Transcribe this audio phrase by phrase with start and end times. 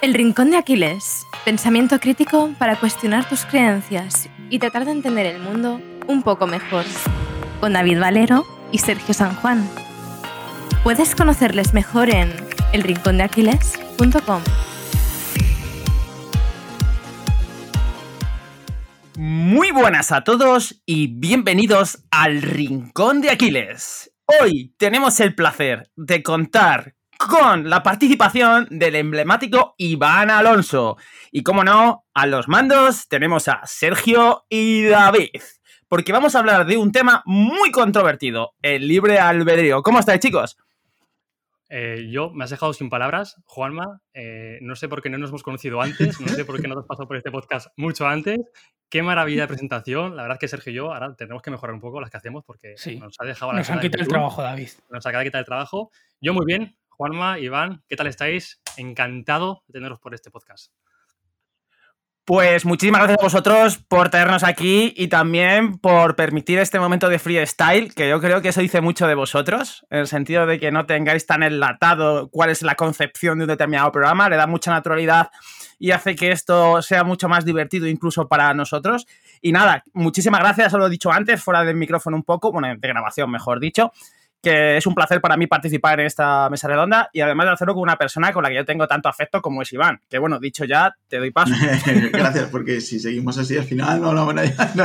[0.00, 1.26] El Rincón de Aquiles.
[1.44, 6.84] Pensamiento crítico para cuestionar tus creencias y tratar de entender el mundo un poco mejor.
[7.58, 9.68] Con David Valero y Sergio San Juan.
[10.84, 12.32] Puedes conocerles mejor en
[12.72, 14.42] elrincondeaquiles.com.
[19.16, 24.12] Muy buenas a todos y bienvenidos al Rincón de Aquiles.
[24.40, 30.96] Hoy tenemos el placer de contar con la participación del emblemático Iván Alonso.
[31.32, 35.30] Y como no, a los mandos tenemos a Sergio y David.
[35.88, 39.82] Porque vamos a hablar de un tema muy controvertido, el libre albedrío.
[39.82, 40.56] ¿Cómo estáis, chicos?
[41.70, 44.00] Eh, yo me has dejado sin palabras, Juanma.
[44.14, 46.74] Eh, no sé por qué no nos hemos conocido antes, no sé por qué no
[46.74, 48.38] te has pasado por este podcast mucho antes.
[48.88, 50.16] Qué maravilla de presentación.
[50.16, 52.16] La verdad es que Sergio y yo ahora tenemos que mejorar un poco las que
[52.16, 54.68] hacemos porque nos ha dejado la Nos han quitado el trabajo, David.
[54.88, 55.90] Nos acaba de quitar el trabajo.
[56.20, 58.60] Yo muy bien, Juanma, Iván, ¿qué tal estáis?
[58.76, 60.72] Encantado de teneros por este podcast.
[62.24, 67.20] Pues muchísimas gracias a vosotros por tenernos aquí y también por permitir este momento de
[67.20, 70.72] freestyle, que yo creo que eso dice mucho de vosotros, en el sentido de que
[70.72, 74.72] no tengáis tan enlatado cuál es la concepción de un determinado programa, le da mucha
[74.72, 75.30] naturalidad
[75.78, 79.06] y hace que esto sea mucho más divertido incluso para nosotros.
[79.40, 82.66] Y nada, muchísimas gracias, os lo he dicho antes, fuera del micrófono un poco, bueno,
[82.76, 83.92] de grabación mejor dicho
[84.42, 87.74] que es un placer para mí participar en esta mesa redonda y además de hacerlo
[87.74, 90.00] con una persona con la que yo tengo tanto afecto como es Iván.
[90.08, 91.54] Que bueno, dicho ya, te doy paso.
[92.12, 94.48] Gracias, porque si seguimos así al final no hablamos nada.
[94.78, 94.84] No,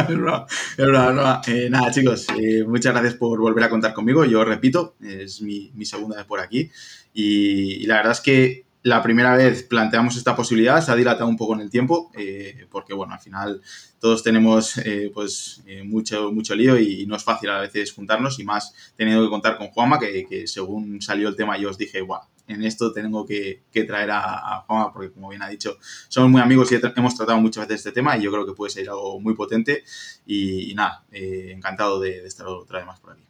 [0.78, 4.26] es broma, eh, nada, chicos, eh, muchas gracias por volver a contar conmigo.
[4.26, 6.72] Yo repito, es mi, segunda vez por aquí
[7.14, 11.38] y la verdad es que la primera vez planteamos esta posibilidad, se ha dilatado un
[11.38, 13.62] poco en el tiempo, eh, porque bueno, al final
[13.98, 18.40] todos tenemos eh, pues eh, mucho, mucho lío y no es fácil a veces juntarnos
[18.40, 22.02] y más teniendo que contar con Juanma, que, según salió el tema yo os dije,
[22.02, 25.78] guau, en esto tengo que, traer a, Juanma, porque como bien ha dicho,
[26.10, 28.72] somos muy amigos y hemos tratado muchas veces este tema y yo creo que puede
[28.72, 29.86] ser algo muy potente
[30.26, 33.24] y, nada, encantado de, de estar otra vez más por aquí.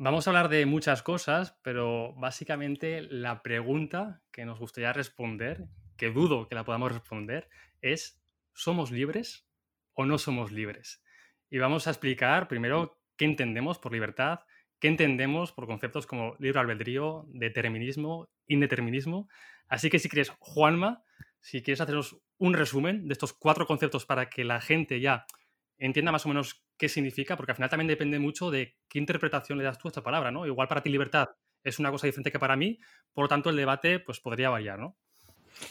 [0.00, 5.64] Vamos a hablar de muchas cosas, pero básicamente la pregunta que nos gustaría responder,
[5.96, 7.48] que dudo que la podamos responder,
[7.80, 8.22] es
[8.54, 9.48] ¿somos libres
[9.94, 11.02] o no somos libres?
[11.50, 14.42] Y vamos a explicar primero qué entendemos por libertad,
[14.78, 19.28] qué entendemos por conceptos como libre albedrío, determinismo, indeterminismo.
[19.66, 21.02] Así que si quieres, Juanma,
[21.40, 25.26] si quieres hacernos un resumen de estos cuatro conceptos para que la gente ya
[25.78, 29.58] entienda más o menos qué significa, porque al final también depende mucho de qué interpretación
[29.58, 30.46] le das tú a esta palabra, ¿no?
[30.46, 31.28] Igual para ti libertad
[31.64, 32.78] es una cosa diferente que para mí,
[33.12, 34.96] por lo tanto el debate pues podría variar, ¿no?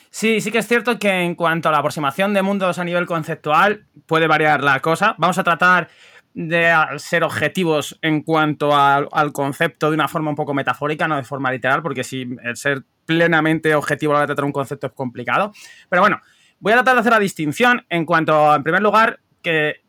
[0.10, 3.06] Sí, sí que es cierto que en cuanto a la aproximación de mundos a nivel
[3.06, 5.16] conceptual puede variar la cosa.
[5.18, 5.88] Vamos a tratar
[6.34, 11.24] de ser objetivos en cuanto al concepto de una forma un poco metafórica, no de
[11.24, 14.88] forma literal, porque si el ser plenamente objetivo a la hora de tratar un concepto
[14.88, 15.52] es complicado.
[15.90, 16.22] Pero bueno,
[16.60, 19.20] voy a tratar de hacer la distinción en cuanto, en primer lugar,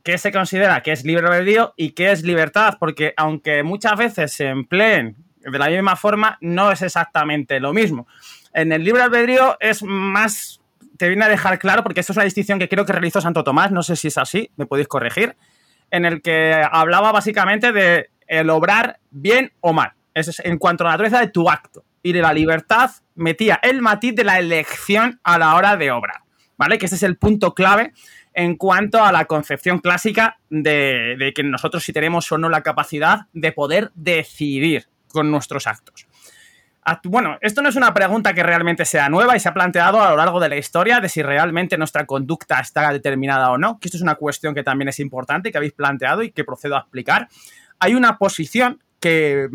[0.03, 4.33] que, se considera que es libre albedrío y que es libertad, porque aunque muchas veces
[4.33, 8.07] se empleen de la misma forma, no es exactamente lo mismo.
[8.53, 10.61] En el libre albedrío es más,
[10.97, 13.45] te viene a dejar claro, porque esto es una distinción que creo que realizó Santo
[13.45, 15.37] Tomás, no sé si es así, me podéis corregir,
[15.91, 19.93] en el que hablaba básicamente de el obrar bien o mal.
[20.15, 21.85] Es en cuanto a la naturaleza de tu acto.
[22.03, 26.23] Y de la libertad metía el matiz de la elección a la hora de obrar.
[26.57, 26.79] ¿Vale?
[26.79, 27.93] Que ese es el punto clave
[28.39, 33.27] en cuanto a la concepción clásica de, que nosotros si tenemos o no la capacidad
[33.33, 36.07] de poder decidir con nuestros actos.
[37.03, 40.11] Bueno, esto no es una pregunta que realmente sea nueva y se ha planteado a
[40.11, 43.89] lo largo de la historia de si realmente nuestra conducta está determinada o no, que
[43.89, 46.81] esto es una cuestión que también es importante, que habéis planteado y que procedo a
[46.81, 47.29] explicar.
[47.81, 49.49] Hay una posición que,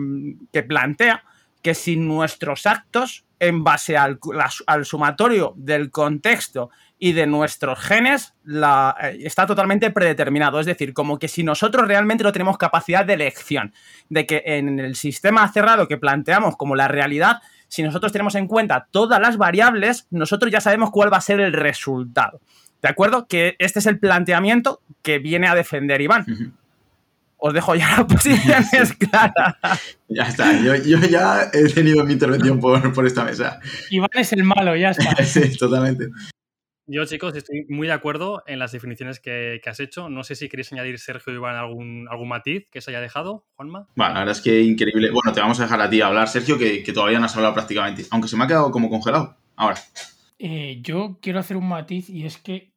[0.52, 1.24] que plantea
[1.62, 6.70] que si nuestros actos, en base al sumatorio del contexto
[7.04, 10.62] y de nuestros genes la, eh, está totalmente predeterminado.
[10.62, 13.74] Es decir, como que si nosotros realmente no tenemos capacidad de elección,
[14.08, 18.48] de que en el sistema cerrado que planteamos como la realidad, si nosotros tenemos en
[18.48, 22.40] cuenta todas las variables, nosotros ya sabemos cuál va a ser el resultado.
[22.82, 23.28] ¿De acuerdo?
[23.28, 26.54] Que este es el planteamiento que viene a defender Iván.
[27.36, 29.58] Os dejo ya la posición es clara.
[30.08, 33.60] Ya está, yo, ya he tenido mi intervención por, por esta mesa.
[33.90, 35.22] Iván es el malo, ya está.
[35.26, 36.08] sí, totalmente.
[36.86, 40.10] Yo, chicos, estoy muy de acuerdo en las definiciones que, has hecho.
[40.10, 43.88] No sé si queréis añadir, Sergio Iván, algún, algún matiz que se haya dejado, Juanma.
[43.96, 45.10] Bueno, la verdad es que increíble.
[45.12, 48.06] Bueno, te vamos a dejar a ti hablar, Sergio, que, todavía no has hablado prácticamente.
[48.12, 49.38] Aunque se me ha quedado como congelado.
[49.56, 49.78] Ahora.
[50.40, 52.74] Eh, yo quiero hacer un matiz y es que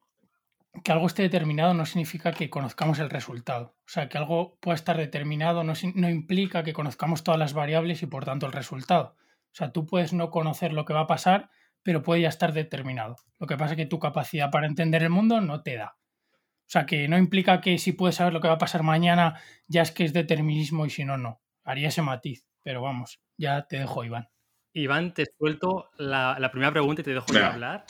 [0.83, 3.77] que algo esté determinado no significa que conozcamos el resultado.
[3.87, 8.03] O sea, que algo pueda estar determinado no, no implica que conozcamos todas las variables
[8.03, 9.17] y por tanto el resultado.
[9.53, 11.51] O sea, tú puedes no conocer lo que va a pasar,
[11.87, 13.15] pero puede ya estar determinado.
[13.39, 15.97] Lo que pasa es que tu capacidad para entender el mundo no te da.
[15.97, 19.41] O sea, que no implica que si puedes saber lo que va a pasar mañana,
[19.69, 21.41] ya es que es determinismo y si no, no.
[21.63, 24.29] Haría ese matiz, pero vamos, ya te dejo, Iván.
[24.73, 27.87] Iván, te suelto la, la primera pregunta y te dejo de hablar.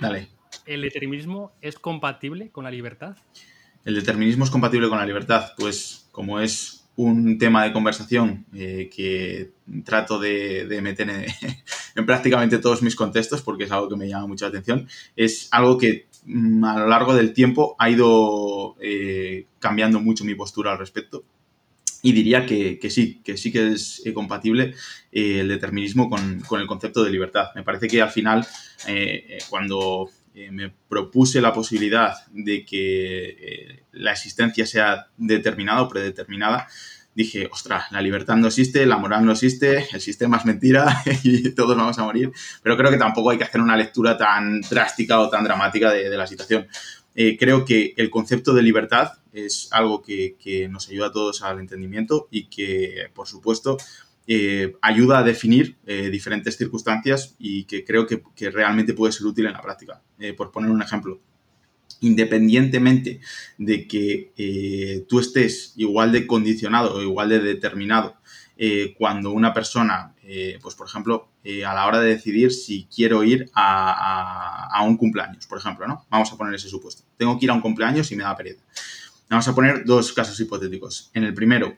[0.00, 0.28] Dale.
[0.64, 3.16] ¿El determinismo es compatible con la libertad?
[3.84, 5.54] ¿El determinismo es compatible con la libertad?
[5.56, 9.52] Pues como es un tema de conversación eh, que
[9.84, 11.24] trato de, de meter en,
[11.96, 14.86] en prácticamente todos mis contextos porque es algo que me llama mucho la atención,
[15.16, 20.34] es algo que mm, a lo largo del tiempo ha ido eh, cambiando mucho mi
[20.34, 21.24] postura al respecto.
[22.02, 24.74] Y diría que, sí, que sí que es eh, compatible
[25.12, 27.48] el determinismo con, con el concepto de libertad.
[27.54, 28.46] Me parece que al final,
[29.50, 36.68] cuando eh, me propuse la posibilidad de que eh, la existencia sea determinada o predeterminada,
[37.14, 41.50] dije, ostras, la libertad no existe, la moral no existe, el sistema es mentira y
[41.50, 42.30] todos vamos a morir.
[42.62, 46.16] Pero creo que tampoco hay que hacer una lectura tan drástica o tan dramática de,
[46.16, 46.68] la situación.
[47.14, 51.42] Eh, creo que el concepto de libertad es algo que, que, nos ayuda a todos
[51.42, 53.78] al entendimiento y que, por supuesto,
[54.26, 59.46] eh, ayuda a definir eh, diferentes circunstancias y que creo que, realmente puede ser útil
[59.46, 60.02] en la práctica.
[60.18, 61.20] Eh, por poner un ejemplo,
[62.00, 63.20] independientemente
[63.58, 68.16] de que tú estés igual de condicionado o igual de determinado
[68.96, 70.14] cuando una persona,
[70.62, 75.58] pues por ejemplo, a la hora de decidir si quiero ir a, un cumpleaños, por
[75.58, 76.06] ejemplo, ¿no?
[76.10, 77.02] Vamos a poner ese supuesto.
[77.16, 78.62] Tengo que ir a un cumpleaños y me da pereza.
[79.28, 81.10] Vamos a poner dos casos hipotéticos.
[81.14, 81.76] En el primero,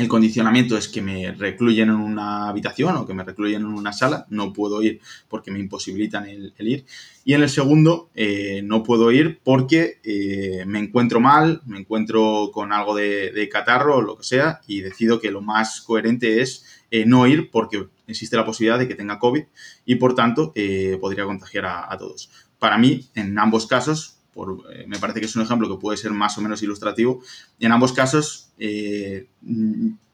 [0.00, 3.92] el condicionamiento es que me recluyen en una habitación o que me recluyen en una
[3.92, 6.84] sala, no puedo ir porque me imposibilitan el, ir.
[7.24, 12.50] Y en el segundo, eh, no puedo ir porque eh, me encuentro mal, me encuentro
[12.52, 16.64] con algo de, catarro o lo que sea y decido que lo más coherente es
[16.90, 19.42] eh, no ir porque existe la posibilidad de que tenga COVID
[19.86, 20.52] y por tanto
[21.00, 22.30] podría contagiar a, todos.
[22.58, 26.12] Para mí, en ambos casos, eh, me parece que es un ejemplo que puede ser
[26.12, 27.22] más o menos ilustrativo.
[27.58, 29.28] En ambos casos, eh,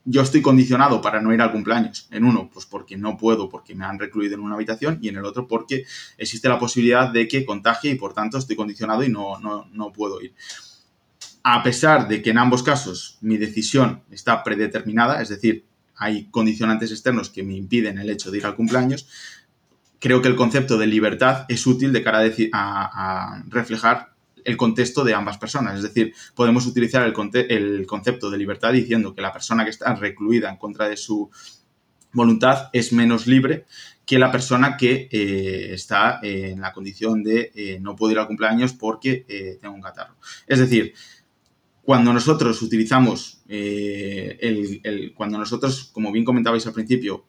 [0.08, 2.08] yo estoy condicionado para no ir al cumpleaños.
[2.10, 5.16] En uno, pues porque no puedo, porque me han recluido en una habitación, y en
[5.16, 5.84] el otro, porque
[6.16, 9.92] existe la posibilidad de que contagie y por tanto estoy condicionado y no, no, no
[9.92, 10.32] puedo ir.
[11.42, 15.64] A pesar de que en ambos casos mi decisión está predeterminada, es decir,
[15.96, 19.08] hay condicionantes externos que me impiden el hecho de ir al cumpleaños,
[20.00, 24.16] creo que el concepto de libertad es útil de cara a, a, a reflejar
[24.46, 25.76] el contexto de ambas personas.
[25.76, 27.12] Es decir, podemos utilizar el,
[27.86, 31.30] concepto de libertad diciendo que la persona que está recluida en contra de su
[32.12, 33.66] voluntad es menos libre
[34.06, 38.28] que la persona que eh, está en la condición de eh, no puedo ir al
[38.28, 40.14] cumpleaños porque eh, tengo un catarro.
[40.46, 40.94] Es decir,
[41.82, 47.26] cuando nosotros utilizamos el, cuando nosotros, como bien comentabais al principio,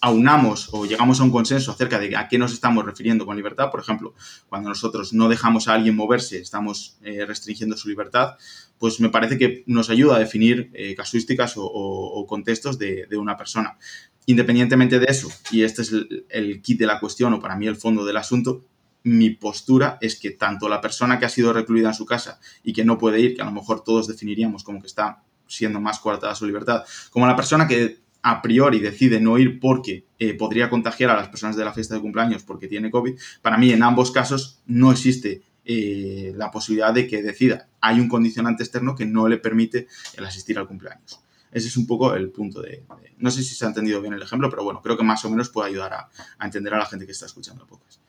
[0.00, 3.70] aunamos o llegamos a un consenso acerca de a qué nos estamos refiriendo con libertad,
[3.70, 4.14] por ejemplo,
[4.48, 8.36] cuando nosotros no dejamos a alguien moverse, estamos eh, restringiendo su libertad,
[8.78, 13.36] pues me parece que nos ayuda a definir eh, casuísticas o, contextos de, de, una
[13.36, 13.78] persona.
[14.26, 17.66] Independientemente de eso, y este es el, el kit de la cuestión o para mí
[17.66, 18.64] el fondo del asunto,
[19.04, 22.72] mi postura es que tanto la persona que ha sido recluida en su casa y
[22.72, 26.00] que no puede ir, que a lo mejor todos definiríamos como que está siendo más
[26.00, 30.68] coartada su libertad, como la persona que a priori decide no ir porque eh, podría
[30.68, 33.84] contagiar a las personas de la fiesta de cumpleaños porque tiene COVID, para mí en
[33.84, 37.68] ambos casos no existe eh, la posibilidad de que decida.
[37.80, 41.20] Hay un condicionante externo que no le permite el asistir al cumpleaños.
[41.52, 42.82] Ese es un poco el punto de,
[43.18, 45.30] No sé si se ha entendido bien el ejemplo, pero bueno, creo que más o
[45.30, 48.00] menos puede ayudar a, a entender a la gente que está escuchando el podcast.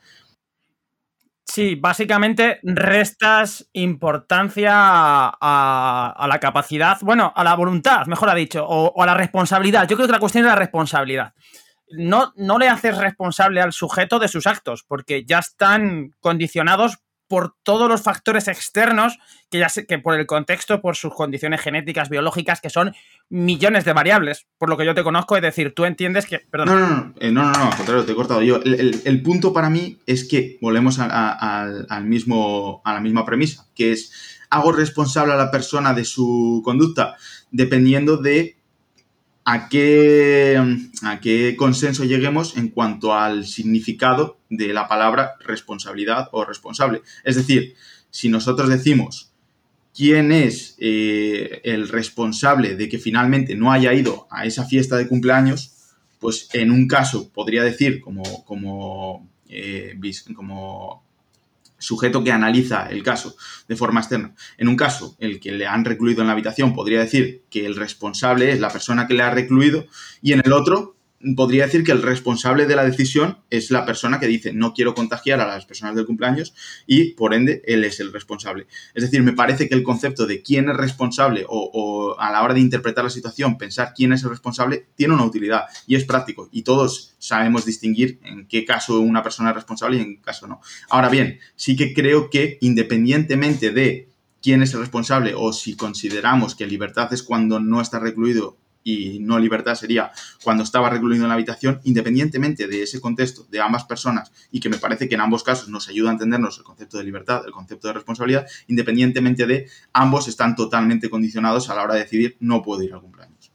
[1.58, 8.92] Sí, básicamente restas importancia a, la capacidad, bueno, a la voluntad, mejor ha dicho, o,
[8.94, 9.88] o, a la responsabilidad.
[9.88, 11.32] Yo creo que la cuestión es la responsabilidad.
[11.90, 16.98] No, no le haces responsable al sujeto de sus actos, porque ya están condicionados
[17.28, 19.18] por todos los factores externos
[19.50, 22.94] que ya sé que por el contexto, por sus condiciones genéticas, biológicas, que son
[23.28, 26.46] millones de variables, por lo que yo te conozco, es decir, tú entiendes que...
[26.52, 28.42] No, no, no, eh, no, no, no, al contrario, te he cortado.
[28.42, 28.60] Yo.
[28.64, 34.12] El, punto para mí es que volvemos al mismo, a la misma premisa, que es,
[34.50, 37.16] hago responsable a la persona de su conducta
[37.50, 38.57] dependiendo de
[39.50, 40.62] a qué,
[41.04, 47.00] a qué consenso lleguemos en cuanto al significado de la palabra responsabilidad o responsable.
[47.24, 47.74] Es decir,
[48.10, 49.32] si nosotros decimos
[49.94, 55.08] quién es eh, el responsable de que finalmente no haya ido a esa fiesta de
[55.08, 55.72] cumpleaños,
[56.18, 59.98] pues en un caso podría decir como, como, eh,
[60.36, 61.07] como
[61.78, 63.36] sujeto que analiza el caso
[63.68, 64.34] de forma externa.
[64.56, 67.76] En un caso, el que le han recluido en la habitación podría decir que el
[67.76, 69.86] responsable es la persona que le ha recluido
[70.20, 70.97] y en el otro
[71.34, 74.94] podría decir que el responsable de la decisión es la persona que dice no quiero
[74.94, 76.54] contagiar a las personas del cumpleaños
[76.86, 78.66] y por ende él es el responsable.
[78.94, 82.54] Es decir, me parece que el concepto de quién es responsable o, a la hora
[82.54, 86.48] de interpretar la situación pensar quién es el responsable tiene una utilidad y es práctico
[86.52, 90.46] y todos sabemos distinguir en qué caso una persona es responsable y en qué caso
[90.46, 90.60] no.
[90.88, 94.08] Ahora bien, sí que creo que independientemente de
[94.40, 99.18] quién es el responsable o si consideramos que libertad es cuando no está recluido y
[99.20, 103.84] no libertad sería cuando estaba recluido en la habitación, independientemente de ese contexto de ambas
[103.84, 106.98] personas y que me parece que en ambos casos nos ayuda a entendernos el concepto
[106.98, 111.94] de libertad, el concepto de responsabilidad, independientemente de ambos están totalmente condicionados a la hora
[111.94, 113.52] de decidir no puedo ir al cumpleaños.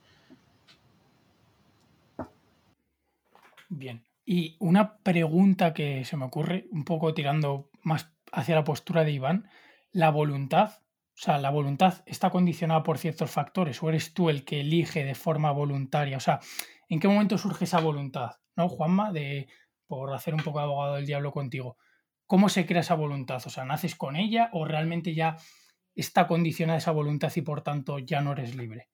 [3.70, 9.04] Bien, y una pregunta que se me ocurre, un poco tirando más hacia la postura
[9.04, 9.48] de Iván,
[9.92, 10.83] la voluntad
[11.16, 15.04] o sea, la voluntad está condicionada por ciertos factores o eres tú el que elige
[15.06, 16.18] de forma voluntaria.
[16.18, 16.40] O sea,
[16.90, 18.32] ¿en qué momento surge esa voluntad?
[18.56, 19.12] ¿No, Juanma?
[19.12, 19.48] De,
[19.88, 21.78] por hacer un poco de abogado del diablo contigo.
[22.26, 23.44] ¿Cómo se crea esa voluntad?
[23.46, 25.38] O sea, ¿naces con ella o realmente ya
[25.94, 28.90] está condicionada esa voluntad y por tanto ya no eres libre?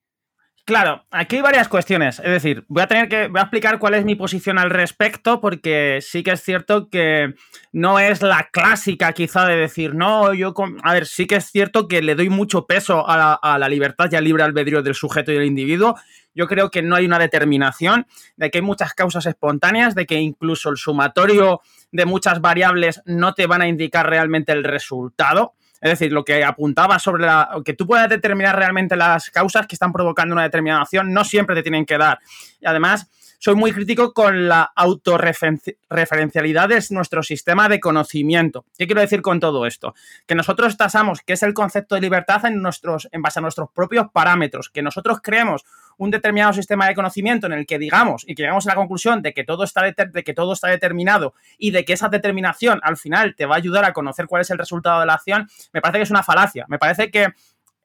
[0.69, 2.19] Claro, aquí hay varias cuestiones.
[2.19, 5.41] Es decir, voy a tener que voy a explicar cuál es mi posición al respecto,
[5.41, 7.33] porque sí que es cierto que
[7.71, 10.53] no es la clásica, quizá, de decir, no, yo.
[10.83, 14.15] A ver, sí que es cierto que le doy mucho peso a la, libertad y
[14.15, 15.95] al libre albedrío del sujeto y del individuo.
[16.35, 18.05] Yo creo que no hay una determinación,
[18.37, 21.61] de que hay muchas causas espontáneas, de que incluso el sumatorio
[21.91, 25.55] de muchas variables no te van a indicar realmente el resultado.
[25.81, 29.75] Es decir, lo que apuntaba sobre la, que tú puedas determinar realmente las causas que
[29.75, 32.19] están provocando una determinada acción, no siempre te tienen que dar.
[32.59, 33.09] Y además,
[33.39, 38.65] soy muy crítico con la autorreferencialidad de nuestro sistema de conocimiento.
[38.77, 39.95] ¿Qué quiero decir con todo esto?
[40.27, 43.69] Que nosotros tasamos qué es el concepto de libertad en, nuestros, en base a nuestros
[43.71, 45.63] propios parámetros, que nosotros creemos
[45.97, 49.21] un determinado sistema de conocimiento en el que digamos y que llegamos a la conclusión
[49.21, 52.97] de que todo está, de que todo está determinado y de que esa determinación al
[52.97, 55.79] final te va a ayudar a conocer cuál es el resultado de la acción, me
[55.79, 56.65] parece que es una falacia.
[56.67, 57.29] Me parece que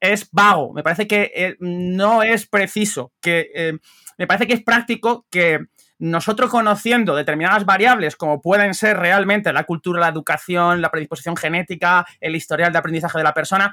[0.00, 3.78] es vago, me parece que eh, no es preciso, que eh,
[4.18, 5.60] me parece que es práctico que
[5.98, 12.04] nosotros conociendo determinadas variables como pueden ser realmente la cultura, la educación, la predisposición genética,
[12.20, 13.72] el historial de aprendizaje de la persona,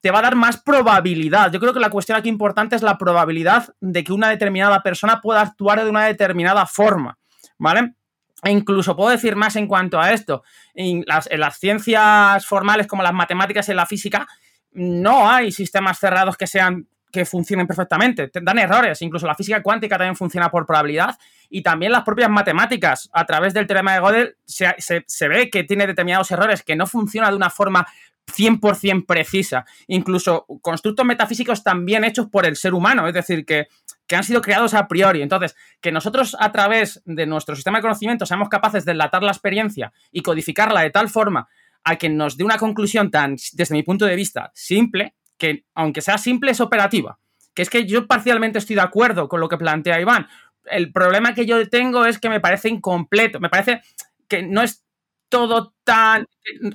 [0.00, 1.50] te va a dar más probabilidad.
[1.50, 5.20] Yo creo que la cuestión aquí importante es la probabilidad de que una determinada persona
[5.20, 7.18] pueda actuar de una determinada forma,
[7.58, 7.94] ¿vale?
[8.42, 10.42] E incluso puedo decir más en cuanto a esto.
[10.74, 14.28] En las, en las ciencias formales como las matemáticas y la física,
[14.76, 18.30] no hay sistemas cerrados que sean que funcionen perfectamente.
[18.42, 19.00] Dan errores.
[19.00, 21.16] Incluso la física cuántica también funciona por probabilidad.
[21.48, 24.74] Y también las propias matemáticas, a través del teorema de Gödel, se,
[25.06, 27.86] se, ve que tiene determinados errores, que no funciona de una forma
[28.26, 29.64] 100% precisa.
[29.86, 33.68] Incluso constructos metafísicos también hechos por el ser humano, es decir, que,
[34.06, 35.22] que, han sido creados a priori.
[35.22, 39.30] Entonces, que nosotros a través de nuestro sistema de conocimiento seamos capaces de enlatar la
[39.30, 41.48] experiencia y codificarla de tal forma
[41.86, 46.00] a que nos dé una conclusión tan, desde mi punto de vista, simple, que aunque
[46.00, 47.18] sea simple, es operativa.
[47.54, 50.26] Que es que yo parcialmente estoy de acuerdo con lo que plantea Iván.
[50.64, 53.82] El problema que yo tengo es que me parece incompleto, me parece
[54.26, 54.84] que no es
[55.28, 56.26] todo tan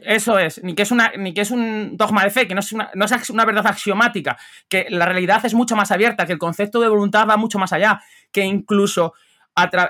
[0.05, 2.61] eso es, ni que es una, ni que es un dogma de fe, que no
[2.61, 4.37] es, una, no es una verdad axiomática,
[4.69, 7.73] que la realidad es mucho más abierta, que el concepto de voluntad va mucho más
[7.73, 8.01] allá,
[8.31, 9.13] que incluso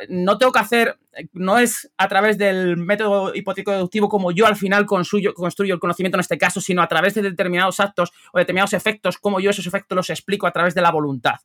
[0.10, 1.00] no tengo que hacer,
[1.34, 5.80] no es a través del método hipotético deductivo como yo al final construyo, construyo el
[5.80, 9.52] conocimiento en este caso, sino a través de determinados actos o determinados efectos, como yo
[9.52, 11.36] esos efectos los explico a través de la voluntad.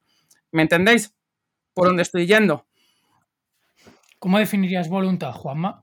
[0.53, 1.15] ¿Me entendéis?
[1.75, 2.67] Por dónde estoy yendo.
[4.19, 5.83] ¿Cómo definirías voluntad, Juanma?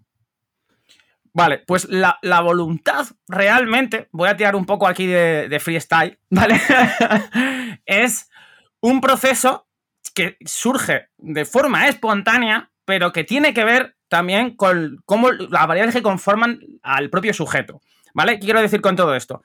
[1.34, 6.60] Vale, pues la, voluntad realmente, voy a tirar un poco aquí de, de freestyle, ¿vale?
[7.86, 8.30] es
[8.82, 9.68] un proceso
[10.12, 15.96] que surge de forma espontánea, pero que tiene que ver también con cómo las variables
[15.96, 17.82] que conforman al propio sujeto.
[18.14, 18.40] ¿Vale?
[18.40, 19.42] ¿Qué quiero decir con todo esto?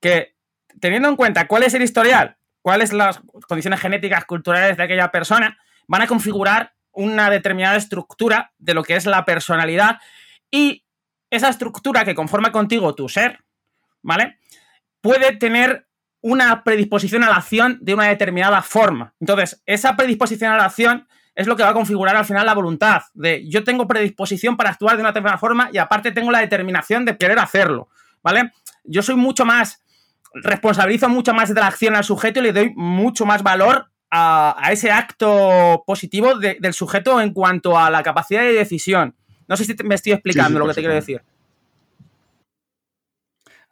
[0.00, 0.34] Que
[0.78, 5.58] teniendo en cuenta cuál es el historial, cuáles las condiciones genéticas, culturales de aquella persona,
[5.86, 9.98] van a configurar una determinada estructura de lo que es la personalidad
[10.50, 10.84] y
[11.30, 13.44] esa estructura que conforma contigo tu ser,
[14.02, 14.38] ¿vale?
[15.00, 15.86] Puede tener
[16.22, 19.14] una predisposición a la acción de una determinada forma.
[19.20, 22.54] Entonces, esa predisposición a la acción es lo que va a configurar al final la
[22.54, 23.02] voluntad.
[23.14, 27.04] De yo tengo predisposición para actuar de una determinada forma y aparte tengo la determinación
[27.04, 27.88] de querer hacerlo.
[28.22, 28.52] ¿Vale?
[28.84, 29.82] Yo soy mucho más,
[30.34, 34.68] responsabilizo mucho más de la acción al sujeto y le doy mucho más valor a,
[34.70, 39.14] ese acto positivo del sujeto en cuanto a la capacidad de decisión.
[39.48, 41.22] No sé si me estoy explicando lo que te quiero decir.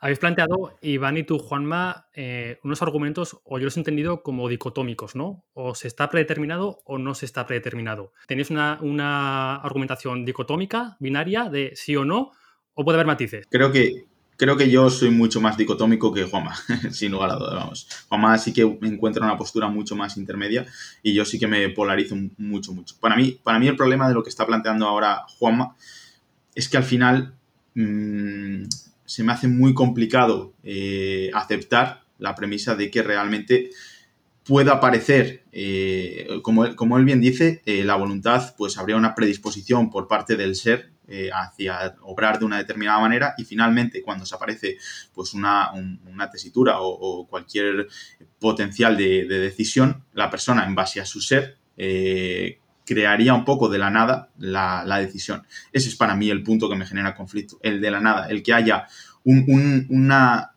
[0.00, 4.48] Habéis planteado, Iván y tú, Juanma, eh, unos argumentos, o yo los he entendido como
[4.48, 5.44] dicotómicos, ¿no?
[5.54, 8.12] O se está predeterminado o no se está predeterminado.
[8.28, 12.30] ¿Tenéis una, una argumentación dicotómica, binaria, de sí o no?
[12.74, 13.46] ¿O puede haber matices?
[13.50, 14.04] Creo que,
[14.36, 16.54] creo que yo soy mucho más dicotómico que Juanma,
[16.92, 17.88] sin lugar a dudas, vamos.
[18.08, 20.64] Juanma sí que encuentra una postura mucho más intermedia
[21.02, 22.94] y yo sí que me polarizo mucho, mucho.
[23.00, 25.74] Para mí, para mí el problema de lo que está planteando ahora Juanma
[26.54, 27.34] es que al final
[27.74, 28.62] mmm,
[29.08, 33.70] se me hace muy complicado eh, aceptar la premisa de que realmente
[34.44, 39.14] pueda parecer, eh, como, él, como, él bien dice, eh, la voluntad, pues habría una
[39.14, 40.92] predisposición por parte del ser
[41.32, 44.76] hacia obrar de una determinada manera y finalmente cuando se aparece
[45.14, 47.88] pues una, un, una tesitura o, cualquier
[48.38, 51.56] potencial de, de, decisión, la persona en base a su ser
[52.88, 55.46] crearía un poco de la nada la, la, decisión.
[55.72, 58.42] Ese es para mí el punto que me genera conflicto, el de la nada, el
[58.42, 58.86] que haya
[59.24, 60.52] un, un, una,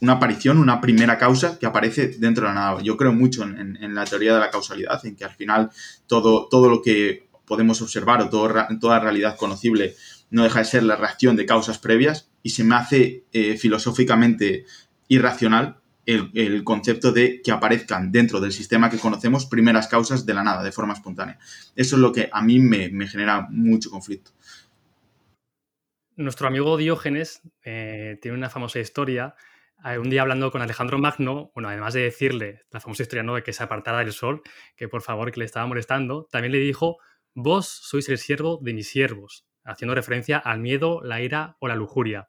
[0.00, 2.82] una, aparición, una primera causa que aparece dentro de la nada.
[2.82, 5.70] Yo creo mucho en, en, la teoría de la causalidad, en que al final
[6.06, 8.48] todo, todo lo que podemos observar o todo,
[8.80, 9.96] toda realidad conocible
[10.30, 14.66] no deja de ser la reacción de causas previas y se me hace eh, filosóficamente
[15.08, 20.42] irracional el, concepto de que aparezcan dentro del sistema que conocemos primeras causas de la
[20.42, 21.38] nada, de forma espontánea.
[21.76, 24.32] Eso es lo que a mí me, me genera mucho conflicto.
[26.16, 29.34] Nuestro amigo Diógenes eh, tiene una famosa historia.
[29.84, 33.34] Eh, un día hablando con Alejandro Magno, bueno, además de decirle la famosa historia ¿no?
[33.34, 34.42] de que se apartara del sol,
[34.76, 36.98] que por favor que le estaba molestando, también le dijo,
[37.34, 41.76] vos sois el siervo de mis siervos, haciendo referencia al miedo, la ira o la
[41.76, 42.28] lujuria.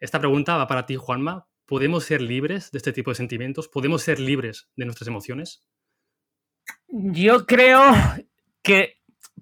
[0.00, 1.46] Esta pregunta va para ti, Juanma.
[1.66, 3.68] ¿Podemos ser libres de este tipo de sentimientos?
[3.68, 5.66] ¿Podemos ser libres de nuestras emociones?
[6.88, 7.82] Yo creo
[8.62, 9.00] que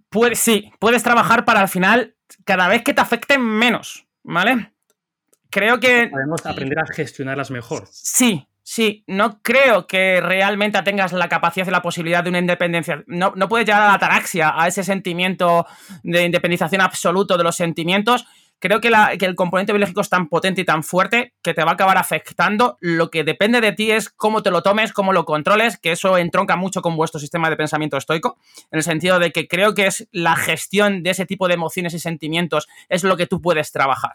[0.09, 4.73] puede, sí, puedes trabajar para al final cada vez que te afecten menos, ¿vale?
[5.51, 6.09] Creo que...
[6.11, 7.87] Podemos aprender a gestionarlas mejor.
[7.91, 13.05] Sí, Sí, no creo que realmente tengas la capacidad y la posibilidad de una independencia.
[13.07, 15.67] No, no puedes llegar a la ataraxia, a ese sentimiento
[16.03, 18.25] de independización absoluto de los sentimientos.
[18.65, 21.75] Creo que, el componente biológico es tan potente y tan fuerte que te va a
[21.75, 22.79] acabar afectando.
[22.81, 26.17] Lo que depende de ti es cómo te lo tomes, cómo lo controles, que eso
[26.17, 28.39] entronca mucho con vuestro sistema de pensamiento estoico,
[28.71, 31.93] en el sentido de que creo que es la gestión de ese tipo de emociones
[31.93, 34.13] y sentimientos es lo que tú puedes trabajar.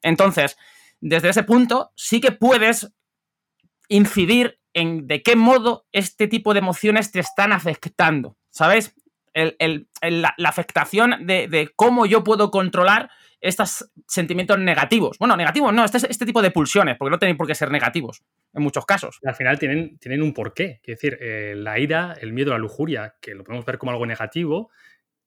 [0.00, 0.56] Entonces,
[1.00, 2.92] desde ese punto, sí que puedes
[3.88, 8.94] incidir en de qué modo este tipo de emociones te están afectando, ¿sabes?
[9.34, 13.10] El, la, afectación de, cómo yo puedo controlar
[13.42, 15.18] estos sentimientos negativos.
[15.18, 18.22] Bueno, negativos no, este, este tipo de pulsiones, porque no tienen por qué ser negativos
[18.54, 19.18] en muchos casos.
[19.24, 20.80] Al final tienen, tienen un porqué.
[20.84, 24.06] Es decir, eh, la ira, el miedo, la lujuria, que lo podemos ver como algo
[24.06, 24.70] negativo,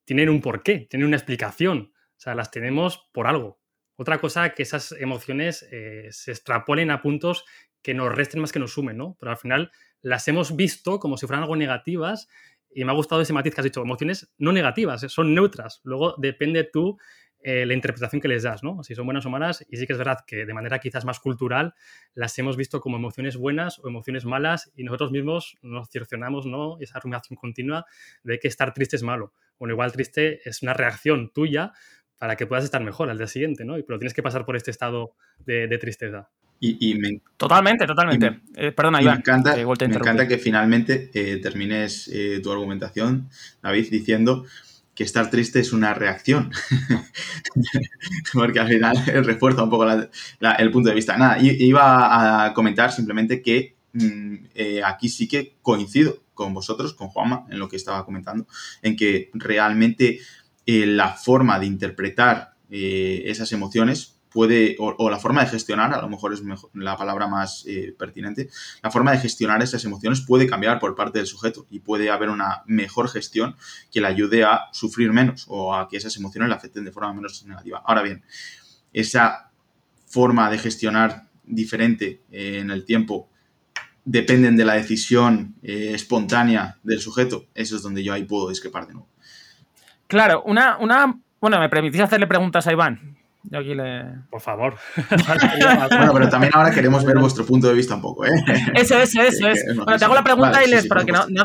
[0.06, 1.92] tienen un porqué, tienen una explicación.
[1.94, 3.60] O sea, las tenemos por algo.
[3.96, 7.44] Otra cosa que esas emociones eh, se extrapolen a puntos
[7.82, 9.16] que nos resten más que nos sumen, ¿no?
[9.20, 12.28] Pero al final las hemos visto como si fueran algo negativas
[12.70, 15.80] y me ha gustado ese matiz que has dicho, emociones no negativas, eh, son neutras.
[15.84, 16.98] Luego depende tú
[17.48, 18.82] eh, la interpretación que les das, ¿no?
[18.82, 19.64] Si son buenas o malas.
[19.70, 21.74] Y sí que es verdad que de manera quizás más cultural
[22.12, 26.76] las hemos visto como emociones buenas o emociones malas y nosotros mismos nos cercionamos, ¿no?
[26.80, 27.86] Esa rumiación continua
[28.24, 29.32] de que estar triste es malo.
[29.60, 31.72] Bueno, igual triste es una reacción tuya
[32.18, 33.74] para que puedas estar mejor al día siguiente, ¿no?
[33.74, 36.28] Pero tienes que pasar por este estado de, de tristeza.
[36.58, 38.40] Y, y me, totalmente, totalmente.
[38.56, 43.28] Y, eh, perdona, Iván, me encanta, me encanta que finalmente eh, termines eh, tu argumentación,
[43.62, 44.46] David, diciendo
[44.96, 46.50] que estar triste es una reacción.
[48.32, 51.16] Porque al final refuerza un poco el punto de vista.
[51.16, 54.36] Nada, iba a comentar simplemente que mmm,
[54.84, 58.46] aquí sí que coincido con vosotros, con Juanma, en lo que estaba comentando,
[58.82, 60.20] en que realmente
[60.66, 66.32] la forma de interpretar esas emociones puede, o, la forma de gestionar, a lo mejor
[66.32, 68.48] es mejor, la palabra más eh, pertinente,
[68.82, 72.30] la forma de gestionar esas emociones puede cambiar por parte del sujeto y puede haber
[72.30, 73.56] una mejor gestión
[73.90, 77.12] que le ayude a sufrir menos o a que esas emociones le afecten de forma
[77.12, 77.82] menos negativa.
[77.84, 78.22] Ahora bien,
[78.92, 79.50] esa
[80.06, 83.28] forma de gestionar diferente eh, en el tiempo
[84.04, 88.86] dependen de la decisión eh, espontánea del sujeto, eso es donde yo ahí puedo discrepar
[88.86, 89.08] de nuevo.
[90.06, 93.15] Claro, una, una bueno, me permitís hacerle preguntas a Iván.
[93.50, 94.04] Yo aquí le...
[94.30, 94.76] Por favor.
[95.10, 98.30] bueno, pero también ahora queremos ver vuestro punto de vista un poco, ¿eh?
[98.74, 99.64] Eso, eso, eso es.
[99.76, 100.80] Bueno, te hago la pregunta vale, y les...
[100.80, 101.44] Sí, sí, para que no, no...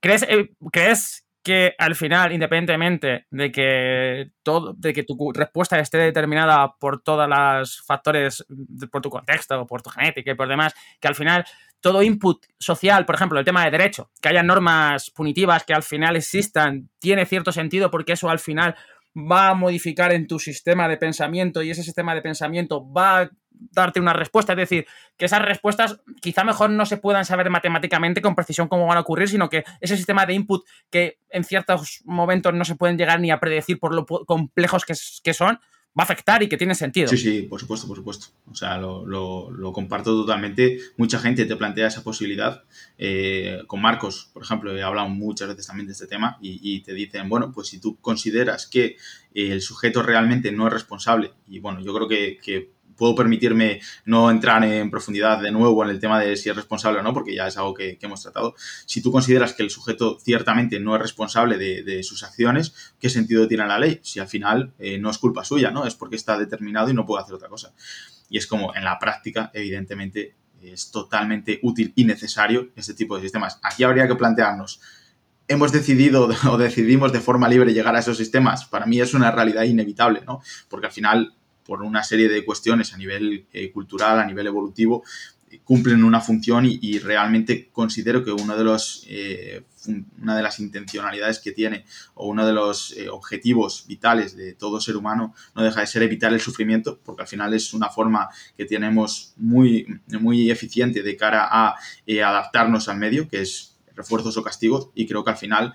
[0.00, 5.98] ¿Crees, eh, ¿Crees que al final, independientemente de que todo, de que tu respuesta esté
[5.98, 8.44] determinada por todos los factores,
[8.90, 11.44] por tu contexto, por tu genética y por demás, que al final
[11.80, 15.82] todo input social, por ejemplo, el tema de derecho, que haya normas punitivas que al
[15.82, 18.74] final existan, tiene cierto sentido porque eso al final
[19.16, 23.30] va a modificar en tu sistema de pensamiento y ese sistema de pensamiento va a
[23.70, 24.52] darte una respuesta.
[24.52, 28.86] Es decir, que esas respuestas quizá mejor no se puedan saber matemáticamente con precisión cómo
[28.86, 32.74] van a ocurrir, sino que ese sistema de input que en ciertos momentos no se
[32.74, 35.60] pueden llegar ni a predecir por lo complejos que, son,
[35.96, 37.08] va a afectar y que tiene sentido.
[37.08, 38.26] Sí, sí, por supuesto, por supuesto.
[38.50, 40.78] O sea, lo, comparto totalmente.
[40.96, 42.64] Mucha gente te plantea esa posibilidad.
[42.98, 46.94] Eh, con Marcos, por ejemplo, he hablado muchas veces también de este tema y, te
[46.94, 48.96] dicen, bueno, pues si tú consideras que
[49.34, 54.64] el sujeto realmente no es responsable, y bueno, yo creo que puedo permitirme no entrar
[54.64, 57.46] en profundidad de nuevo en el tema de si es responsable o no, porque ya
[57.46, 58.54] es algo que, hemos tratado.
[58.86, 63.48] Si tú consideras que el sujeto ciertamente no es responsable de, sus acciones, ¿qué sentido
[63.48, 64.00] tiene la ley?
[64.02, 65.86] Si al final eh, no es culpa suya, ¿no?
[65.86, 67.72] Es porque está determinado y no puede hacer otra cosa.
[68.28, 73.22] Y es como en la práctica, evidentemente, es totalmente útil y necesario este tipo de
[73.22, 73.58] sistemas.
[73.62, 74.80] Aquí habría que plantearnos,
[75.48, 79.30] hemos decidido o decidimos de forma libre llegar a esos sistemas, para mí es una
[79.30, 80.40] realidad inevitable, ¿no?
[80.68, 85.02] Porque al final por una serie de cuestiones a nivel eh, cultural, a nivel evolutivo,
[85.62, 89.62] cumplen una función y, realmente considero que uno de los, eh,
[90.20, 94.80] una de las intencionalidades que tiene o uno de los eh, objetivos vitales de todo
[94.80, 98.28] ser humano no deja de ser evitar el sufrimiento, porque al final es una forma
[98.56, 104.42] que tenemos muy, muy eficiente de cara a adaptarnos al medio, que es refuerzos o
[104.42, 105.74] castigos, y creo que al final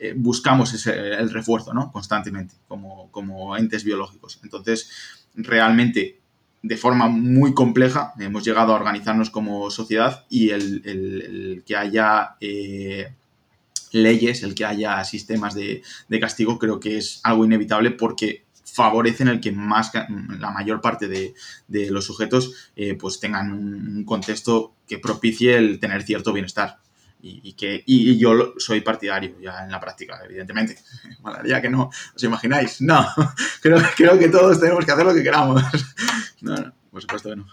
[0.00, 1.90] eh, buscamos ese, el refuerzo, ¿no?
[1.90, 4.38] Constantemente, como, como entes biológicos.
[4.44, 4.90] Entonces,
[5.34, 6.20] realmente,
[6.62, 13.12] de forma muy compleja, hemos llegado a organizarnos como sociedad y el, que haya eh,
[13.90, 15.82] leyes, el que haya sistemas de,
[16.20, 19.90] castigo, creo que es algo inevitable porque favorecen el que más
[20.38, 21.34] la mayor parte de,
[21.90, 26.78] los sujetos eh, pues tengan un contexto que propicie el tener cierto bienestar
[27.20, 30.76] y, que, y, yo soy partidario ya en la práctica, evidentemente.
[31.22, 32.80] Malaría que no, ¿os imagináis?
[32.80, 33.06] No,
[33.62, 35.62] creo, creo que todos tenemos que hacer lo que queramos.
[36.40, 37.46] No, no, por supuesto que no.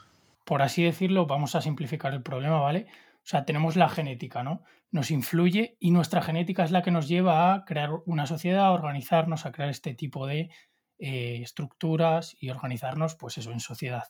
[0.43, 2.85] Por así decirlo, vamos a simplificar el problema, ¿vale?
[3.15, 4.61] O sea, tenemos la genética, ¿no?
[4.91, 8.71] Nos influye y nuestra genética es la que nos lleva a crear una sociedad, a
[8.73, 10.51] organizarnos, a crear este tipo de
[10.99, 14.03] eh, estructuras y organizarnos, pues eso, en sociedad.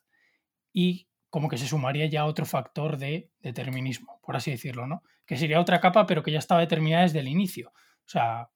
[0.73, 5.03] Y como que se sumaría ya otro factor de determinismo, por así decirlo, ¿no?
[5.25, 7.73] Que sería otra capa, pero que ya estaba determinada desde el inicio.
[7.75, 8.47] O sea,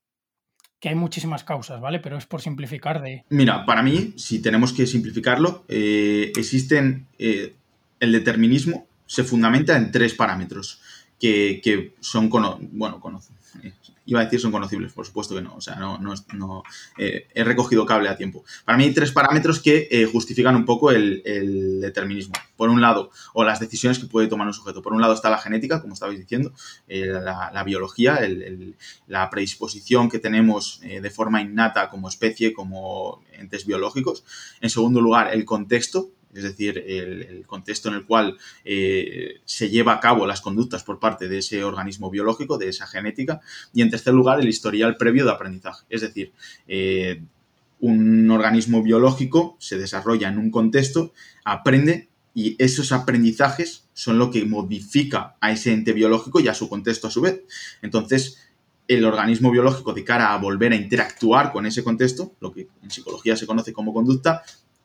[0.80, 2.00] que hay muchísimas causas, ¿vale?
[2.00, 3.26] Pero es por simplificar de...
[3.32, 7.08] Mira, para mí, si tenemos que simplificarlo, eh, existen...
[7.18, 7.54] Eh,
[8.00, 10.82] el determinismo se fundamenta en tres parámetros
[11.20, 12.30] que, son,
[12.72, 13.36] bueno, conocen
[14.10, 16.64] iba a decir son conocibles, por supuesto que no, o sea, no, no,
[16.98, 18.44] eh, he recogido cable a tiempo.
[18.66, 21.22] Para mí hay tres parámetros que eh, justifican un poco el,
[21.80, 22.34] determinismo.
[22.58, 24.82] Por un lado, o las decisiones que puede tomar un sujeto.
[24.82, 26.54] Por un lado está la genética, como estabais diciendo,
[26.88, 28.20] eh, la, biología,
[29.08, 34.24] la predisposición que tenemos de forma innata como especie, como entes biológicos.
[34.60, 39.94] En segundo lugar, el contexto, es decir, el, contexto en el cual eh, se lleva
[39.94, 43.42] a cabo las conductas por parte de ese organismo biológico, de esa genética,
[43.74, 46.32] y en tercer lugar, el historial previo de aprendizaje, es decir,
[46.68, 47.22] eh,
[47.80, 51.14] un organismo biológico se desarrolla en un contexto,
[51.46, 56.70] aprende y esos aprendizajes son lo que modifica a ese ente biológico y a su
[56.70, 57.42] contexto a su vez.
[57.82, 58.38] Entonces,
[58.88, 62.92] el organismo biológico de cara a volver a interactuar con ese contexto, lo que en
[62.92, 64.44] psicología se conoce como conducta,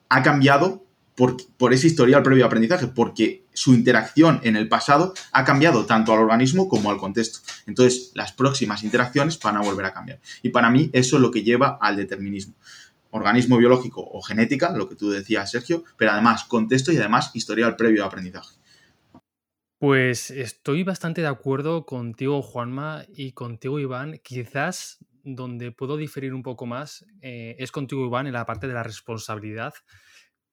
[0.09, 5.87] ha cambiado por, ese historial previo aprendizaje, porque su interacción en el pasado ha cambiado
[5.87, 7.39] tanto al organismo como al contexto.
[7.67, 10.19] Entonces, las próximas interacciones van a volver a cambiar.
[10.43, 12.55] Y para mí, eso es lo que lleva al determinismo.
[13.11, 17.77] Organismo biológico o genética, lo que tú decías, Sergio, pero además contexto y además historial
[17.77, 18.57] previo de aprendizaje.
[19.79, 24.19] Pues estoy bastante de acuerdo contigo, Juanma, y contigo, Iván.
[24.25, 28.75] Quizás donde puedo diferir un poco más eh, es contigo, Iván, en la parte de
[28.75, 29.75] la responsabilidad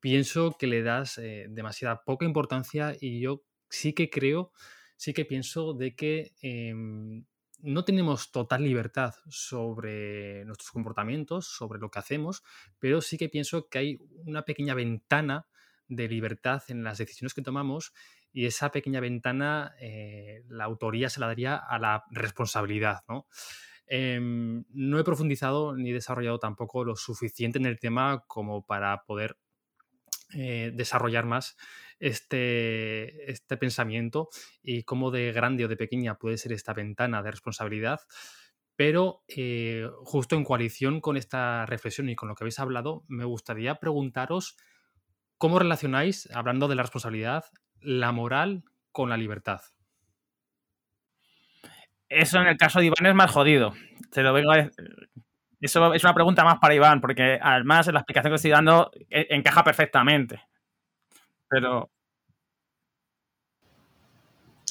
[0.02, 4.52] pienso que le das eh, demasiada poca importancia y yo sí que creo,
[4.98, 7.26] sí que pienso de que em,
[7.60, 12.44] no tenemos total libertad sobre nuestros comportamientos, sobre lo que hacemos,
[12.80, 15.48] pero sí que pienso que hay una pequeña ventana
[15.88, 17.94] de libertad en las decisiones que tomamos
[18.34, 23.28] y esa pequeña ventana eh, la autoría se la daría a la responsabilidad, ¿no?
[23.88, 29.38] Em, no he profundizado ni desarrollado tampoco lo suficiente en el tema como para poder
[30.34, 31.58] eh, desarrollar más
[32.00, 34.30] este, este pensamiento
[34.64, 38.02] y cómo de grande o de pequeña puede ser esta ventana de responsabilidad.
[38.76, 43.26] Pero eh, justo en coalición con esta reflexión y con lo que habéis hablado, me
[43.26, 44.58] gustaría preguntaros
[45.38, 47.46] cómo relacionáis, hablando de la responsabilidad,
[47.80, 49.62] la moral con la libertad.
[52.10, 53.74] Eso en el caso de Iván es más jodido.
[54.12, 54.70] Te lo vengo a,
[55.62, 59.28] eso es una pregunta más para Iván, porque además la explicación que estoy dando e,
[59.30, 60.42] encaja perfectamente.
[61.48, 61.90] pero...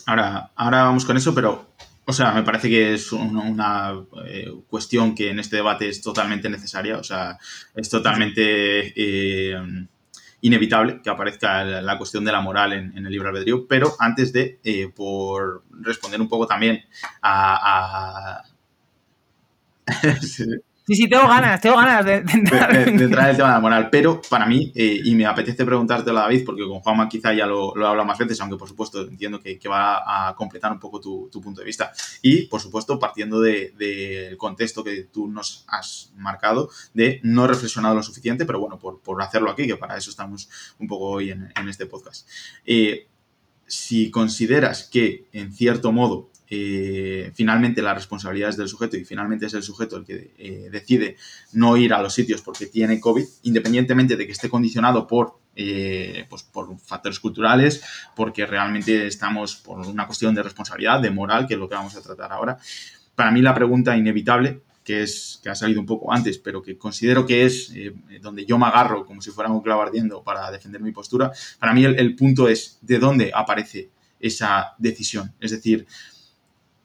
[0.07, 1.75] Ahora, ahora vamos con eso, pero,
[2.05, 3.95] o sea, me parece que es una
[4.27, 7.39] eh, cuestión que en este debate es totalmente necesaria, o sea,
[7.77, 9.87] es totalmente eh,
[10.41, 14.59] inevitable que aparezca la, cuestión de la moral en, el libro albedrío, pero antes de,
[14.65, 16.83] eh, por responder un poco también
[17.23, 18.43] a...
[20.95, 22.75] sí, tengo ganas, tengo ganas de, entrar.
[22.77, 23.89] en el tema de la moral.
[23.91, 27.47] Pero para mí, eh, y me apetece preguntártelo a David, porque con Juanma quizá ya
[27.47, 30.81] lo, lo he hablado más veces, aunque por supuesto entiendo que, va a completar un
[30.81, 31.93] poco tu, punto de vista.
[32.23, 38.03] Y por supuesto, partiendo del contexto que tú nos has marcado, de no reflexionado lo
[38.03, 40.49] suficiente, pero bueno, por, hacerlo aquí, que para eso estamos
[40.79, 42.29] un poco hoy en, este podcast.
[42.65, 43.07] Eh,
[43.67, 49.47] si consideras que, en cierto modo, eh, finalmente la responsabilidad es del sujeto y finalmente
[49.47, 51.17] es el sujeto el que eh, decide
[51.53, 56.27] no ir a los sitios porque tiene COVID, independientemente de que esté condicionado por, eh,
[56.29, 57.85] pues por factores culturales,
[58.17, 61.95] porque realmente estamos por una cuestión de responsabilidad, de moral, que es lo que vamos
[61.95, 62.59] a tratar ahora.
[63.15, 66.77] Para mí la pregunta inevitable que es que ha salido un poco antes, pero que
[66.77, 67.73] considero que es
[68.23, 69.85] donde yo me agarro como si fuera un clavo
[70.25, 71.31] para defender mi postura.
[71.61, 75.33] Para mí el punto es de dónde aparece esa decisión.
[75.39, 75.87] Es decir,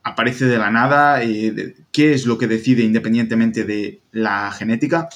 [0.05, 5.09] aparece de la nada, eh, qué es lo que decide independientemente de la genética,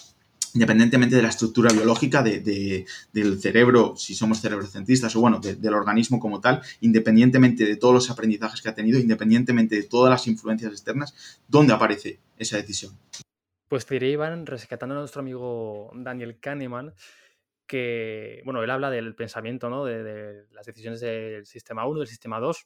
[0.56, 6.20] independientemente de la estructura biológica de, del cerebro, si somos cerebrocentristas, o bueno, del organismo
[6.20, 10.72] como tal, independientemente de todos los aprendizajes que ha tenido, independientemente de todas las influencias
[10.72, 12.98] externas, ¿dónde aparece esa decisión?
[13.68, 16.96] Pues te diré, Iván, rescatando a nuestro amigo Daniel Kahneman,
[17.68, 19.86] que, bueno, él habla del pensamiento, ¿no?
[19.86, 22.66] De, las decisiones del sistema 1, del sistema 2,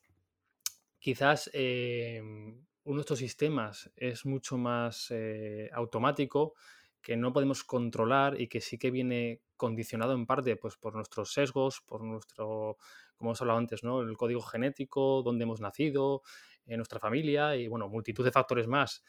[1.03, 6.53] quizás em, uno de estos sistemas es mucho más eh, automático,
[7.01, 11.33] que no podemos controlar y que sí que viene condicionado en parte pues, por nuestros
[11.33, 12.77] sesgos, por nuestro,
[13.17, 13.99] como hemos hablado antes, ¿no?
[13.99, 16.21] el código genético, dónde hemos nacido,
[16.65, 19.03] en nuestra familia y bueno, multitud de factores más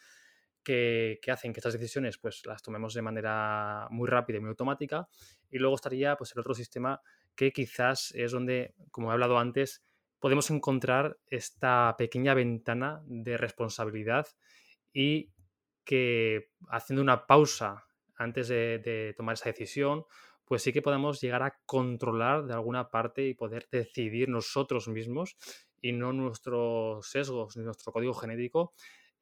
[0.63, 4.49] que, que, hacen que estas decisiones pues, las tomemos de manera muy rápida y muy
[4.49, 5.07] automática.
[5.49, 6.99] Y luego estaría pues, el otro sistema
[7.35, 9.85] que quizás es donde, como he hablado antes,
[10.25, 14.25] podemos encontrar esta pequeña ventana de responsabilidad
[14.91, 15.29] y
[15.83, 17.85] que haciendo una pausa
[18.17, 20.03] antes de, tomar esa decisión,
[20.43, 25.37] pues sí que podemos llegar a controlar de alguna parte y poder decidir nosotros mismos
[25.79, 28.73] y no nuestros sesgos ni nuestro código genético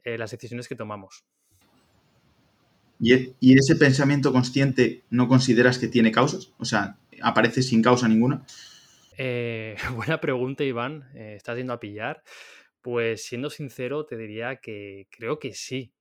[0.05, 1.25] eh, las decisiones que tomamos.
[3.01, 6.53] ¿Y, ¿Y ese pensamiento consciente no consideras que tiene causas?
[6.59, 8.45] O sea, ¿aparece sin causa ninguna?
[9.17, 11.09] Eh, buena pregunta, Iván.
[11.15, 12.23] Eh, ¿Estás yendo a pillar?
[12.81, 15.93] Pues siendo sincero, te diría que creo que sí.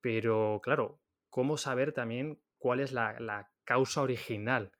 [0.00, 4.72] Pero claro, ¿cómo saber también cuál es la, causa original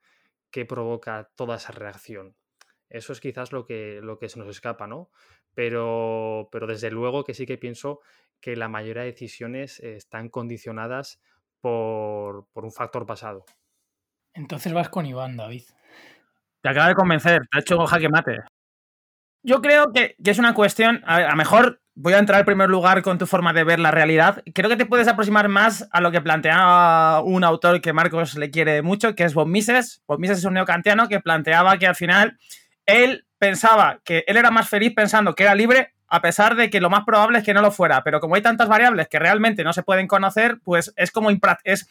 [0.50, 2.36] que provoca toda esa reacción?
[2.88, 5.10] Eso es quizás lo que, lo que se nos escapa, ¿no?
[5.54, 8.00] Pero, pero desde luego que sí que pienso
[8.40, 11.20] que la mayoría de decisiones están condicionadas
[11.60, 13.44] por, por un factor pasado.
[14.32, 15.64] Entonces vas con Iván, David.
[16.62, 18.40] Te acaba de convencer, te ha hecho jaque mate.
[19.42, 23.02] Yo creo que, es una cuestión, a, lo mejor voy a entrar en primer lugar
[23.02, 24.42] con tu forma de ver la realidad.
[24.54, 28.50] Creo que te puedes aproximar más a lo que planteaba un autor que Marcos le
[28.50, 30.02] quiere mucho, que es Bob Mises.
[30.06, 32.38] Bob Mises es un neocantiano que planteaba que al final
[32.86, 36.80] él pensaba que él era más feliz pensando que era libre a pesar de que
[36.80, 38.02] lo más probable es que no lo fuera.
[38.02, 41.30] Pero como hay tantas variables que realmente no se pueden conocer, pues es como
[41.64, 41.88] es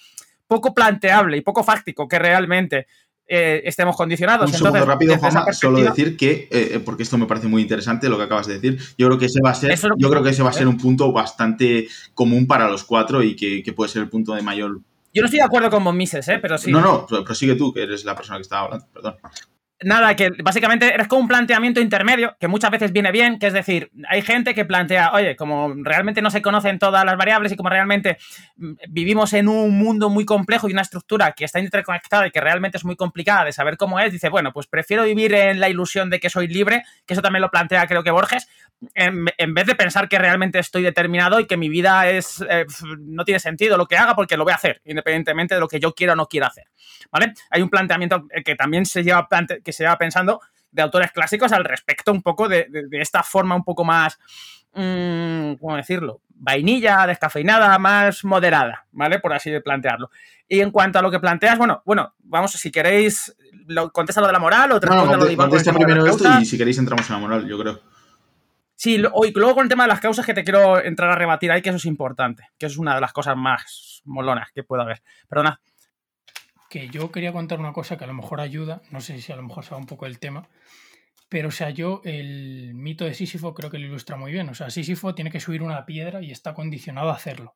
[0.48, 2.88] poco planteable y poco fáctico que realmente
[3.28, 4.50] eh, estemos condicionados.
[4.52, 8.10] Un segundo rápido, Juanma, solo decir que, eh, eh, porque esto me parece muy interesante
[8.10, 10.30] lo que acabas de decir, yo creo que ese va a ser, yo creo que
[10.30, 14.04] ese va a ser un punto bastante común para los cuatro y que, puede ser
[14.04, 14.80] el punto de mayor
[15.14, 16.38] yo no estoy de acuerdo con Mises, ¿eh?
[16.40, 16.72] pero sí.
[16.72, 19.16] No, no, prosigue tú, que eres la persona que estaba hablando, perdón.
[19.84, 23.54] Nada, que básicamente eres como un planteamiento intermedio, que muchas veces viene bien, que es
[23.54, 27.56] decir, hay gente que plantea, oye, como realmente no se conocen todas las variables y
[27.56, 28.18] como realmente
[28.56, 32.42] mm, vivimos en un mundo muy complejo y una estructura que está interconectada y que
[32.42, 35.70] realmente es muy complicada de saber cómo es, dice, bueno, pues prefiero vivir en la
[35.70, 38.48] ilusión de que soy libre, que eso también lo plantea creo que Borges,
[38.94, 42.66] en, vez de pensar que realmente estoy determinado y que mi vida es eh,
[43.00, 45.80] no tiene sentido lo que haga porque lo voy a hacer, independientemente de lo que
[45.80, 46.66] yo quiera o no quiera hacer.
[47.12, 47.34] ¿Vale?
[47.50, 49.28] Hay un planteamiento que también se lleva
[49.64, 53.64] que se va pensando de autores clásicos al respecto un poco de, esta forma un
[53.64, 54.20] poco más,
[54.74, 56.22] mmm, ¿cómo decirlo?
[56.30, 59.20] Vainilla, descafeinada, más moderada, ¿vale?
[59.20, 60.12] Por así plantearlo.
[60.48, 63.36] Y en cuanto a lo que planteas, bueno, bueno, vamos, si queréis,
[63.66, 66.58] lo, contesta lo de la moral o te no, no, contesta primero esto y si
[66.58, 67.97] queréis entramos en la moral, yo creo.
[68.80, 71.52] Sí, hoy, luego con el tema de las causas que te quiero entrar a rebatir
[71.52, 74.64] ahí, que eso es importante, que eso es una de las cosas más molonas que
[74.64, 75.02] pueda haber.
[75.28, 75.60] Perdona.
[76.70, 79.36] que yo quería contar una cosa que a lo mejor ayuda, no sé si a
[79.36, 80.48] lo mejor se va un poco el tema,
[81.28, 84.48] pero o sea, yo el mito de Sísifo creo que lo ilustra muy bien.
[84.50, 87.56] O sea, Sísifo tiene que subir una piedra y está condicionado a hacerlo.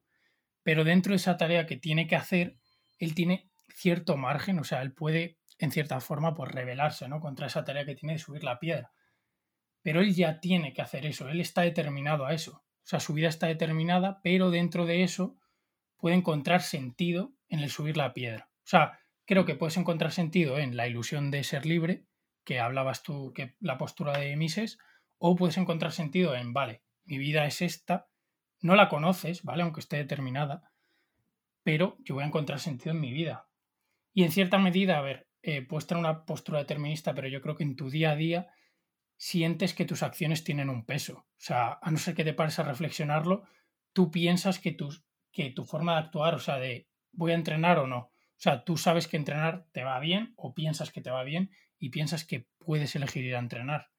[0.64, 2.58] Pero dentro de esa tarea que tiene que hacer,
[2.98, 7.20] él tiene cierto margen, o sea, él puede en cierta forma pues rebelarse, ¿no?
[7.20, 8.92] Contra esa tarea que tiene de subir la piedra.
[9.82, 12.64] Pero él ya tiene que hacer eso, él está determinado a eso.
[12.84, 15.38] O sea, su vida está determinada, pero dentro de eso
[15.98, 18.50] puede encontrar sentido en el subir la piedra.
[18.58, 22.06] O sea, creo que puedes encontrar sentido en la ilusión de ser libre,
[22.44, 24.80] que hablabas tú, que la postura de Mises,
[25.18, 28.08] o puedes encontrar sentido en, vale, mi vida es esta,
[28.62, 29.64] no la conoces, ¿vale?
[29.64, 30.72] Aunque esté determinada,
[31.64, 33.48] pero yo voy a encontrar sentido en mi vida.
[34.14, 37.56] Y en cierta medida, a ver, eh, puedes tener una postura determinista, pero yo creo
[37.56, 38.48] que en tu día a día
[39.22, 41.14] sientes que tus acciones tienen un peso.
[41.14, 43.44] O sea, a no ser que te pares a reflexionarlo,
[43.94, 44.76] tú piensas que,
[45.32, 48.64] que tu forma de actuar, o sea, de voy a entrenar o no, o sea,
[48.64, 52.26] tú sabes que entrenar te va bien o piensas que te va bien y piensas
[52.26, 53.92] que puedes elegir ir a entrenar.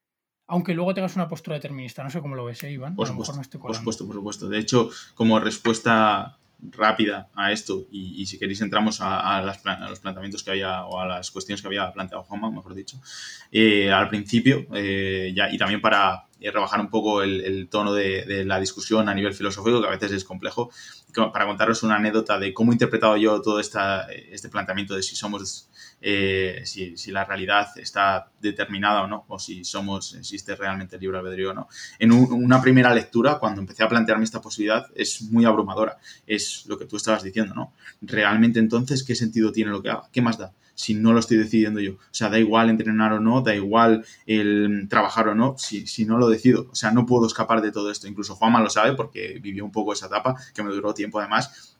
[0.48, 2.02] Aunque luego tengas una postura determinista.
[2.02, 2.96] No sé cómo lo ves, ¿eh, Iván?
[2.96, 4.48] Por supuesto, por supuesto, por supuesto.
[4.48, 10.52] De hecho, como respuesta rápida a esto y, si queréis entramos a, los planteamientos que
[10.52, 13.00] había o a las cuestiones que había planteado Juanma, mejor dicho,
[13.50, 18.58] eh, al principio eh, ya, y también para rebajar un poco el, tono de, la
[18.58, 20.70] discusión a nivel filosófico, que a veces es complejo,
[21.12, 25.14] para contaros una anécdota de cómo he interpretado yo todo esta, este planteamiento de si
[25.14, 25.68] somos,
[26.00, 31.18] eh, si, la realidad está determinada o no, o si somos, existe realmente el libre
[31.18, 31.68] albedrío o no.
[31.98, 35.98] En una primera lectura, cuando empecé a plantearme esta posibilidad, es muy abrumadora.
[36.26, 37.72] Es lo que tú estabas diciendo, ¿no?
[38.00, 40.08] Realmente entonces, ¿qué sentido tiene lo que haga?
[40.12, 40.52] ¿Qué más da?
[40.74, 41.92] si no lo estoy decidiendo yo.
[41.92, 46.04] O sea, da igual entrenar o no, da igual el trabajar o no, si, si
[46.04, 46.68] no lo decido.
[46.70, 48.08] O sea, no puedo escapar de todo esto.
[48.08, 51.76] Incluso Juanma lo sabe porque vivió un poco esa etapa, que me duró tiempo además.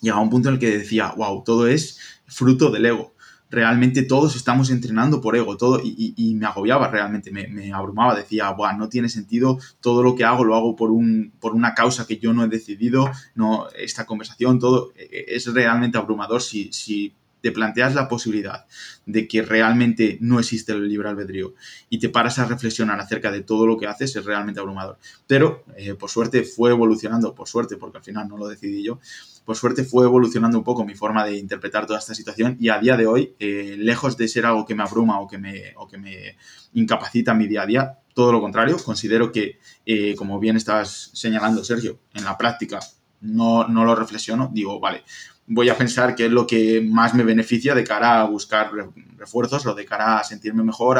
[0.00, 3.14] Llegaba un punto en el que decía, wow, todo es fruto del ego.
[3.48, 8.76] Realmente todos estamos entrenando por ego, todo, y, me agobiaba realmente, me, abrumaba, decía, wow,
[8.76, 12.18] no tiene sentido, todo lo que hago lo hago por, un, por una causa que
[12.18, 17.14] yo no he decidido, no, esta conversación, todo, e, e, es realmente abrumador si, si
[17.46, 18.66] te planteas la posibilidad
[19.04, 21.54] de que realmente no existe el libre albedrío
[21.88, 24.98] y te paras a reflexionar acerca de todo lo que haces, es realmente abrumador.
[25.28, 28.98] Pero, eh, por suerte, fue evolucionando, por suerte, porque al final no lo decidí yo,
[29.44, 32.80] por suerte fue evolucionando un poco mi forma de interpretar toda esta situación y a
[32.80, 35.86] día de hoy, eh, lejos de ser algo que me abruma o que me, o
[35.86, 36.36] que me
[36.74, 41.62] incapacita mi día a día, todo lo contrario, considero que, eh, como bien estabas señalando,
[41.62, 42.80] Sergio, en la práctica
[43.20, 45.04] no, no lo reflexiono, digo, vale,
[45.46, 48.70] voy a pensar qué es lo que más me beneficia de cara a buscar
[49.16, 50.98] refuerzos o de cara a sentirme mejor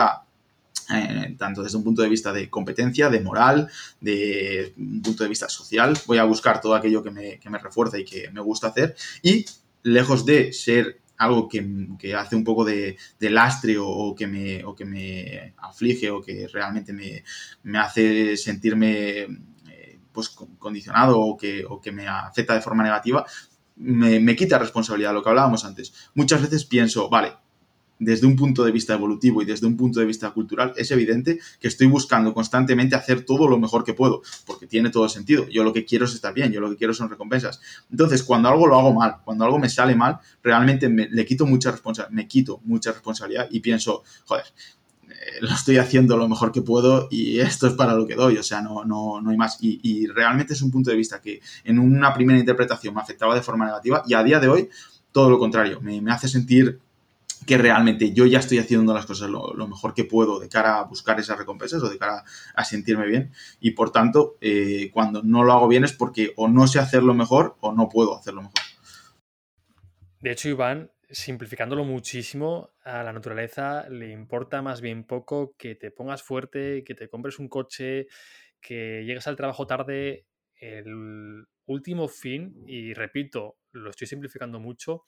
[0.94, 3.68] eh, tanto desde un punto de vista de competencia, de moral,
[4.00, 5.98] de un punto de vista social.
[6.06, 8.94] Voy a buscar todo aquello que me, que refuerza y que me gusta hacer.
[9.22, 9.44] Y
[9.82, 14.84] lejos de ser algo que, hace un poco de, lastre o, que me, o que
[14.84, 19.22] me aflige o que realmente me, hace sentirme
[19.68, 23.26] eh, pues condicionado o que, o que me afecta de forma negativa,
[23.76, 25.92] me, quita responsabilidad, lo que hablábamos antes.
[26.14, 27.34] Muchas veces pienso, vale,
[27.98, 31.38] desde un punto de vista evolutivo y desde un punto de vista cultural, es evidente
[31.60, 35.48] que estoy buscando constantemente hacer todo lo mejor que puedo, porque tiene todo sentido.
[35.48, 37.60] Yo lo que quiero es estar bien, yo lo que quiero son recompensas.
[37.90, 41.46] Entonces, cuando algo lo hago mal, cuando algo me sale mal, realmente me, le quito
[41.46, 44.44] mucha responsabilidad, me quito mucha responsabilidad y pienso, joder,
[45.40, 48.42] lo estoy haciendo lo mejor que puedo y esto es para lo que doy, o
[48.42, 49.58] sea, no, no, no hay más.
[49.60, 53.42] Y, realmente es un punto de vista que en una primera interpretación me afectaba de
[53.42, 54.68] forma negativa y a día de hoy
[55.12, 56.80] todo lo contrario, me, hace sentir
[57.46, 60.84] que realmente yo ya estoy haciendo las cosas lo, mejor que puedo de cara a
[60.84, 65.44] buscar esas recompensas o de cara a sentirme bien y por tanto eh, cuando no
[65.44, 68.54] lo hago bien es porque o no sé hacerlo mejor o no puedo hacerlo mejor.
[70.20, 75.90] De hecho, Iván, simplificándolo muchísimo, a la naturaleza le importa más bien poco que te
[75.90, 78.08] pongas fuerte, que te compres un coche,
[78.60, 80.26] que llegues al trabajo tarde.
[80.58, 85.04] El último fin, y repito, lo estoy simplificando mucho,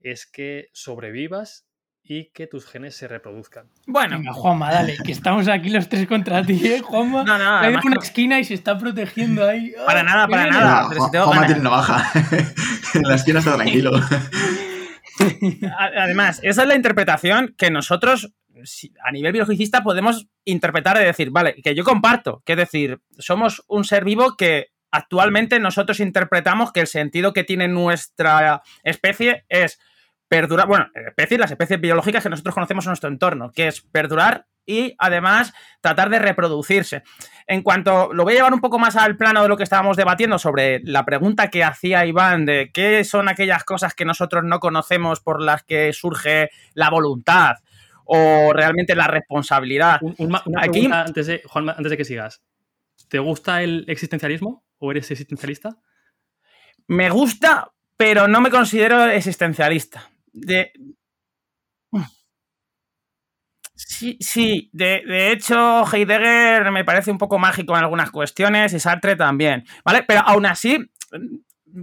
[0.00, 1.66] es que sobrevivas
[2.02, 3.70] y que tus genes se reproduzcan.
[3.86, 7.22] Bueno, Venga, Juanma, dale, que estamos aquí los tres contra ti, ¿eh, Juanma?
[7.24, 9.72] No, no, hay una esquina y se está protegiendo ahí.
[9.86, 10.84] Para nada, para nada.
[11.24, 12.10] Juanma tiene navaja.
[12.94, 13.92] en la esquina está tranquilo.
[15.78, 18.34] Además, esa es la interpretación que nosotros,
[19.04, 23.62] a nivel biologicista, podemos interpretar y decir, vale, que yo comparto, que es decir, somos
[23.68, 29.78] un ser vivo que actualmente nosotros interpretamos que el sentido que tiene nuestra especie es
[30.28, 34.46] perdurar, bueno, especies, las especies biológicas que nosotros conocemos en nuestro entorno, que es perdurar
[34.68, 37.02] y además tratar de reproducirse.
[37.46, 39.96] En cuanto lo voy a llevar un poco más al plano de lo que estábamos
[39.96, 44.60] debatiendo sobre la pregunta que hacía Iván de qué son aquellas cosas que nosotros no
[44.60, 47.56] conocemos por las que surge la voluntad
[48.04, 50.00] o realmente la responsabilidad.
[50.58, 52.42] Aquí, antes, de, Juan, antes de que sigas.
[53.08, 55.78] ¿Te gusta el existencialismo o eres existencialista?
[56.86, 60.10] Me gusta, pero no me considero existencialista.
[60.32, 60.72] De,
[63.78, 64.70] Sí, sí.
[64.72, 70.02] De, hecho, Heidegger me parece un poco mágico en algunas cuestiones y Sartre también, ¿vale?
[70.06, 70.90] Pero aún así,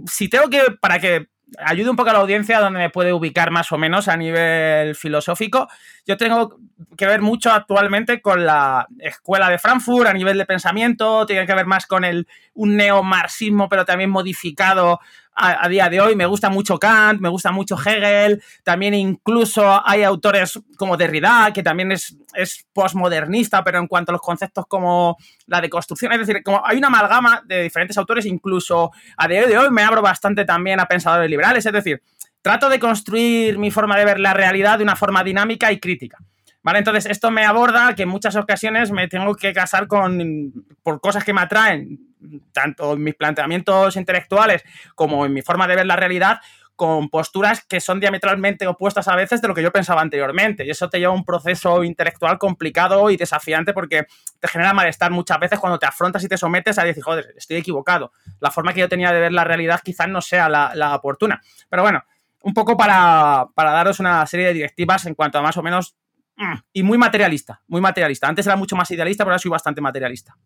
[0.06, 1.28] si tengo que, para que
[1.58, 4.94] ayude un poco a la audiencia donde me puede ubicar más o menos a nivel
[4.94, 5.68] filosófico,
[6.06, 6.58] yo tengo
[6.98, 11.54] que ver mucho actualmente con la escuela de Frankfurt a nivel de pensamiento, tiene que
[11.54, 15.00] ver más con el, un neomarxismo, pero también modificado
[15.36, 16.16] a, día de hoy.
[16.16, 21.62] Me gusta mucho Kant, me gusta mucho Hegel, también incluso hay autores como Derrida, que
[21.62, 25.16] también es, es postmodernista, pero en cuanto a los conceptos como
[25.46, 29.58] la deconstrucción, es decir, como hay una amalgama de diferentes autores, incluso a día de
[29.58, 32.02] hoy me abro bastante también a pensadores liberales, es decir,
[32.40, 36.18] trato de construir mi forma de ver la realidad de una forma dinámica y crítica.
[36.62, 36.80] ¿Vale?
[36.80, 41.22] Entonces, esto me aborda que en muchas ocasiones me tengo que casar con por cosas
[41.22, 42.05] que me atraen
[42.52, 44.64] tanto en mis planteamientos intelectuales
[44.94, 46.40] como en mi forma de ver la realidad,
[46.76, 50.64] con posturas que son diametralmente opuestas a veces de lo que yo pensaba anteriormente.
[50.64, 54.06] Y eso te lleva a un proceso intelectual complicado y desafiante porque
[54.38, 57.56] te genera malestar muchas veces cuando te afrontas y te sometes a decir, joder, estoy
[57.56, 58.12] equivocado.
[58.40, 61.40] La forma que yo tenía de ver la realidad quizás no sea la, oportuna.
[61.68, 62.04] Pero bueno,
[62.42, 65.96] un poco para, para, daros una serie de directivas en cuanto a más o menos...
[66.36, 68.28] Mm, y muy materialista, muy materialista.
[68.28, 70.36] Antes era mucho más idealista, pero ahora soy bastante materialista.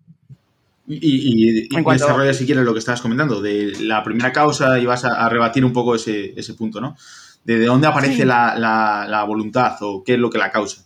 [0.92, 5.04] Y, y, desarrolla si quieres lo que estabas comentando, de la primera causa y vas
[5.04, 6.96] a, rebatir un poco ese, punto, ¿no?
[7.44, 10.84] De, dónde aparece la, voluntad o qué es lo que la causa.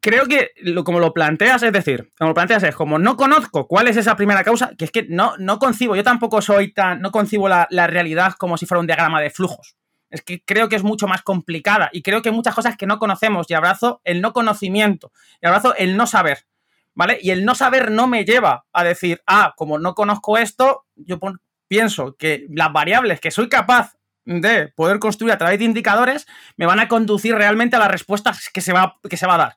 [0.00, 3.66] Creo que lo, como lo planteas, es decir, como lo planteas es como no conozco
[3.66, 7.02] cuál es esa primera causa, que es que no, no concibo, yo tampoco soy tan,
[7.02, 9.76] no concibo la, la realidad como si fuera un diagrama de flujos.
[10.08, 12.86] Es que creo que es mucho más complicada y creo que hay muchas cosas que
[12.86, 16.46] no conocemos y abrazo el no conocimiento y abrazo el no saber.
[16.94, 17.18] ¿Vale?
[17.20, 21.18] Y el no saber no me lleva a decir, ah, como no conozco esto, yo
[21.68, 26.26] pienso que las variables que soy capaz de poder construir a través de indicadores
[26.56, 29.38] me van a conducir realmente a las respuestas que se va, que se va a
[29.38, 29.56] dar.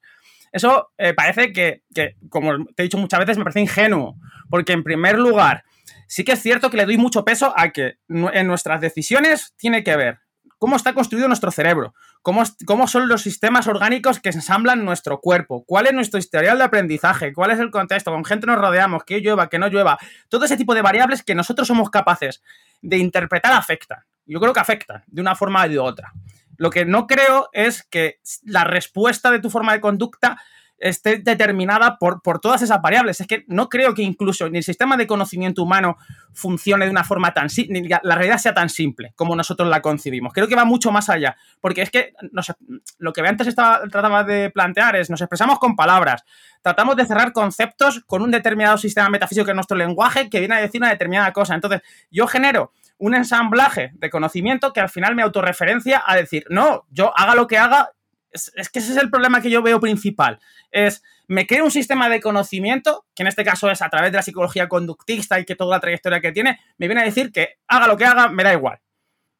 [0.52, 4.16] Eso eh, parece que, que, como te he dicho muchas veces, me parece ingenuo,
[4.50, 5.64] porque en primer lugar,
[6.08, 9.84] sí que es cierto que le doy mucho peso a que en nuestras decisiones tiene
[9.84, 10.20] que ver
[10.60, 15.64] cómo está construido nuestro cerebro, cómo, cómo son los sistemas orgánicos que ensamblan nuestro cuerpo,
[15.66, 19.20] cuál es nuestro historial de aprendizaje, cuál es el contexto, con gente nos rodeamos, que
[19.20, 20.00] llueva, que no llueva,
[20.30, 22.42] todo ese tipo de variables que nosotros somos capaces
[22.82, 24.00] de interpretar afectan.
[24.26, 26.14] Yo creo que afectan de una forma u otra.
[26.58, 30.42] Lo que no creo es que la respuesta de tu forma de conducta
[30.84, 33.22] esté determinada por, por todas esas variables.
[33.22, 35.98] Es que no creo que incluso ni el sistema de conocimiento humano
[36.34, 39.82] funcione de una forma tan simple, ni la realidad sea tan simple como nosotros la
[39.82, 40.34] concibimos.
[40.34, 42.14] Creo que va mucho más allá, porque es que
[42.98, 46.26] lo que antes estaba, trataba de plantear es, nos expresamos con palabras,
[46.62, 50.56] tratamos de cerrar conceptos con un determinado sistema metafísico que es nuestro lenguaje que viene
[50.56, 51.56] a decir una determinada cosa.
[51.56, 51.82] Entonces,
[52.12, 57.18] yo genero un ensamblaje de conocimiento que al final me autorreferencia a decir, no, yo
[57.18, 57.92] haga lo que haga,
[58.34, 60.40] es, que ese es el problema que yo veo principal.
[60.72, 64.18] Es, me creo un sistema de conocimiento, que en este caso es a través de
[64.18, 67.60] la psicología conductista y que toda la trayectoria que tiene, me viene a decir que
[67.68, 68.80] haga lo que haga, me da igual.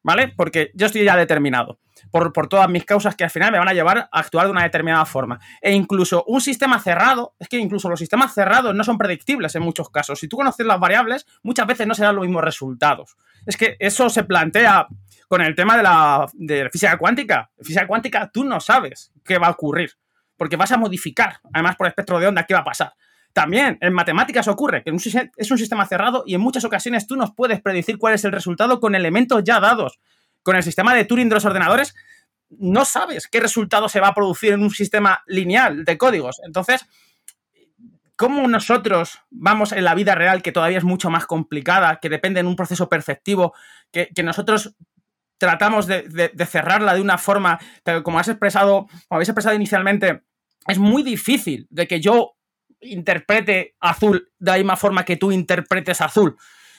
[0.02, 0.28] ¿Vale?
[0.36, 1.80] Porque yo estoy ya determinado
[2.10, 4.52] por, por todas mis causas que al final me van a llevar a actuar de
[4.52, 5.40] una determinada forma.
[5.60, 9.62] E incluso un sistema cerrado, es que incluso los sistemas cerrados no son predictibles en
[9.62, 10.18] muchos casos.
[10.18, 13.16] Si tú conoces las variables, muchas veces no se dan los mismos resultados.
[13.46, 14.86] Es que eso se plantea
[15.28, 16.26] con el tema de la,
[16.70, 17.50] física cuántica.
[17.58, 19.92] física cuántica tú no sabes qué va a ocurrir,
[20.36, 22.94] porque vas a modificar, además por espectro de onda, qué va a pasar.
[23.32, 24.92] También en matemáticas ocurre que
[25.36, 28.30] es un sistema cerrado y en muchas ocasiones tú no puedes predecir cuál es el
[28.30, 29.98] resultado con elementos ya dados.
[30.44, 31.96] Con el sistema de Turing de los ordenadores
[32.50, 36.40] no sabes qué resultado se va a producir en un sistema lineal de códigos.
[36.44, 36.86] Entonces,
[38.14, 42.40] ¿cómo nosotros vamos en la vida real, que todavía es mucho más complicada, que depende
[42.40, 43.54] de un proceso perceptivo,
[43.90, 44.76] que, que nosotros
[45.44, 47.60] tratamos de, cerrarla de una forma,
[48.02, 50.22] como has expresado, como habéis expresado inicialmente,
[50.66, 52.36] es muy difícil de que yo
[52.80, 56.36] interprete azul de la misma forma que tú interpretes azul.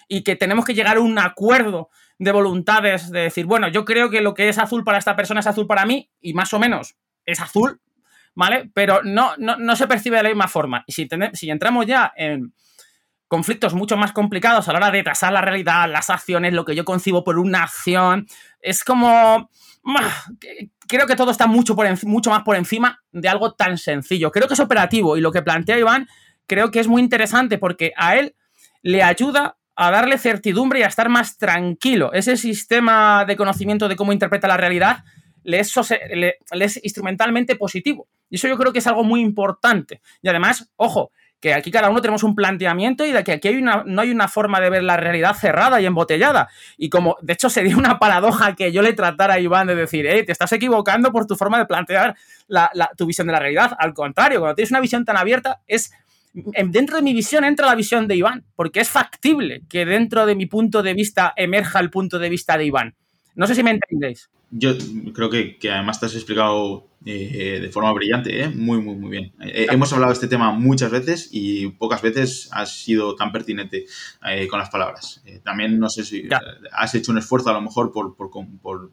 [0.08, 4.10] Y que tenemos que llegar a un acuerdo de voluntades de decir, bueno, yo creo
[4.10, 6.60] que lo que es azul para esta persona es azul para mí, y más o
[6.60, 7.82] menos es azul,
[8.34, 8.72] ¿vale?
[8.74, 10.84] Pero no, no, se percibe de la misma forma.
[10.88, 12.54] Y si, si entramos ya en,
[13.28, 16.76] conflictos mucho más complicados a la hora de tasar la realidad, las acciones, lo que
[16.76, 18.28] yo concibo por una acción.
[18.62, 19.50] Es como...
[20.88, 24.32] Creo que todo está mucho, por mucho más por encima de algo tan sencillo.
[24.32, 26.08] Creo que es operativo y lo que plantea Iván
[26.48, 28.36] creo que es muy interesante porque a él
[28.82, 32.14] le ayuda a darle certidumbre y a estar más tranquilo.
[32.14, 35.04] Ese sistema de conocimiento de cómo interpreta la realidad
[35.44, 35.74] le es,
[36.12, 38.08] le es instrumentalmente positivo.
[38.30, 40.02] Y eso yo creo que es algo muy importante.
[40.22, 41.12] Y además, ojo,
[41.46, 44.60] que aquí cada uno tenemos un planteamiento y de que aquí no hay una forma
[44.60, 46.50] de ver la realidad cerrada y embotellada.
[46.76, 50.08] Y como, de hecho, sería una paradoja que yo le tratara a Iván de decir,
[50.08, 52.16] eh, te estás equivocando por tu forma de plantear
[52.98, 53.74] tu visión de la realidad.
[53.78, 55.92] Al contrario, cuando tienes una visión tan abierta, es
[56.34, 60.34] dentro de mi visión entra la visión de Iván, porque es factible que dentro de
[60.34, 62.96] mi punto de vista emerja el punto de vista de Iván.
[63.36, 64.30] No sé si me entendéis.
[64.52, 64.74] Yo
[65.14, 68.50] creo que, que además te has explicado eh, de forma brillante, ¿eh?
[68.50, 69.32] muy, muy, muy bien.
[69.40, 73.86] Eh, hemos hablado de este tema muchas veces y pocas veces has sido tan pertinente
[74.50, 75.22] con las palabras.
[75.44, 76.28] también no sé si
[76.72, 78.92] has hecho un esfuerzo a lo mejor por, por, por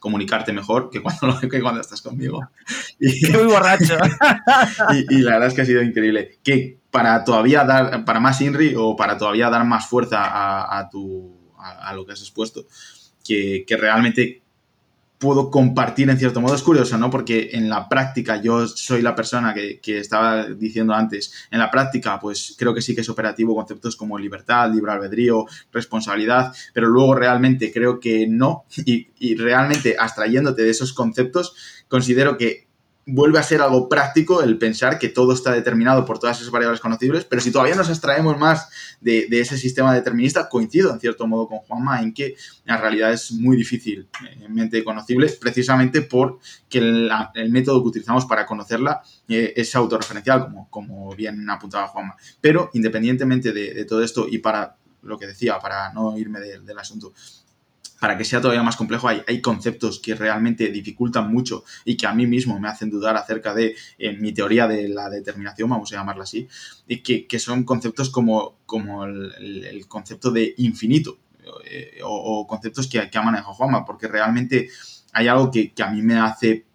[0.00, 2.40] comunicarte mejor que cuando, que cuando estás conmigo.
[2.98, 3.96] Y, muy borracho.
[5.10, 6.38] y, la verdad es que ha sido increíble.
[6.42, 11.52] Que para todavía dar, para más INRI o para todavía dar más fuerza a, tu,
[11.58, 12.64] a, lo que has expuesto,
[13.26, 14.42] que, realmente
[15.18, 16.54] puedo compartir en cierto modo.
[16.54, 17.10] Es curioso, ¿no?
[17.10, 21.48] Porque en la práctica yo soy la persona que, estaba diciendo antes.
[21.50, 25.46] En la práctica, pues creo que sí que es operativo conceptos como libertad, libre albedrío,
[25.72, 28.64] responsabilidad, pero luego realmente creo que no.
[28.84, 31.54] Y, y realmente abstrayéndote de esos conceptos,
[31.88, 32.65] considero que
[33.08, 36.80] vuelve a ser algo práctico el pensar que todo está determinado por todas esas variables
[36.80, 38.68] conocibles, pero si todavía nos extraemos más
[39.00, 42.34] de, ese sistema determinista, coincido en cierto modo con Juanma en que
[42.64, 44.08] la realidad es muy difícil
[44.40, 50.42] en mente conocible, precisamente porque el, el método que utilizamos para conocerla eh, es autorreferencial,
[50.42, 52.16] como, como bien apuntaba Juanma.
[52.40, 57.12] Pero independientemente de, todo esto y para lo que decía, para no irme del asunto,
[58.00, 62.06] para que sea todavía más complejo, hay, hay, conceptos que realmente dificultan mucho y que
[62.06, 63.74] a mí mismo me hacen dudar acerca de
[64.18, 66.48] mi teoría de la determinación, vamos a llamarla así,
[66.86, 71.18] y que, son conceptos como, como el, concepto de infinito
[71.64, 74.68] eh, o, conceptos que, que ha manejado Juanma, porque realmente
[75.16, 76.66] hay algo que, a mí me hace,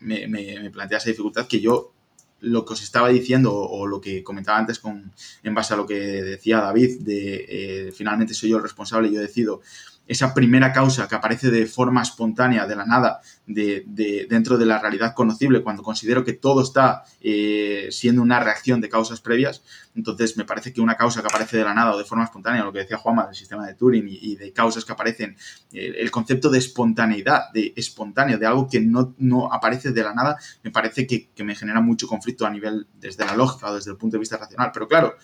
[0.00, 1.94] me, plantea esa dificultad que yo
[2.40, 5.86] lo que os estaba diciendo o, lo que comentaba antes con, en base a lo
[5.86, 9.62] que decía David, de eh, finalmente soy yo el responsable y yo decido,
[10.10, 13.84] esa primera causa que aparece de forma espontánea, de la nada, de,
[14.28, 18.88] dentro de la realidad conocible, cuando considero que todo está eh, siendo una reacción de
[18.88, 19.62] causas previas,
[19.94, 22.64] entonces me parece que una causa que aparece de la nada o de forma espontánea,
[22.64, 25.36] lo que decía Juanma del sistema de Turing y, de causas que aparecen,
[25.72, 30.38] el concepto de espontaneidad, de espontáneo, de algo que no, no aparece de la nada,
[30.64, 33.92] me parece que, que me genera mucho conflicto a nivel desde la lógica o desde
[33.92, 34.72] el punto de vista racional.
[34.74, 35.14] Pero claro,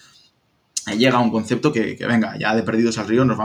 [0.94, 3.38] llega un concepto que, venga, ya de perdidos al río nos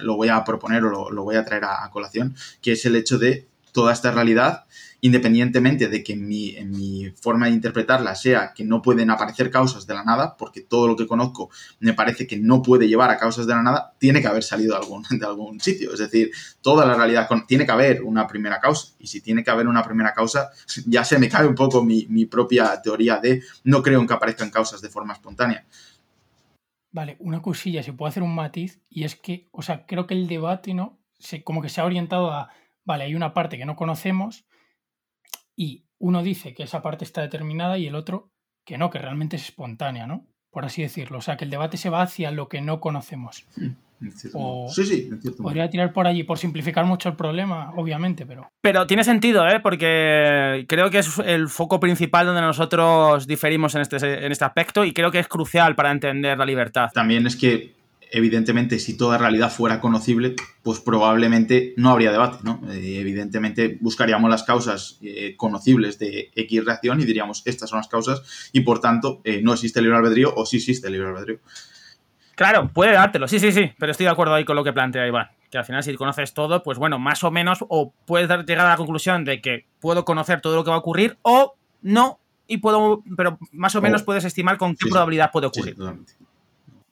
[0.00, 3.18] lo voy a proponer o lo, voy a traer a, colación, que es el hecho
[3.18, 4.64] de toda esta realidad,
[5.00, 9.86] independientemente de que mi, en mi, forma de interpretarla sea que no pueden aparecer causas
[9.86, 13.18] de la nada, porque todo lo que conozco me parece que no puede llevar a
[13.18, 15.92] causas de la nada, tiene que haber salido de algún, de algún sitio.
[15.92, 18.94] Es decir, toda la realidad tiene que haber una primera causa.
[18.98, 20.50] Y si tiene que haber una primera causa,
[20.86, 24.50] ya se me cae un poco mi propia teoría de no creo en que aparezcan
[24.50, 25.64] causas de forma espontánea.
[26.90, 30.14] Vale, una cosilla, se puede hacer un matiz, y es que, o sea, creo que
[30.14, 30.98] el debate, ¿no?
[31.18, 32.50] Se, como que se ha orientado a,
[32.84, 34.46] vale, hay una parte que no conocemos,
[35.54, 38.32] y uno dice que esa parte está determinada y el otro
[38.64, 40.26] que no, que realmente es espontánea, ¿no?
[40.50, 41.18] Por así decirlo.
[41.18, 43.46] O sea, que el debate se va hacia lo que no conocemos.
[44.68, 48.48] Sí, sí, Podría tirar por allí, por simplificar mucho el problema, obviamente, pero.
[48.60, 49.60] Pero tiene sentido, ¿eh?
[49.60, 54.84] Porque creo que es el foco principal donde nosotros diferimos en este, en este aspecto
[54.84, 56.90] y creo que es crucial para entender la libertad.
[56.94, 57.74] También es que,
[58.12, 62.60] evidentemente, si toda realidad fuera conocible, pues probablemente no habría debate, ¿no?
[62.70, 67.88] Eh, evidentemente buscaríamos las causas eh, conocibles de X reacción y diríamos, estas son las
[67.88, 68.22] causas
[68.52, 71.40] y por tanto eh, no existe libre albedrío o sí existe libre albedrío.
[72.38, 75.04] Claro, puede dártelo, sí, sí, sí, pero estoy de acuerdo ahí con lo que plantea
[75.08, 75.28] Iván.
[75.50, 78.68] Que al final, si conoces todo, pues bueno, más o menos, o puedes llegar a
[78.68, 82.58] la conclusión de que puedo conocer todo lo que va a ocurrir, o no, y
[82.58, 85.74] puedo, pero más o menos puedes estimar con qué probabilidad puede ocurrir.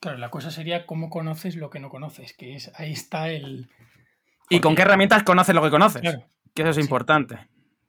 [0.00, 3.70] claro, la cosa sería cómo conoces lo que no conoces, que es ahí está el.
[4.50, 6.02] ¿Y con qué herramientas conoces lo que conoces?
[6.54, 7.38] Que eso es importante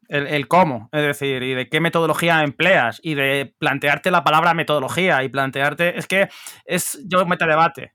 [0.07, 5.23] el, cómo, es decir, y de qué metodología empleas, y de plantearte la palabra metodología,
[5.23, 6.29] y plantearte, es que
[6.65, 7.93] es yo metadebate.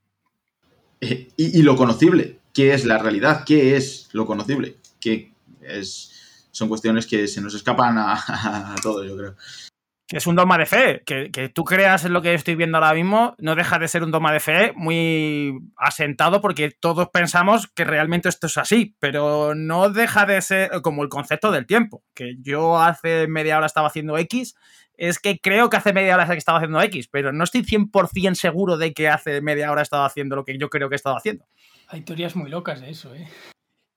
[1.00, 3.44] debate y, lo conocible, ¿qué es la realidad?
[3.44, 4.76] ¿Qué es lo conocible?
[5.00, 9.36] Que es, son cuestiones que se nos escapan a, todos, yo creo.
[10.12, 13.34] Es un dogma de fe, que, tú creas en lo que estoy viendo ahora mismo,
[13.38, 18.28] no deja de ser un dogma de fe muy asentado porque todos pensamos que realmente
[18.28, 22.80] esto es así, pero no deja de ser como el concepto del tiempo, que yo
[22.80, 24.54] hace media hora estaba haciendo X,
[24.96, 28.34] es que creo que hace media hora que estaba haciendo X, pero no estoy 100%
[28.34, 30.96] seguro de que hace media hora he estado haciendo lo que yo creo que he
[30.96, 31.46] estado haciendo.
[31.88, 33.28] Hay teorías muy locas de eso, ¿eh?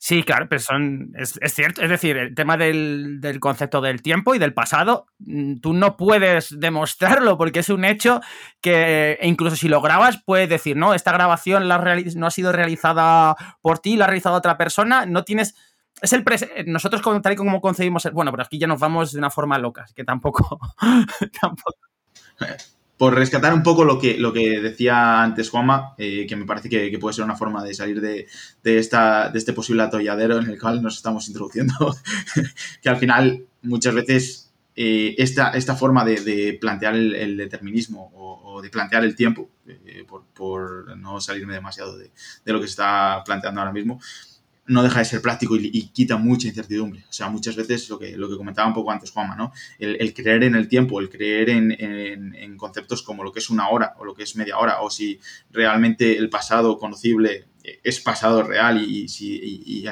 [0.08, 1.82] Sí, claro, pero son, es, cierto.
[1.82, 5.98] Es decir, el tema del, del, concepto del tiempo y del pasado, mm, tú no
[5.98, 8.22] puedes demostrarlo porque es un hecho
[8.62, 11.80] que incluso si lo grabas, puedes decir, no, esta grabación la
[12.16, 15.56] no ha sido realizada por ti, la ha realizado otra persona, no tienes...
[16.00, 16.24] Es el
[16.68, 19.32] nosotros como, tal y como concebimos el, bueno, pero aquí ya nos vamos de una
[19.32, 20.60] forma loca, que tampoco,
[21.42, 21.80] tampoco
[22.98, 26.70] por rescatar un poco lo que, lo que decía antes Juanma, eh, que me parece
[26.70, 28.28] que, puede ser una forma de salir de,
[28.64, 31.74] de, esta, de este posible atolladero en el cual nos estamos introduciendo,
[32.82, 38.62] que al final muchas veces eh, esta, esta forma de, plantear el, determinismo o, o,
[38.62, 42.12] de plantear el tiempo, eh, por, por, no salirme demasiado de,
[42.46, 44.00] de, lo que se está planteando ahora mismo,
[44.68, 47.06] no deja de ser práctico y, quita mucha incertidumbre.
[47.08, 49.52] O sea, muchas veces lo que, lo que comentaba un poco antes Juanma, ¿no?
[49.78, 53.40] El, el creer en el tiempo, el creer en, en, en, conceptos como lo que
[53.40, 55.20] es una hora o lo que es media hora, o si
[55.52, 57.46] realmente el pasado conocible
[57.84, 59.86] es pasado real y,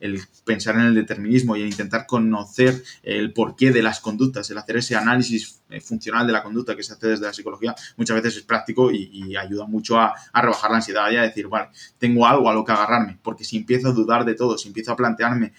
[0.00, 4.58] el, pensar en el determinismo y el intentar conocer el porqué de las conductas, el
[4.58, 8.38] hacer ese análisis funcional de la conducta que se hace desde la psicología, muchas veces
[8.38, 11.68] es práctico y, ayuda mucho a, rebajar la ansiedad y a decir, vale,
[11.98, 14.92] tengo algo a lo que agarrarme, porque si empiezo a dudar de todo, si empiezo
[14.92, 15.52] a plantearme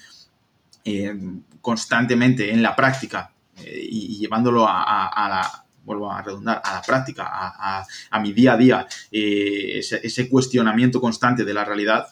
[0.83, 1.15] eh,
[1.61, 6.73] constantemente en la práctica eh, y, llevándolo a, a, a la vuelvo a redundar, a
[6.75, 12.07] la práctica, a, a, mi día a día, eh, ese, cuestionamiento constante de la realidad,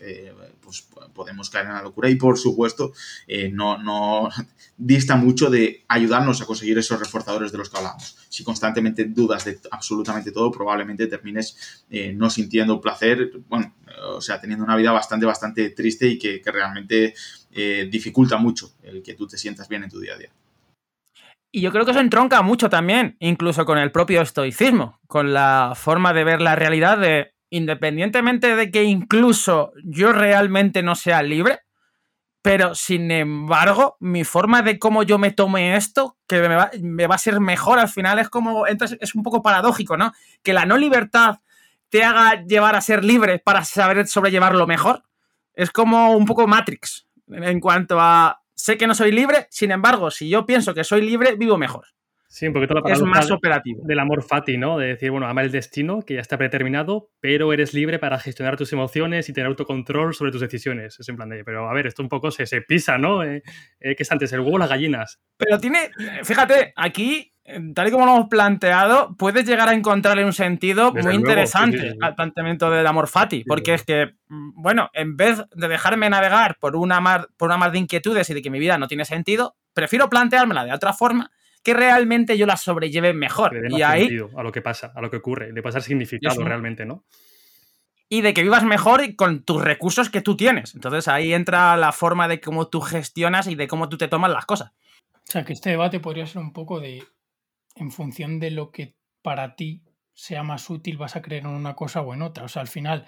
[0.00, 2.92] eh, pues podemos caer en la locura y por supuesto
[3.26, 4.28] eh, no, no
[4.76, 8.16] dista mucho de ayudarnos a conseguir esos reforzadores de los que hablamos.
[8.28, 13.74] Si constantemente dudas de absolutamente todo, probablemente termines no sintiendo placer, bueno,
[14.10, 17.14] o sea, teniendo una vida bastante, bastante triste y que, que realmente
[17.90, 20.30] dificulta mucho el que tú te sientas bien en tu día a día.
[21.50, 25.72] Y yo creo que eso entronca mucho también, incluso con el propio estoicismo, con la
[25.74, 31.60] forma de ver la realidad de, independientemente de que incluso yo realmente no sea libre,
[32.42, 37.06] pero sin embargo, mi forma de cómo yo me tome esto, que me va, me
[37.06, 40.12] va a ser mejor al final, es como, entonces es un poco paradójico, ¿no?
[40.42, 41.40] Que la no libertad
[41.88, 45.04] te haga llevar a ser libre para saber sobrellevarlo mejor.
[45.54, 50.10] Es como un poco Matrix en cuanto a sé que no soy libre, sin embargo,
[50.10, 51.86] si yo pienso que soy libre, vivo mejor.
[52.30, 53.82] Sí, porque toda la es más operativo.
[53.86, 54.76] Del amor fati, ¿no?
[54.76, 58.58] De decir, bueno, ama el destino, que ya está predeterminado, pero eres libre para gestionar
[58.58, 61.00] tus emociones y tener autocontrol sobre tus decisiones.
[61.00, 63.24] Es en plan de, pero a ver, esto un poco se, se pisa, ¿no?
[63.24, 63.42] Eh,
[63.80, 65.20] eh, ¿Qué es antes, el huevo o las gallinas?
[65.38, 65.90] Pero tiene,
[66.22, 67.32] fíjate, aquí,
[67.74, 71.18] tal y como lo hemos planteado, puedes llegar a encontrarle un sentido Desde muy luego,
[71.18, 71.98] interesante sí, sí, sí.
[72.00, 76.58] al planteamiento del amor fati, porque es que, mm, bueno, en vez de dejarme navegar
[76.60, 79.04] por una mar, por una mar de inquietudes y de que mi vida no tiene
[79.04, 81.30] sentido, prefiero planteármela de otra forma
[81.62, 83.56] que realmente yo la sobrelleve mejor.
[83.68, 87.04] y ahí a lo que pasa, a lo que ocurre, de pasar significado realmente, ¿no?
[88.08, 90.74] Y de que vivas mejor con tus recursos que tú tienes.
[90.74, 94.30] Entonces ahí entra la forma de cómo tú gestionas y de cómo tú te tomas
[94.30, 94.72] las cosas.
[95.28, 97.04] O sea, que este debate podría ser un poco de,
[97.80, 99.82] en función de lo que para ti
[100.14, 102.44] sea más útil, vas a creer en una cosa o en otra.
[102.44, 103.06] O sea, al final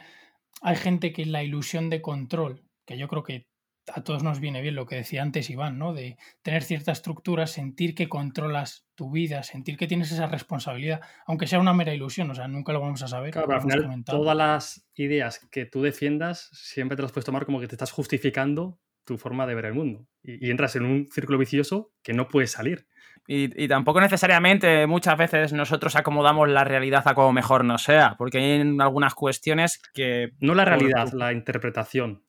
[0.62, 3.48] hay gente que la ilusión de control, que yo creo que
[3.92, 5.92] a todos nos viene bien lo que decía antes Iván, ¿no?
[5.92, 11.46] De tener cierta estructura, sentir que controlas tu vida, sentir que tienes esa responsabilidad, aunque
[11.46, 13.32] sea una mera ilusión, o sea, nunca lo vamos a saber.
[13.32, 14.18] Claro, pero al final, comentado.
[14.18, 17.90] todas las ideas que tú defiendas siempre te las puedes tomar como que te estás
[17.90, 20.06] justificando tu forma de ver el mundo.
[20.22, 22.86] Y, y entras en un círculo vicioso que no puedes salir.
[23.26, 28.16] Y, y, tampoco necesariamente muchas veces nosotros acomodamos la realidad a como mejor nos sea,
[28.18, 30.30] porque hay algunas cuestiones que...
[30.40, 32.24] No la realidad, la interpretación.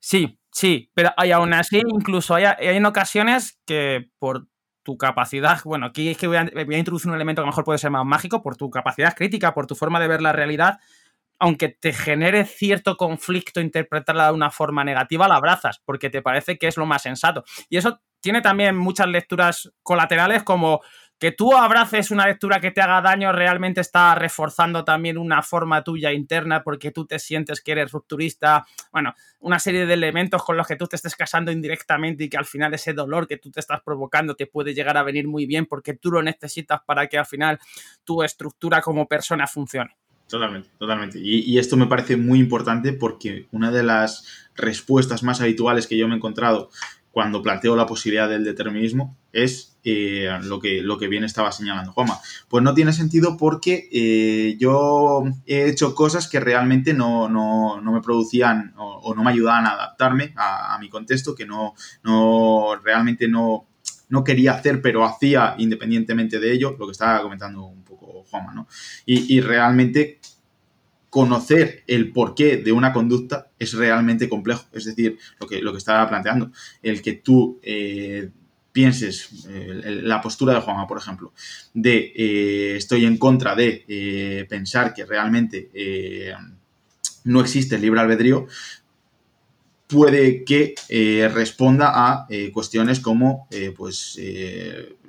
[0.00, 4.48] Sí, sí, pero hay aún así, incluso hay, hay en ocasiones que por
[4.82, 7.46] tu capacidad, bueno, aquí es que voy a, voy a, introducir un elemento que a
[7.46, 10.22] lo mejor puede ser más mágico, por tu capacidad crítica, por tu forma de ver
[10.22, 10.80] la realidad,
[11.38, 16.58] aunque te genere cierto conflicto interpretarla de una forma negativa, la abrazas, porque te parece
[16.58, 17.44] que es lo más sensato.
[17.68, 20.80] Y eso tiene también muchas lecturas colaterales como
[21.22, 25.84] que tú abraces una lectura que te haga daño realmente está reforzando también una forma
[25.84, 30.56] tuya interna porque tú te sientes que eres rupturista, bueno, una serie de elementos con
[30.56, 33.52] los que tú te estés casando indirectamente y que al final ese dolor que tú
[33.52, 37.06] te estás provocando te puede llegar a venir muy bien porque tú lo necesitas para
[37.06, 37.60] que al final
[38.02, 39.96] tu estructura como persona funcione.
[40.28, 41.20] Totalmente, totalmente.
[41.20, 45.96] Y, y, esto me parece muy importante porque una de las respuestas más habituales que
[45.96, 46.70] yo me he encontrado
[47.12, 51.92] cuando planteo la posibilidad del determinismo es eh, lo, que, lo que bien estaba señalando
[51.92, 52.18] Juanma.
[52.48, 57.28] Pues no tiene sentido porque eh, yo he hecho cosas que realmente no,
[57.82, 63.28] me producían o, no me ayudaban a adaptarme a, mi contexto, que no, no realmente
[63.28, 63.68] no,
[64.08, 68.54] no quería hacer, pero hacía independientemente de ello, lo que estaba comentando un poco Juanma,
[68.54, 68.68] ¿no?
[69.04, 70.18] Y, y realmente
[71.12, 74.64] conocer el porqué de una conducta es realmente complejo.
[74.72, 76.50] Es decir, lo que, lo que estaba planteando,
[76.82, 78.30] el que tú eh,
[78.72, 81.34] pienses, eh, la postura de Juanma, por ejemplo,
[81.74, 85.68] de eh, estoy en contra de pensar que realmente
[87.24, 88.46] no existe el libre albedrío,
[89.88, 90.74] puede que
[91.30, 94.18] responda a cuestiones como, pues,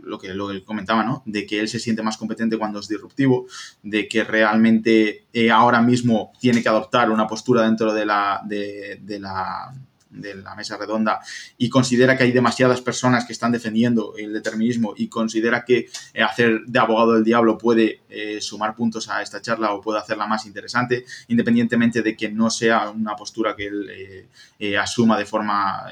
[0.03, 1.23] lo que, lo que comentaba, ¿no?
[1.25, 3.47] De que él se siente más competente cuando es disruptivo,
[3.81, 8.99] de que realmente eh, ahora mismo tiene que adoptar una postura dentro de la, de,
[9.19, 9.73] la
[10.09, 11.21] de la mesa redonda
[11.57, 16.21] y considera que hay demasiadas personas que están defendiendo el determinismo y considera que eh,
[16.21, 20.27] hacer de abogado del diablo puede eh, sumar puntos a esta charla o puede hacerla
[20.27, 25.87] más interesante, independientemente de que no sea una postura que él asuma de forma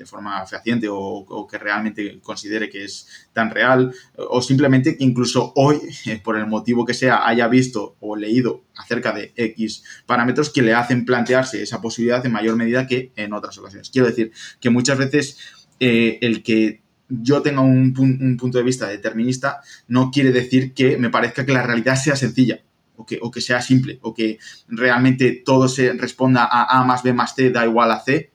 [0.00, 5.52] de forma fehaciente o, que realmente considere que es tan real, o simplemente que incluso
[5.56, 5.78] hoy,
[6.24, 10.72] por el motivo que sea, haya visto o leído acerca de X parámetros que le
[10.72, 13.90] hacen plantearse esa posibilidad en mayor medida que en otras ocasiones.
[13.90, 15.38] Quiero decir que muchas veces
[15.78, 16.80] eh, el que
[17.10, 21.62] yo tenga un, punto de vista determinista no quiere decir que me parezca que la
[21.62, 22.62] realidad sea sencilla.
[22.96, 24.38] O que, o que sea simple, o que
[24.68, 28.30] realmente todo se responda a A más B más C da igual a C,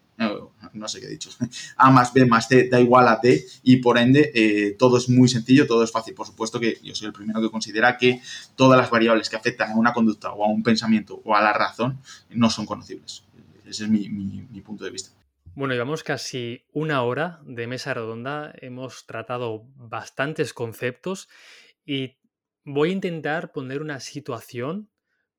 [0.75, 1.29] no sé qué he dicho,
[1.77, 5.09] A más B más C da igual a D y por ende eh, todo es
[5.09, 6.13] muy sencillo, todo es fácil.
[6.13, 8.21] Por supuesto que yo soy el primero que considera que
[8.55, 11.53] todas las variables que afectan a una conducta o a un pensamiento o a la
[11.53, 11.99] razón
[12.29, 13.23] no son conocibles.
[13.65, 15.11] Ese es mi, mi punto de vista.
[15.55, 21.29] Bueno, llevamos casi una hora de mesa redonda, hemos tratado bastantes conceptos
[21.85, 22.17] y
[22.65, 24.89] voy a intentar poner una situación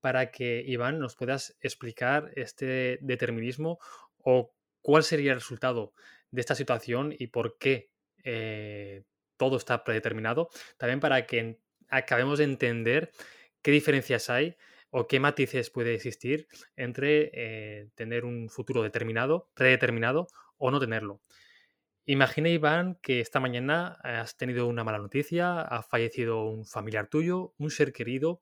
[0.00, 3.78] para que Iván nos puedas explicar este determinismo
[4.16, 4.54] o
[4.86, 5.94] cuál sería el resultado
[6.30, 7.90] de esta situación y por qué
[8.22, 9.02] eh,
[9.36, 11.58] todo está predeterminado, también para que
[11.88, 13.10] acabemos de entender
[13.62, 14.56] qué diferencias hay
[14.90, 21.20] o qué matices puede existir entre eh, tener un futuro determinado, predeterminado o no tenerlo.
[22.04, 27.54] Imagina, Iván, que esta mañana has tenido una mala noticia, ha fallecido un familiar tuyo,
[27.58, 28.40] un ser querido,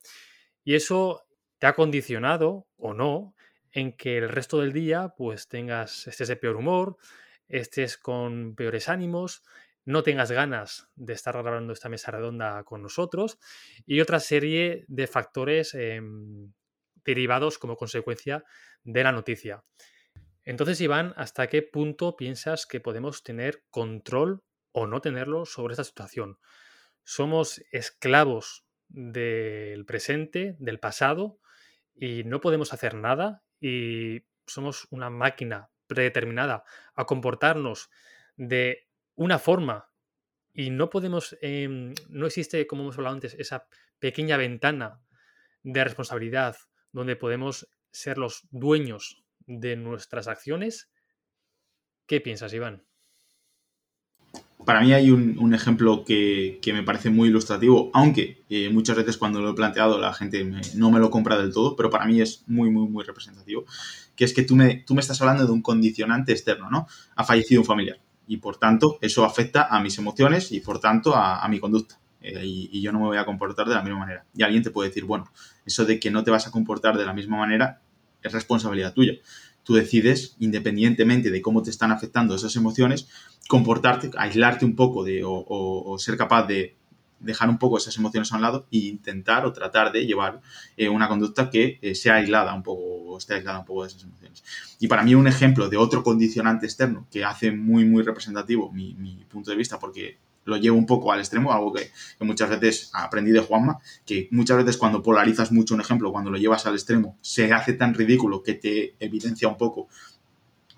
[0.62, 1.24] y eso
[1.56, 3.34] te ha condicionado o no
[3.74, 6.96] en que el resto del día pues tengas, estés de peor humor,
[7.48, 9.42] estés con peores ánimos,
[9.84, 13.38] no tengas ganas de estar grabando esta mesa redonda con nosotros
[13.84, 16.52] y otra serie de factores em,
[17.04, 18.44] derivados como consecuencia
[18.84, 19.64] de la noticia.
[20.44, 25.84] Entonces, Iván, ¿hasta qué punto piensas que podemos tener control o no tenerlo sobre esta
[25.84, 26.38] situación?
[27.02, 31.40] Somos esclavos del presente, del pasado,
[31.94, 37.88] y no podemos hacer nada y somos una máquina predeterminada a comportarnos
[38.36, 39.90] de una forma
[40.52, 43.66] y no podemos, em, no existe, como hemos hablado antes, esa
[43.98, 45.00] pequeña ventana
[45.62, 46.56] de responsabilidad
[46.92, 50.92] donde podemos ser los dueños de nuestras acciones.
[52.06, 52.84] ¿Qué piensas, Iván?
[54.64, 59.40] Para mí hay un, ejemplo que, me parece muy ilustrativo, aunque eh, muchas veces cuando
[59.40, 60.44] lo he planteado la gente
[60.74, 63.64] no me lo compra del todo, pero para mí es muy, muy, muy representativo,
[64.16, 66.86] que es que tú me, tú me estás hablando de un condicionante externo, ¿no?
[67.16, 71.14] Ha fallecido un familiar y por tanto eso afecta a mis emociones y por tanto
[71.14, 71.98] a, mi conducta.
[72.20, 74.24] Eh, y, yo no me voy a comportar de la misma manera.
[74.34, 75.30] Y alguien te puede decir, bueno,
[75.66, 77.82] eso de que no te vas a comportar de la misma manera
[78.22, 79.14] es responsabilidad tuya
[79.64, 83.08] tú decides, independientemente de cómo te están afectando esas emociones,
[83.48, 86.76] comportarte, aislarte un poco de, o, ser capaz de
[87.18, 90.40] dejar un poco esas emociones a un lado e intentar o tratar de llevar
[90.76, 93.88] eh, una conducta que eh, sea aislada un poco o esté aislada un poco de
[93.88, 94.44] esas emociones.
[94.78, 98.94] Y para mí un ejemplo de otro condicionante externo que hace muy, muy representativo mi,
[98.94, 101.90] mi punto de vista, porque lo llevo un poco al extremo, algo que,
[102.20, 106.38] muchas veces aprendí de Juanma, que muchas veces cuando polarizas mucho un ejemplo, cuando lo
[106.38, 109.88] llevas al extremo, se hace tan ridículo que te evidencia un poco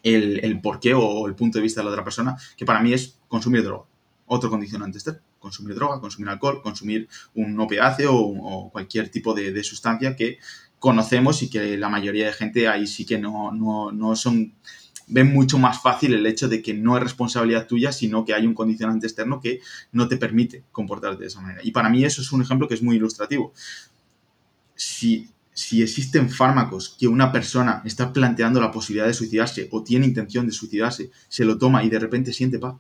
[0.03, 2.93] el, el porqué o el punto de vista de la otra persona, que para mí
[2.93, 3.87] es consumir droga.
[4.27, 9.62] Otro condicionante este, consumir droga, consumir alcohol, consumir un opiáceo o, cualquier tipo de, de,
[9.62, 10.39] sustancia que
[10.79, 14.55] conocemos y que la mayoría de gente ahí sí que no, no, no son
[15.07, 18.47] ven mucho más fácil el hecho de que no es responsabilidad tuya, sino que hay
[18.47, 19.61] un condicionante externo que
[19.93, 21.61] no te permite comportarte de esa manera.
[21.63, 23.53] Y para mí eso es un ejemplo que es muy ilustrativo.
[24.75, 30.05] Si si existen fármacos que una persona está planteando la posibilidad de suicidarse o tiene
[30.05, 32.75] intención de suicidarse, se lo toma y de repente siente paz,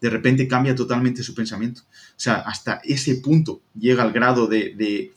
[0.00, 1.82] de repente cambia totalmente su pensamiento.
[1.82, 5.12] O sea, hasta ese punto llega al grado de,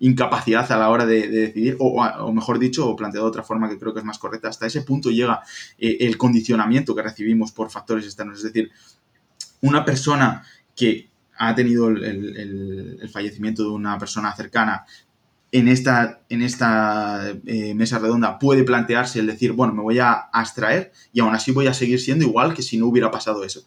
[0.00, 3.78] incapacidad a la hora de, decidir, o, mejor dicho, o planteado de otra forma que
[3.78, 5.42] creo que es más correcta, hasta ese punto llega
[5.78, 8.38] eh, el condicionamiento que recibimos por factores externos.
[8.38, 8.70] Es decir,
[9.60, 10.42] una persona
[10.74, 11.08] que
[11.38, 14.84] ha tenido el, fallecimiento de una persona cercana
[15.50, 20.12] en esta, en esta eh, mesa redonda puede plantearse el decir, bueno, me voy a
[20.12, 23.62] abstraer y aún así voy a seguir siendo igual que si no hubiera pasado eso.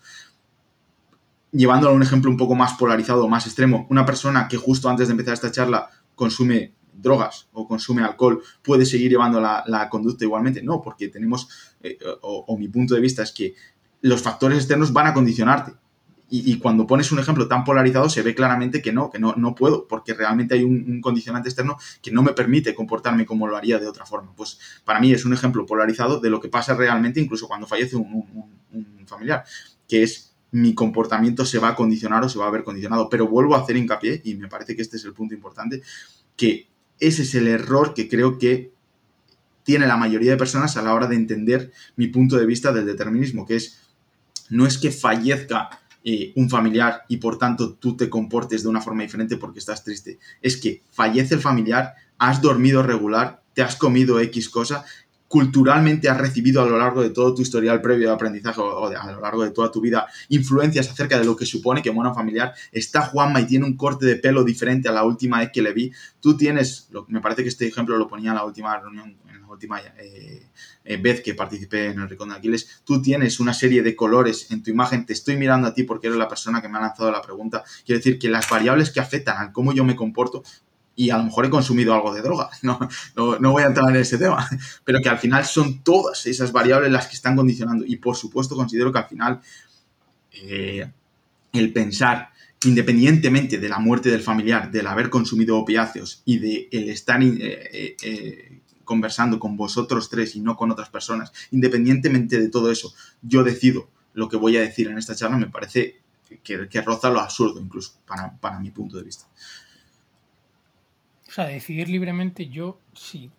[1.52, 5.08] Llevándolo a un ejemplo un poco más polarizado, más extremo, una persona que justo antes
[5.08, 10.62] de empezar esta charla consume drogas o consume alcohol, ¿puede seguir llevando la, conducta igualmente?
[10.62, 11.50] No, porque tenemos,
[11.82, 13.56] eh, o mi punto de vista es que
[14.02, 15.74] los factores externos van a condicionarte
[16.34, 19.54] y, cuando pones un ejemplo tan polarizado se ve claramente que no, que no, no
[19.54, 23.80] puedo, porque realmente hay un, condicionante externo que no me permite comportarme como lo haría
[23.80, 24.34] de otra forma.
[24.34, 27.98] Pues para mí es un ejemplo polarizado de lo que pasa realmente incluso cuando fallece
[27.98, 28.26] un,
[29.06, 29.44] familiar,
[29.90, 33.10] que es mi comportamiento se va a condicionar o se va a ver condicionado.
[33.10, 35.82] Pero vuelvo a hacer hincapié, y me parece que este es el punto importante,
[36.38, 38.72] que ese es el error que creo que
[39.64, 42.86] tiene la mayoría de personas a la hora de entender mi punto de vista del
[42.86, 43.82] determinismo, que es,
[44.50, 48.82] no es que fallezca eh, un familiar y por tanto tú te comportes de una
[48.82, 50.20] forma diferente porque estás triste.
[50.42, 54.86] Es que fallece el familiar, has dormido regular, te has comido X cosa,
[55.32, 59.12] culturalmente has recibido a lo largo de todo tu historial previo de aprendizaje o, a
[59.14, 62.16] lo largo de toda tu vida influencias acerca de lo que supone que muera un
[62.16, 62.54] familiar.
[62.74, 65.72] Está Juanma y tiene un corte de pelo diferente a la última vez que le
[65.72, 65.90] vi.
[66.20, 69.16] Tú tienes, me parece que este ejemplo lo ponía en la última reunión,
[69.54, 70.48] última eh,
[70.84, 74.52] eh, vez que participé en el Rincón de Aquiles, tú tienes una serie de colores
[74.52, 76.82] en tu imagen, te estoy mirando a ti porque eres la persona que me ha
[76.82, 77.64] lanzado la pregunta.
[77.86, 80.44] Quiero decir que las variables que afectan a cómo yo me comporto,
[80.96, 82.80] y a lo mejor he consumido algo de droga, no,
[83.16, 84.48] no, voy a entrar en ese tema,
[84.84, 87.86] pero que al final son todas esas variables las que están condicionando.
[87.86, 89.42] Y por supuesto considero que al final
[90.32, 90.92] eh,
[91.54, 92.30] el pensar
[92.64, 98.61] independientemente de la muerte del familiar, del haber consumido opiáceos y de el estar eh,
[98.92, 103.88] conversando con vosotros tres y no con otras personas, independientemente de todo eso, yo decido
[104.14, 106.02] lo que voy a decir en esta charla, me parece
[106.44, 109.28] que, roza lo absurdo incluso, para, mi punto de vista.
[111.26, 113.32] O sea, decidir libremente, yo sí,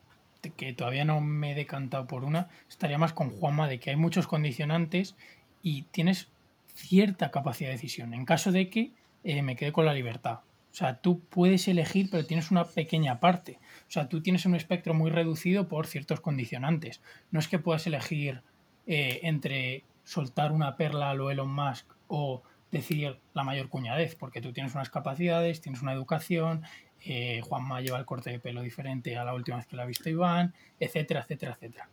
[0.57, 3.97] que todavía no me he decantado por una, estaría más con Juanma de que hay
[3.97, 5.17] muchos condicionantes
[5.63, 6.29] y tienes
[6.75, 8.15] cierta capacidad de decisión.
[8.15, 8.93] En caso de que
[9.23, 10.39] eh, me quede con la libertad.
[10.73, 13.59] O sea, tú puedes elegir, pero tienes una pequeña parte.
[13.93, 17.03] O sea, tú tienes un espectro muy reducido por ciertos condicionantes.
[17.31, 18.41] No es que puedas elegir
[18.87, 24.41] eh, entre soltar una perla a lo Elon Musk o decidir la mayor cuñadez, porque
[24.41, 26.63] tú tienes unas capacidades, tienes una educación,
[27.05, 29.87] eh, Juanma lleva el corte de pelo diferente a la última vez que la ha
[29.87, 31.87] visto Iván, etcétera, etcétera, etcétera.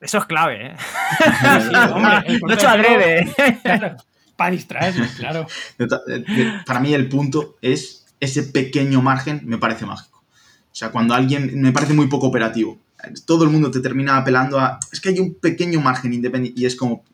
[0.00, 0.74] Eso es clave, ¿eh?
[2.42, 3.32] no hecho adrede.
[4.34, 5.46] para distraernos, claro.
[6.66, 10.11] Para mí el punto es ese pequeño margen me parece mágico.
[10.72, 12.78] O sea, cuando alguien me parece muy poco operativo.
[13.26, 14.78] Todo el mundo te termina apelando a.
[14.90, 16.58] Es que hay un pequeño margen independiente.
[16.60, 17.04] Y es como.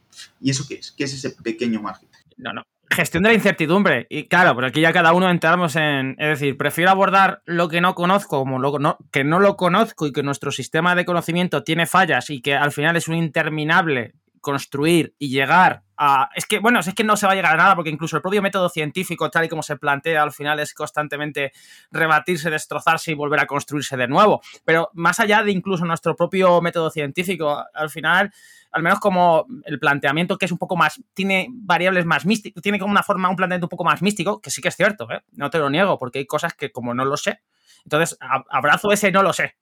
[0.40, 0.92] ¿Y eso qué es?
[0.92, 2.08] ¿Qué es ese pequeño margen?
[2.36, 2.62] No, no.
[2.90, 4.06] Gestión de la incertidumbre.
[4.08, 6.14] Y claro, pero aquí ya cada uno entramos en.
[6.18, 10.12] Es decir, prefiero abordar lo que no conozco, como lo, que no lo conozco y
[10.12, 14.14] que nuestro sistema de conocimiento tiene fallas y que al final es un interminable
[14.48, 16.30] construir y llegar a...
[16.34, 18.22] Es que, bueno, es que no se va a llegar a nada porque incluso el
[18.22, 21.52] propio método científico, tal y como se plantea, al final es constantemente
[21.90, 24.40] rebatirse, destrozarse y volver a construirse de nuevo.
[24.64, 28.32] Pero más allá de incluso nuestro propio método científico, al final,
[28.72, 32.78] al menos como el planteamiento que es un poco más, tiene variables más místicas, tiene
[32.78, 35.20] como una forma, un planteamiento un poco más místico, que sí que es cierto, ¿eh?
[35.32, 37.42] no te lo niego, porque hay cosas que como no lo sé,
[37.84, 38.16] entonces
[38.48, 39.56] abrazo ese no lo sé,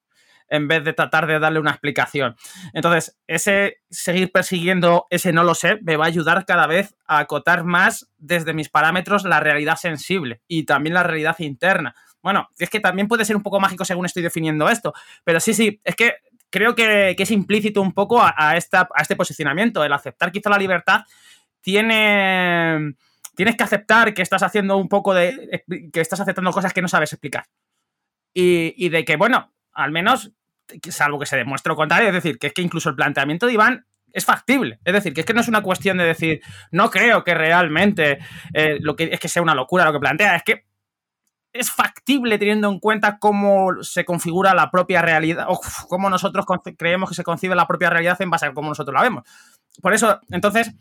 [0.49, 2.35] en vez de tratar de darle una explicación.
[2.73, 7.19] Entonces, ese seguir persiguiendo ese no lo sé me va a ayudar cada vez a
[7.19, 11.95] acotar más desde mis parámetros la realidad sensible y también la realidad interna.
[12.21, 14.93] Bueno, es que también puede ser un poco mágico según estoy definiendo esto,
[15.23, 16.15] pero sí, sí, es que
[16.49, 20.57] creo que, es implícito un poco a, esta, a este posicionamiento, el aceptar quizá la
[20.57, 21.01] libertad
[21.61, 22.95] tiene
[23.37, 25.63] tienes que aceptar que estás haciendo un poco de.
[25.93, 27.45] que estás aceptando cosas que no sabes explicar.
[28.33, 30.33] Y, y, de que, bueno, al menos,
[30.89, 33.53] salvo que se demuestre lo contrario, es decir, que es que incluso el planteamiento de
[33.53, 34.79] Iván es factible.
[34.83, 38.17] Es decir, que es que no es una cuestión de decir, no creo que realmente
[38.53, 40.65] eh, lo que es que sea una locura lo que plantea, es que
[41.53, 47.09] es factible teniendo en cuenta cómo se configura la propia realidad, o cómo nosotros creemos
[47.09, 49.23] que se concibe la propia realidad en base a cómo nosotros la vemos.
[49.81, 50.73] Por eso, entonces,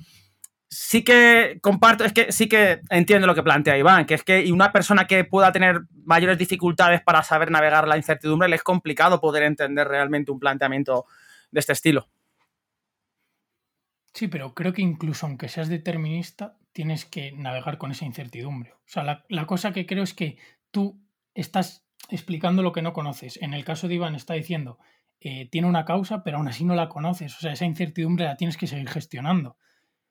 [0.68, 4.50] sí que comparto, es que sí que entiendo lo que plantea Iván, que es que
[4.52, 9.20] una persona que pueda tener mayores dificultades para saber navegar la incertidumbre, le es complicado
[9.20, 11.06] poder entender realmente un planteamiento
[11.50, 12.08] de este estilo.
[14.12, 18.72] Sí, pero creo que incluso aunque seas determinista, tienes que navegar con esa incertidumbre.
[18.72, 20.38] O sea, la, cosa que creo es que
[20.70, 20.98] tú
[21.34, 23.38] estás explicando lo que no conoces.
[23.42, 24.78] En el caso de Iván está diciendo,
[25.20, 27.36] eh, tiene una causa, pero aún así no la conoces.
[27.36, 29.58] O sea, esa incertidumbre la tienes que seguir gestionando.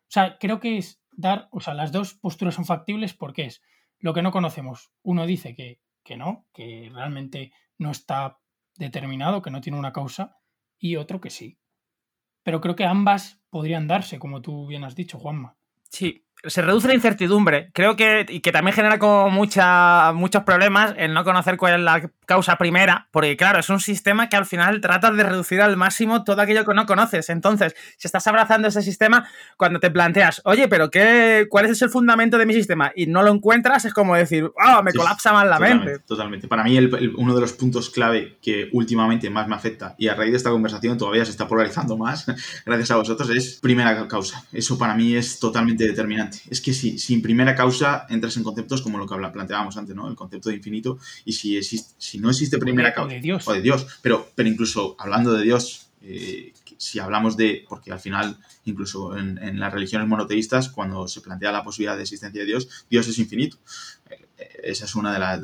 [0.08, 3.62] O sea, creo que es dar, o sea, las dos posturas son factibles porque es
[4.00, 4.92] lo que no conocemos.
[5.02, 8.40] Uno dice que, que no, que realmente no está
[8.78, 10.38] determinado, que no tiene una causa,
[10.78, 11.58] y otro que sí.
[12.44, 15.58] Pero creo que ambas podrían darse, como tú bien has dicho, Juanma.
[15.90, 17.70] Sí, se reduce la incertidumbre.
[17.74, 21.82] Creo que, y que también genera como mucha, muchos problemas el no conocer cuál es
[21.82, 25.78] la causa primera, porque claro, es un sistema que al final trata de reducir al
[25.78, 27.30] máximo todo aquello que no conoces.
[27.30, 29.28] Entonces, si estás abrazando ese sistema,
[29.58, 32.92] cuando te planteas, oye, pero qué, ¿cuál es el fundamento de mi sistema?
[32.96, 36.00] Y no lo encuentras, es como decir, oh, me colapsa más la mente.
[36.00, 36.48] Totalmente.
[36.48, 36.78] Para mí,
[37.18, 40.50] uno de los puntos clave que últimamente más me afecta, y a raíz de esta
[40.50, 42.26] conversación todavía se está polarizando más,
[42.66, 44.44] gracias a vosotros, es primera causa.
[44.52, 46.35] Eso para mí es totalmente determinante.
[46.50, 50.08] Es que si sin primera causa entras en conceptos como lo que planteábamos antes, ¿no?
[50.08, 53.12] El concepto de infinito, y si existe si no existe primera causa.
[53.12, 53.48] O de Dios.
[53.48, 53.88] O de Dios.
[54.02, 57.66] Pero, pero incluso hablando de Dios, eh, si hablamos de.
[57.68, 62.42] Porque al final, incluso en, las religiones monoteístas, cuando se plantea la posibilidad de existencia
[62.42, 63.58] de Dios, Dios es infinito.
[64.10, 64.28] Eh,
[64.64, 65.42] esa es una de las.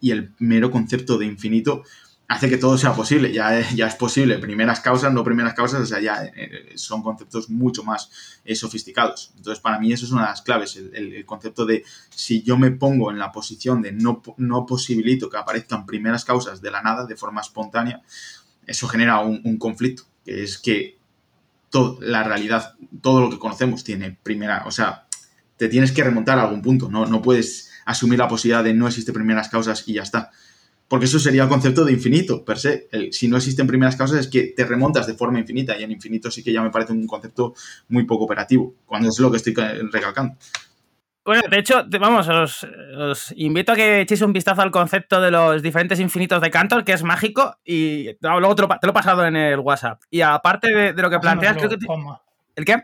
[0.00, 1.84] y el mero concepto de infinito
[2.28, 3.32] hace que todo sea posible.
[3.32, 4.38] Ya, ya es posible.
[4.38, 8.10] Primeras causas, no primeras causas, o sea, ya eh, son conceptos mucho más
[8.44, 9.32] eh, sofisticados.
[9.36, 12.70] Entonces, para mí eso es una de las claves, el, concepto de si yo me
[12.70, 17.06] pongo en la posición de no, no posibilito que aparezcan primeras causas de la nada,
[17.06, 18.02] de forma espontánea,
[18.66, 20.98] eso genera un, conflicto, es que
[21.70, 25.06] todo, la realidad, todo lo que conocemos tiene primera, o sea,
[25.56, 28.86] te tienes que remontar a algún punto, no, no puedes asumir la posibilidad de no
[28.86, 30.30] existe primeras causas y ya está
[30.92, 32.86] porque eso sería el concepto de infinito, per se.
[33.12, 36.30] si no existen primeras causas es que te remontas de forma infinita y en infinito
[36.30, 37.54] sí que ya me parece un concepto
[37.88, 39.54] muy poco operativo, cuando es lo que estoy
[39.90, 40.36] recalcando.
[41.24, 45.62] Bueno, de hecho, vamos, os, invito a que echéis un vistazo al concepto de los
[45.62, 49.60] diferentes infinitos de Cantor, que es mágico, y luego te lo, he pasado en el
[49.60, 50.02] WhatsApp.
[50.10, 51.78] Y aparte de, lo que planteas, creo que...
[52.54, 52.76] ¿El qué?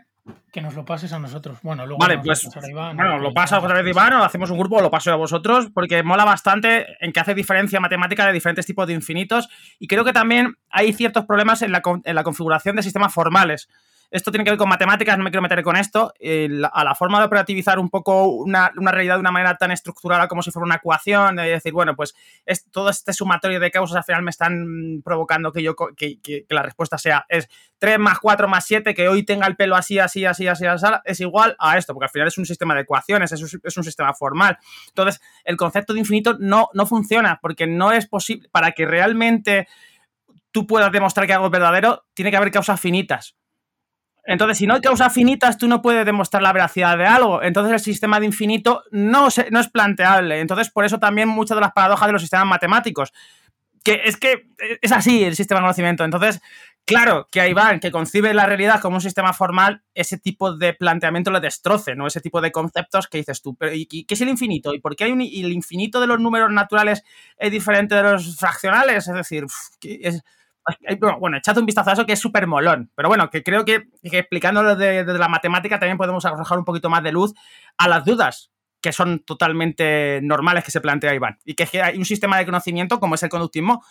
[0.51, 1.59] Que nos lo pases a nosotros.
[1.61, 4.81] Bueno, luego vale, pues, bueno, lo paso a través de Iván, o hacemos un grupo,
[4.81, 8.87] lo paso a vosotros, porque mola bastante en que hace diferencia matemática de diferentes tipos
[8.87, 9.49] de infinitos.
[9.79, 13.69] Y creo que también hay ciertos problemas en la, en la configuración de sistemas formales.
[14.11, 16.13] Esto tiene que ver con matemáticas, no me quiero meter con esto.
[16.71, 20.41] a la forma de operativizar un poco una, realidad de una manera tan estructurada como
[20.41, 22.15] si fuera una ecuación, de decir, bueno, pues
[22.71, 26.97] todo este sumatorio de causas al final me están provocando que yo que, la respuesta
[26.97, 27.47] sea es
[27.77, 30.85] 3 más 4 más 7, que hoy tenga el pelo así, así, así, así, así,
[31.05, 33.77] es igual a esto, porque al final es un sistema de ecuaciones, es un, es
[33.77, 34.57] un sistema formal.
[34.87, 39.67] Entonces, el concepto de infinito no, no funciona, porque no es posible, para que realmente
[40.51, 43.35] tú puedas demostrar que algo es verdadero, tiene que haber causas finitas.
[44.29, 47.41] Entonces, si no hay causas finitas, tú no puedes demostrar la veracidad de algo.
[47.41, 50.39] Entonces, el sistema de infinito no, no es planteable.
[50.39, 53.11] Entonces, por eso también muchas de las paradojas de los sistemas matemáticos.
[53.83, 54.45] Que es que
[54.83, 56.03] es así el sistema de conocimiento.
[56.03, 56.41] Entonces,
[56.85, 60.73] claro que a Iván, que concibe la realidad como un sistema formal, ese tipo de
[60.75, 62.05] planteamiento le destroce, ¿no?
[62.05, 63.55] Ese tipo de conceptos que dices tú.
[63.55, 64.75] Pero, ¿y qué es el infinito?
[64.75, 67.03] ¿Y por qué hay un, el infinito de los números naturales
[67.39, 69.07] es diferente de los fraccionales?
[69.07, 69.45] Es decir,
[69.81, 70.21] es,
[71.19, 72.91] bueno, echad un vistazo a eso que es súper molón.
[72.95, 77.03] Pero bueno, que creo que, explicándolo desde la matemática también podemos arrojar un poquito más
[77.03, 77.33] de luz
[77.77, 78.51] a las dudas
[78.81, 81.37] que son totalmente normales que se plantea Iván.
[81.43, 83.83] Y que hay un sistema de conocimiento como es el conductismo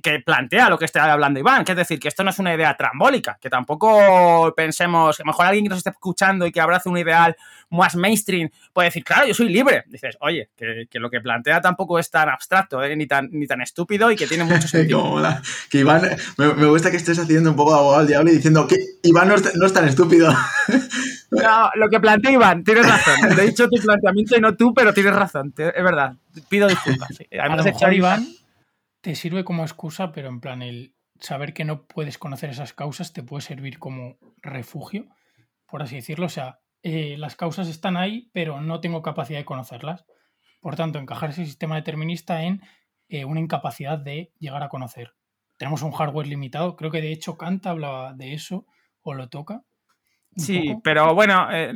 [0.00, 2.54] que plantea lo que está hablando Iván, que es decir, que esto no es una
[2.54, 6.88] idea trambólica, que tampoco pensemos, que mejor alguien que nos esté escuchando y que abrace
[6.88, 7.36] un ideal
[7.70, 9.84] más mainstream puede decir, claro, yo soy libre.
[9.86, 12.94] Dices, oye, que, lo que plantea tampoco es tan abstracto, ¿eh?
[12.96, 15.20] ni, tan, ni tan estúpido y que tiene mucho sentido.
[15.70, 16.02] que Iván,
[16.36, 19.28] me, gusta que estés haciendo un poco de abogado al diablo y diciendo que Iván
[19.28, 19.34] no
[19.66, 20.34] es, tan estúpido.
[21.30, 23.34] No, lo que plantea Iván, tienes razón.
[23.34, 25.52] De hecho, tu planteamiento y no tú, pero tienes razón.
[25.56, 26.14] Es verdad.
[26.48, 27.10] Pido disculpas.
[27.32, 28.24] Además, de Iván
[29.04, 33.12] te sirve como excusa, pero en plan, el saber que no puedes conocer esas causas
[33.12, 35.08] te puede servir como refugio,
[35.66, 36.24] por así decirlo.
[36.24, 40.06] O sea, eh, las causas están ahí, pero no tengo capacidad de conocerlas.
[40.62, 42.62] Por tanto, encajar ese sistema determinista en
[43.10, 45.12] eh, una incapacidad de llegar a conocer.
[45.58, 48.64] Tenemos un hardware limitado, creo que de hecho Kant hablaba de eso,
[49.02, 49.64] o lo toca.
[50.34, 51.74] Sí, pero bueno, eh,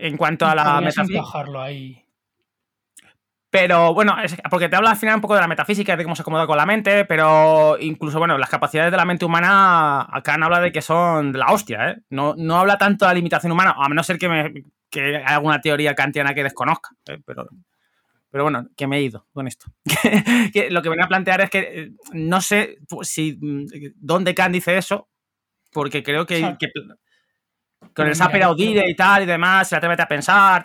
[0.00, 1.18] en cuanto a la metafísica.
[1.18, 2.03] encajarlo ahí
[3.54, 6.16] Pero bueno, es porque te habla al final un poco de la metafísica, de cómo
[6.16, 10.44] se acomoda con la mente, pero incluso, bueno, las capacidades de la mente humana, no
[10.46, 11.96] habla de que son de la hostia, ¿eh?
[12.10, 15.34] No, no habla tanto de la limitación humana, a menos ser que, me, que hay
[15.34, 17.20] alguna teoría kantiana que desconozca, ¿eh?
[17.24, 17.46] pero,
[18.28, 19.66] pero bueno, que me he ido con esto.
[20.52, 23.38] que lo que venía a plantear es que eh, no sé si
[23.94, 25.08] dónde Kant dice eso,
[25.70, 26.72] porque creo que, que
[27.94, 30.64] con el Saper Audire y tal y demás, se atreve a pensar,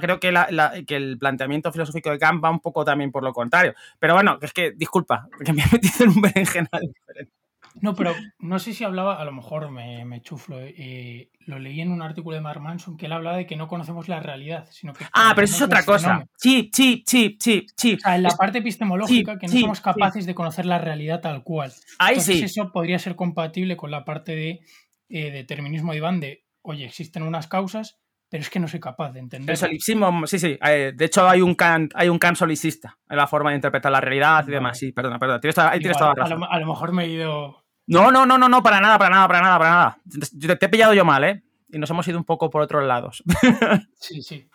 [0.00, 3.74] creo que, que, el planteamiento filosófico de Kant va un poco también por lo contrario.
[3.98, 7.32] Pero bueno, es que, disculpa, que me he metido en un berenjenal diferente.
[7.80, 11.92] No, pero no sé si hablaba, a lo mejor me, chuflo, eh, lo leí en
[11.92, 14.92] un artículo de Mark Manson que él hablaba de que no conocemos la realidad, sino
[14.92, 15.04] que...
[15.12, 16.26] Ah, pero eso es otra cosa.
[16.36, 17.94] Sí, sí, sí, sí, sí.
[17.94, 21.44] O sea, en la parte epistemológica, que no somos capaces de conocer la realidad tal
[21.44, 21.72] cual.
[21.98, 24.60] Ahí Entonces, eso podría ser compatible con la parte de
[25.08, 27.98] eh, determinismo de Iván de oye, existen unas causas,
[28.28, 29.50] pero es que no soy capaz de entender.
[29.50, 30.58] El solipsismo, sí, sí.
[30.64, 33.90] Eh, de hecho, hay un Kant, hay un Kant solicista en la forma de interpretar
[33.90, 34.78] la realidad y demás.
[34.78, 35.40] Sí, perdona, perdona.
[35.40, 36.44] Tienes, ahí tienes toda la razón.
[36.48, 37.64] A lo, mejor me he ido.
[37.86, 39.98] No, no, no, no, no, para nada, para nada, para nada, para nada.
[40.38, 41.42] Te, te he pillado yo mal, ¿eh?
[41.72, 43.24] Y nos hemos ido un poco por otros lados.
[43.94, 44.48] sí, sí.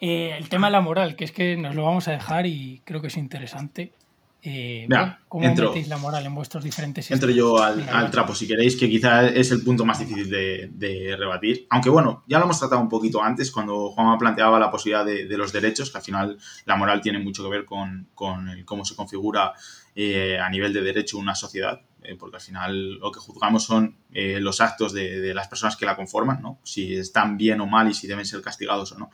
[0.00, 2.82] Eh, el tema de la moral, que es que nos lo vamos a dejar y
[2.84, 3.92] creo que es interesante.
[4.42, 4.86] Eh,
[5.28, 8.88] ¿Cómo entro, metéis la moral en vuestros diferentes Entro yo al, trapo, si queréis, que
[8.88, 11.66] quizá es el punto más difícil de, rebatir.
[11.70, 15.36] Aunque bueno, ya lo hemos tratado un poquito antes, cuando Juanma planteaba la posibilidad de,
[15.36, 19.52] los derechos, que al final la moral tiene mucho que ver con, cómo se configura
[19.96, 23.96] eh, a nivel de derecho una sociedad, eh, porque al final lo que juzgamos son
[24.12, 26.60] eh, los actos de, de, las personas que la conforman, ¿no?
[26.62, 29.10] si están bien o mal y si deben ser castigados o no.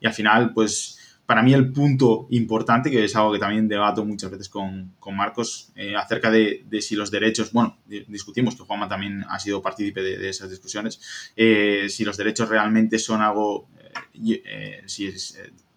[0.00, 0.99] Y al final, pues
[1.30, 5.70] para mí el punto importante, que es algo que también debato muchas veces con, Marcos,
[5.76, 10.28] eh, acerca de, si los derechos, bueno, discutimos, que Juanma también ha sido partícipe de,
[10.28, 11.00] esas discusiones,
[11.36, 13.68] eh, si los derechos realmente son algo,
[14.12, 15.08] eh, si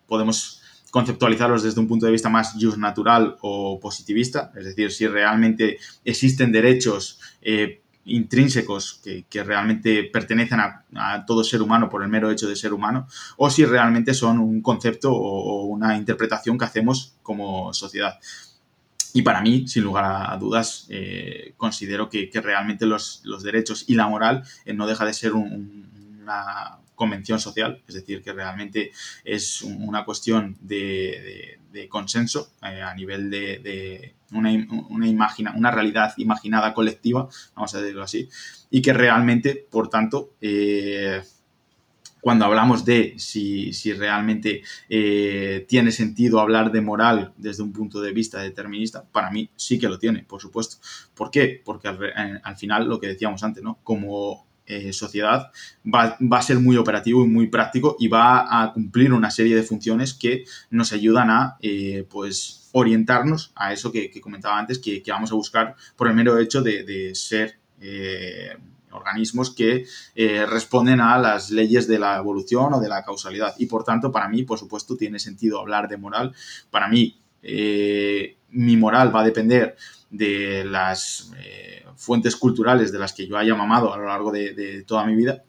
[0.07, 5.05] podemos conceptualizarlos desde un punto de vista más just natural o positivista, es decir, si
[5.05, 7.19] realmente existen derechos
[8.05, 13.07] intrínsecos que, realmente pertenecen a, todo ser humano por el mero hecho de ser humano,
[13.37, 18.19] o si realmente son un concepto o, una interpretación que hacemos como sociedad.
[19.13, 24.07] Y para mí, sin lugar a dudas, eh, considero que, realmente los, derechos y la
[24.07, 28.91] moral eh, no deja de ser una convención social, es decir, que realmente
[29.23, 34.51] es una cuestión de, consenso eh, a nivel de, una,
[34.89, 38.29] una, una, realidad imaginada colectiva, vamos a decirlo así,
[38.69, 41.21] y que realmente, por tanto, eh,
[42.21, 48.13] cuando hablamos de si, realmente eh, tiene sentido hablar de moral desde un punto de
[48.13, 50.77] vista determinista, para mí sí que lo tiene, por supuesto.
[51.13, 51.61] ¿Por qué?
[51.63, 53.79] Porque al, al final, lo que decíamos antes, ¿no?
[53.83, 55.51] Como eh, sociedad
[55.85, 59.63] va, a ser muy operativo y muy práctico y va a cumplir una serie de
[59.63, 65.33] funciones que nos ayudan a eh, pues orientarnos a eso que, comentaba antes, que, vamos
[65.33, 68.55] a buscar por el mero hecho de, ser eh,
[68.91, 69.85] organismos que
[70.47, 73.53] responden a las leyes de la evolución o de la causalidad.
[73.57, 76.33] Y por tanto, para mí, por supuesto, tiene sentido hablar de moral.
[76.71, 79.75] Para mí, mi moral va a depender
[80.13, 81.31] de las
[81.95, 85.43] fuentes culturales de las que yo haya mamado a lo largo de, toda mi vida.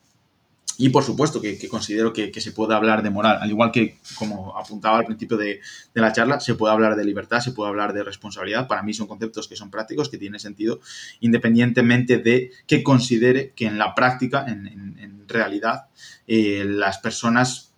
[0.77, 4.57] Y por supuesto que, considero que, se puede hablar de moral, al igual que, como
[4.59, 5.61] apuntaba al principio de,
[5.93, 8.67] la charla, se puede hablar de libertad, se puede hablar de responsabilidad.
[8.67, 10.81] Para mí son conceptos que son prácticos, que tienen sentido,
[11.21, 15.87] independientemente de que considere que en la práctica, en, realidad,
[16.27, 17.74] eh, las personas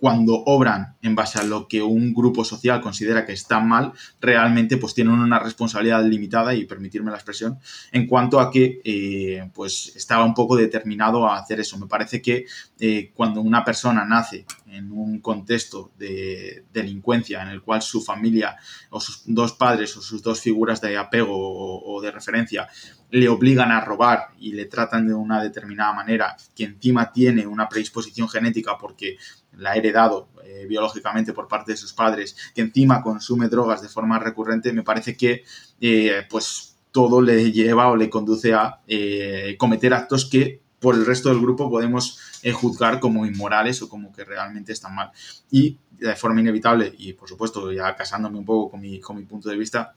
[0.00, 4.78] cuando obran en base a lo que un grupo social considera que está mal, realmente
[4.78, 7.58] pues tienen una responsabilidad limitada, y permitirme la expresión,
[7.92, 11.78] en cuanto a que eh, pues estaba un poco determinado a hacer eso.
[11.78, 12.46] Me parece que
[12.78, 18.56] eh, cuando una persona nace en un contexto de delincuencia en el cual su familia
[18.88, 22.68] o sus dos padres o sus dos figuras de apego o de referencia
[23.10, 27.68] le obligan a robar y le tratan de una determinada manera, que encima tiene una
[27.68, 29.16] predisposición genética porque
[29.56, 33.88] la ha heredado eh, biológicamente por parte de sus padres, que encima consume drogas de
[33.88, 35.44] forma recurrente, me parece que
[35.80, 41.06] eh, pues todo le lleva o le conduce a eh, cometer actos que por el
[41.06, 42.18] resto del grupo podemos
[42.54, 45.12] juzgar como inmorales o como que realmente están mal.
[45.50, 49.24] Y de forma inevitable, y por supuesto ya casándome un poco con mi, con mi
[49.24, 49.94] punto de vista,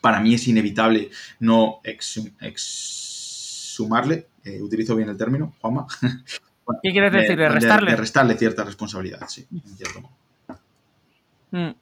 [0.00, 1.80] para mí es inevitable no
[2.50, 4.28] exhumarle,
[4.62, 5.86] utilizo bien el término, Juanma,
[6.82, 7.36] ¿Qué quieres decir?
[7.36, 7.90] ¿De restarle?
[7.92, 10.14] De, restarle cierta responsabilidad, sí, en cierto modo.
[11.52, 11.74] Mm.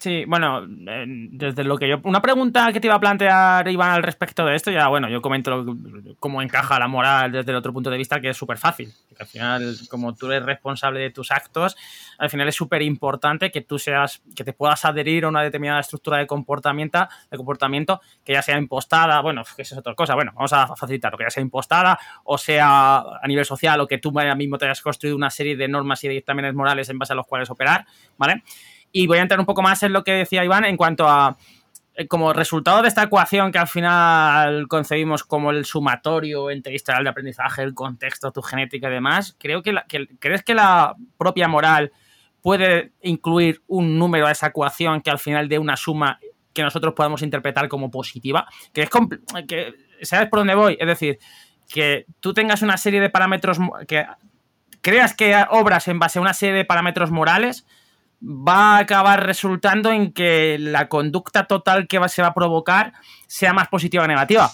[0.00, 2.00] Sí, bueno, desde lo que yo.
[2.04, 5.20] Una pregunta que te iba a plantear, Iván, al respecto de esto, ya bueno, yo
[5.20, 5.76] comento
[6.18, 8.90] cómo encaja la moral desde el otro punto de vista, que es súper fácil.
[9.18, 11.76] al final, como tú eres responsable de tus actos,
[12.16, 15.80] al final es súper importante que tú seas, que te puedas adherir a una determinada
[15.80, 20.14] estructura de comportamiento, de comportamiento que ya sea impostada, bueno, que eso es otra cosa,
[20.14, 23.98] bueno, vamos a facilitarlo, que ya sea impostada o sea a nivel social o que
[23.98, 27.12] tú mismo te hayas construido una serie de normas y de dictámenes morales en base
[27.12, 27.84] a los cuales operar,
[28.16, 28.42] ¿vale?
[28.92, 31.36] Y voy a entrar un poco más en lo que decía Iván en cuanto a
[31.94, 37.04] eh, como resultado de esta ecuación que al final concebimos como el sumatorio entre historial
[37.04, 39.74] de aprendizaje, el contexto, tu genética y demás, creo que,
[40.18, 41.92] ¿crees que la propia moral
[42.40, 46.18] puede incluir un número a esa ecuación que al final dé una suma
[46.54, 48.46] que nosotros podamos interpretar como positiva?
[48.72, 48.90] Que es
[49.46, 50.78] que, ¿Sabes por dónde voy?
[50.80, 51.18] Es decir,
[51.68, 54.06] que tú tengas una serie de parámetros, que
[54.80, 57.66] creas que obras en base a una serie de parámetros morales,
[58.22, 62.92] va a acabar resultando en que la conducta total que se va a provocar
[63.26, 64.50] sea más positiva o negativa.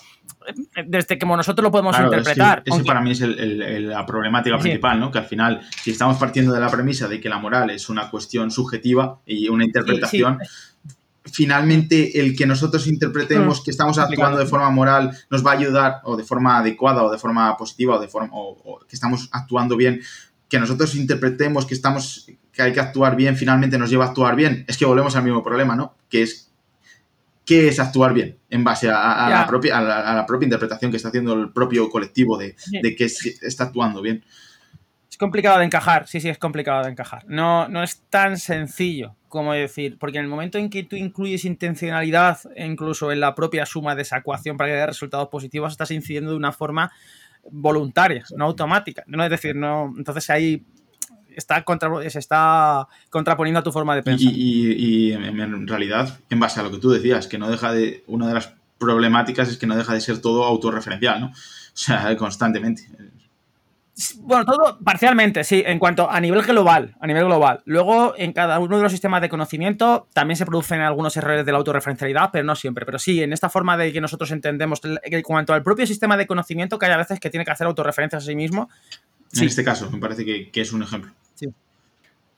[0.87, 2.63] Desde que nosotros lo podemos interpretar.
[2.65, 5.11] ese para mí es la problemática principal, ¿no?
[5.11, 8.09] Que al final, si estamos partiendo de la premisa de que la moral es una
[8.11, 10.39] cuestión subjetiva y una interpretación,
[11.25, 13.65] finalmente el que nosotros interpretemos mm.
[13.65, 17.11] que estamos actuando de forma moral nos va a ayudar, o de forma adecuada, o
[17.11, 20.01] de forma positiva, o de forma o que estamos actuando bien,
[20.49, 22.27] que nosotros interpretemos que estamos
[22.57, 25.23] que hay que actuar bien, finalmente nos lleva a actuar bien, es que volvemos al
[25.23, 25.95] mismo problema, ¿no?
[26.09, 26.51] Que es
[27.45, 31.11] qué es actuar bien en base a, la, propia, a, la, propia interpretación que está
[31.11, 32.57] haciendo el propio colectivo de,
[32.97, 34.25] que está actuando bien.
[35.09, 37.25] Es complicado de encajar, sí, sí, es complicado de encajar.
[37.29, 41.45] No, no es tan sencillo como decir, porque en el momento en que tú incluyes
[41.45, 45.91] intencionalidad, incluso en la propia suma de esa ecuación para que dé resultados positivos, estás
[45.91, 46.91] incidiendo de una forma
[47.51, 49.05] voluntaria, no automática.
[49.07, 49.93] No es decir, no.
[49.97, 50.65] Entonces ahí
[51.37, 51.65] está
[52.09, 54.33] se está contraponiendo a tu forma de pensar.
[54.35, 58.03] Y, en realidad, en base a lo que tú decías, que no deja de.
[58.07, 61.27] Una de las problemáticas es que no deja de ser todo autorreferencial, ¿no?
[61.29, 61.33] O
[61.79, 62.89] sea, constantemente.
[64.19, 67.63] Bueno, todo parcialmente, sí, en cuanto a nivel global, a nivel global.
[67.65, 71.53] Luego, en cada uno de los sistemas de conocimiento también se producen algunos errores de
[71.53, 72.85] la autorreferencialidad, pero no siempre.
[72.85, 76.27] Pero sí, en esta forma de que nosotros entendemos en cuanto al propio sistema de
[76.27, 78.69] conocimiento, que hay a veces que tiene que hacer autorreferencias a sí mismo.
[79.35, 81.13] En este caso, me parece que, es un ejemplo.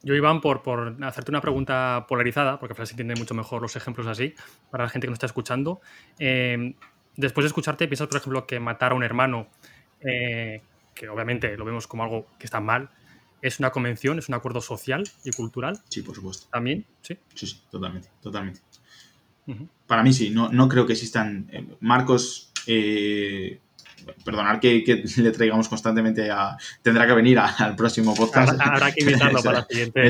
[0.01, 3.75] Yo, Iván, por, por hacerte una pregunta polarizada, porque al se entiende mucho mejor los
[3.75, 4.33] ejemplos así,
[4.71, 5.81] para la gente que nos está escuchando.
[6.19, 6.73] Eh,
[7.17, 9.47] después de escucharte, piensas, por ejemplo, que matar a un hermano
[10.01, 10.61] eh,
[10.95, 12.89] que obviamente lo vemos como algo que está mal,
[13.41, 15.79] es una convención, es un acuerdo social y cultural.
[15.89, 16.47] Sí, por supuesto.
[16.51, 17.17] También, sí.
[17.33, 18.61] Sí, sí, totalmente, totalmente.
[19.87, 23.59] Para mí sí, no, no creo que existan eh, marcos eh,
[24.23, 24.83] perdonar que,
[25.17, 26.57] le traigamos constantemente a.
[26.81, 28.59] Tendrá que venir al próximo podcast.
[28.59, 30.09] Habrá que invitarlo para la siguiente.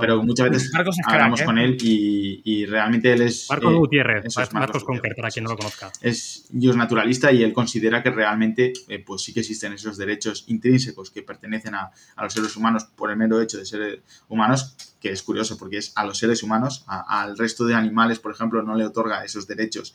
[0.00, 0.72] pero, muchas veces
[1.04, 1.64] hablamos con ¿eh?
[1.64, 3.46] él y, realmente él es.
[3.48, 5.90] Marcos eh, Gutiérrez, Marcos, Conker, para quien no lo conozca.
[6.00, 10.44] Es Dios naturalista y él considera que realmente eh, pues sí que existen esos derechos
[10.48, 11.90] intrínsecos que pertenecen a,
[12.20, 15.92] los seres humanos por el mero hecho de ser humanos, que es curioso porque es
[15.96, 19.94] a los seres humanos, al resto de animales, por ejemplo, no le otorga esos derechos.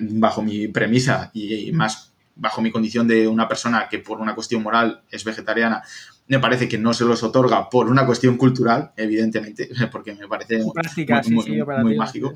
[0.00, 4.62] bajo mi premisa y más bajo mi condición de una persona que por una cuestión
[4.62, 5.82] moral es vegetariana,
[6.28, 10.62] me parece que no se los otorga por una cuestión cultural, evidentemente, porque me parece
[10.62, 12.34] muy, mágico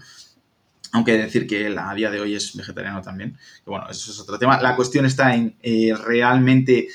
[0.93, 3.37] aunque decir que a día de hoy es vegetariano también.
[3.65, 4.61] bueno, eso es otro tema.
[4.61, 6.89] La cuestión está en eh, realmente,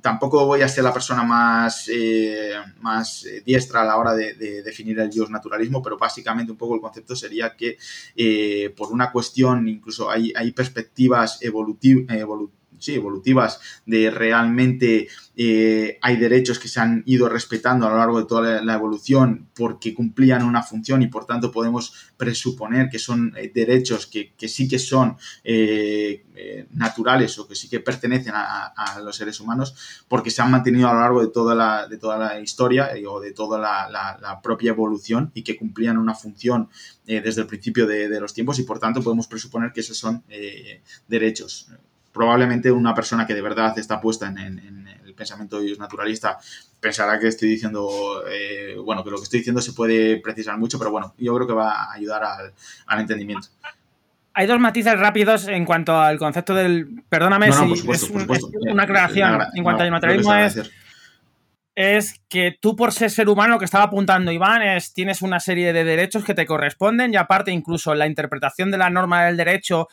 [0.00, 4.34] tampoco voy a ser la persona más, eh, más eh, diestra a la hora de,
[4.62, 7.76] definir el naturalismo, pero básicamente un poco el concepto sería que
[8.76, 12.06] por una cuestión, incluso hay, hay perspectivas evolutivas,
[12.80, 15.08] sí, evolutivas de realmente
[15.42, 19.48] eh, hay derechos que se han ido respetando a lo largo de toda la, evolución
[19.54, 24.68] porque cumplían una función y por tanto podemos presuponer que son eh, derechos que, sí
[24.68, 26.24] que son eh,
[26.72, 30.92] naturales o que sí que pertenecen a, los seres humanos porque se han mantenido a
[30.92, 35.30] lo largo de toda la, de toda la historia o de toda la, propia evolución
[35.32, 36.68] y que cumplían una función
[37.06, 40.22] desde el principio de, los tiempos y por tanto podemos presuponer que esos son
[41.08, 41.70] derechos
[42.12, 46.38] probablemente una persona que de verdad está puesta en, el pensamiento naturalista
[46.80, 50.78] pensará que estoy diciendo, eh, bueno, que lo que estoy diciendo se puede precisar mucho,
[50.78, 53.48] pero bueno, yo creo que va a ayudar al, entendimiento.
[54.32, 57.02] Hay dos matices rápidos en cuanto al concepto del.
[57.08, 60.70] Perdóname si es, una aclaración en cuanto al materialismo es,
[61.74, 65.72] es que tú por ser ser humano, que estaba apuntando Iván, es, tienes una serie
[65.72, 69.88] de derechos que te corresponden y aparte incluso la interpretación de la norma del derecho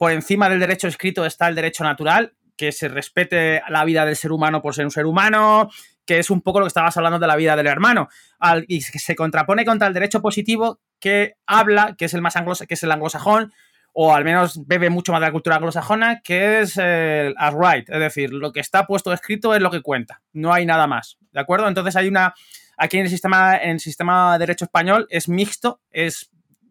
[0.00, 4.16] por encima del derecho escrito está el derecho natural, que se respete la vida del
[4.16, 5.68] ser humano por ser un ser humano,
[6.06, 8.08] que es un poco lo que estabas hablando de la vida del hermano,
[8.66, 12.32] y que se contrapone contra el derecho positivo que habla, que es el más
[12.66, 13.52] que es el anglosajón,
[13.92, 17.86] o al menos bebe mucho más de la cultura anglosajona, que es el as right,
[17.90, 21.18] es decir, lo que está puesto escrito es lo que cuenta, no hay nada más,
[21.30, 21.68] ¿de acuerdo?
[21.68, 22.32] Entonces hay una,
[22.78, 26.30] aquí en el sistema, en el sistema de derecho español es mixto, es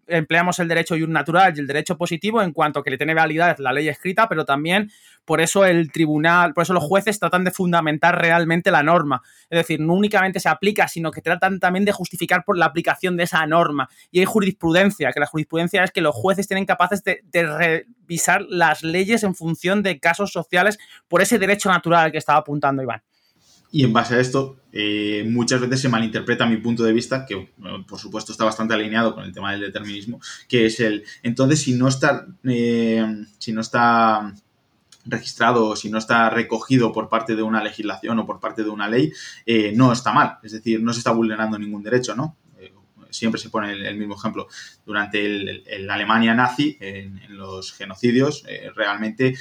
[0.10, 3.72] empleamos el derecho natural y el derecho positivo en cuanto que le tiene validad la
[3.72, 4.92] ley escrita, pero también
[5.26, 9.22] por eso el tribunal, por eso los jueces tratan de fundamentar realmente la norma.
[9.50, 13.16] Es decir, no únicamente se aplica, sino que tratan también de justificar por la aplicación
[13.16, 13.90] de esa norma.
[14.12, 18.42] Y hay jurisprudencia, que la jurisprudencia es que los jueces tienen capaces de, de revisar
[18.50, 22.82] las leyes en función de casos sociales por ese derecho natural al que estaba apuntando
[22.82, 23.02] Iván.
[23.72, 27.52] Y en base a esto, eh, muchas veces se malinterpreta mi punto de vista, que
[27.88, 31.74] por supuesto está bastante alineado con el tema del determinismo, que es el, entonces si
[31.74, 34.34] no está, eh, si no está
[35.06, 38.70] registrado o si no está recogido por parte de una legislación o por parte de
[38.70, 39.12] una ley,
[39.46, 42.36] eh, no está mal, es decir, no se está vulnerando ningún derecho, ¿no?
[43.12, 44.48] siempre se pone el, mismo ejemplo.
[44.86, 49.36] Durante la Alemania nazi, en, los genocidios, realmente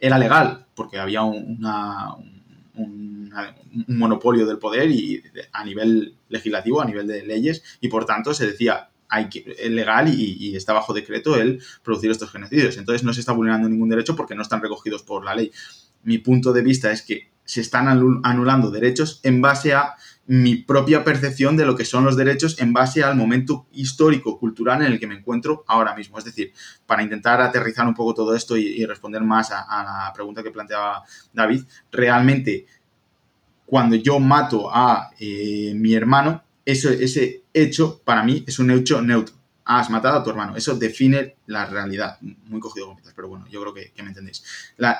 [0.00, 2.35] era legal, porque había una, un,
[3.88, 5.22] monopolio del poder y
[5.52, 9.70] a nivel legislativo, a nivel de leyes, y por tanto se decía hay que, es
[9.70, 12.76] legal y, está bajo decreto el producir estos genocidios.
[12.76, 15.52] Entonces no se está vulnerando ningún derecho porque no están recogidos por la ley.
[16.02, 17.86] Mi punto de vista es que se están
[18.24, 19.94] anulando derechos en base a
[20.28, 24.82] mi propia percepción de lo que son los derechos en base al momento histórico, cultural
[24.82, 26.18] en el que me encuentro ahora mismo.
[26.18, 26.52] Es decir,
[26.84, 31.04] para intentar aterrizar un poco todo esto y, responder más a, la pregunta que planteaba
[31.32, 31.62] David,
[31.92, 32.66] realmente
[33.64, 39.00] cuando yo mato a eh, mi hermano, eso, ese hecho para mí es un hecho
[39.00, 39.34] neutro.
[39.64, 40.56] has matado a tu hermano.
[40.56, 42.18] Eso define la realidad.
[42.20, 44.44] Muy cogido con pero bueno, yo creo que, me entendéis.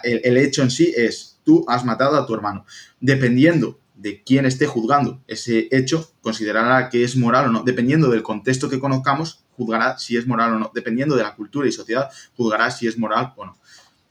[0.03, 2.65] el hecho en sí es, tú has matado a tu hermano.
[3.01, 7.63] Dependiendo de quién esté juzgando ese hecho, considerará que es moral o no.
[7.63, 10.71] Dependiendo del contexto que conozcamos, juzgará si es moral o no.
[10.75, 13.57] Dependiendo de la cultura y sociedad, juzgará si es moral o no.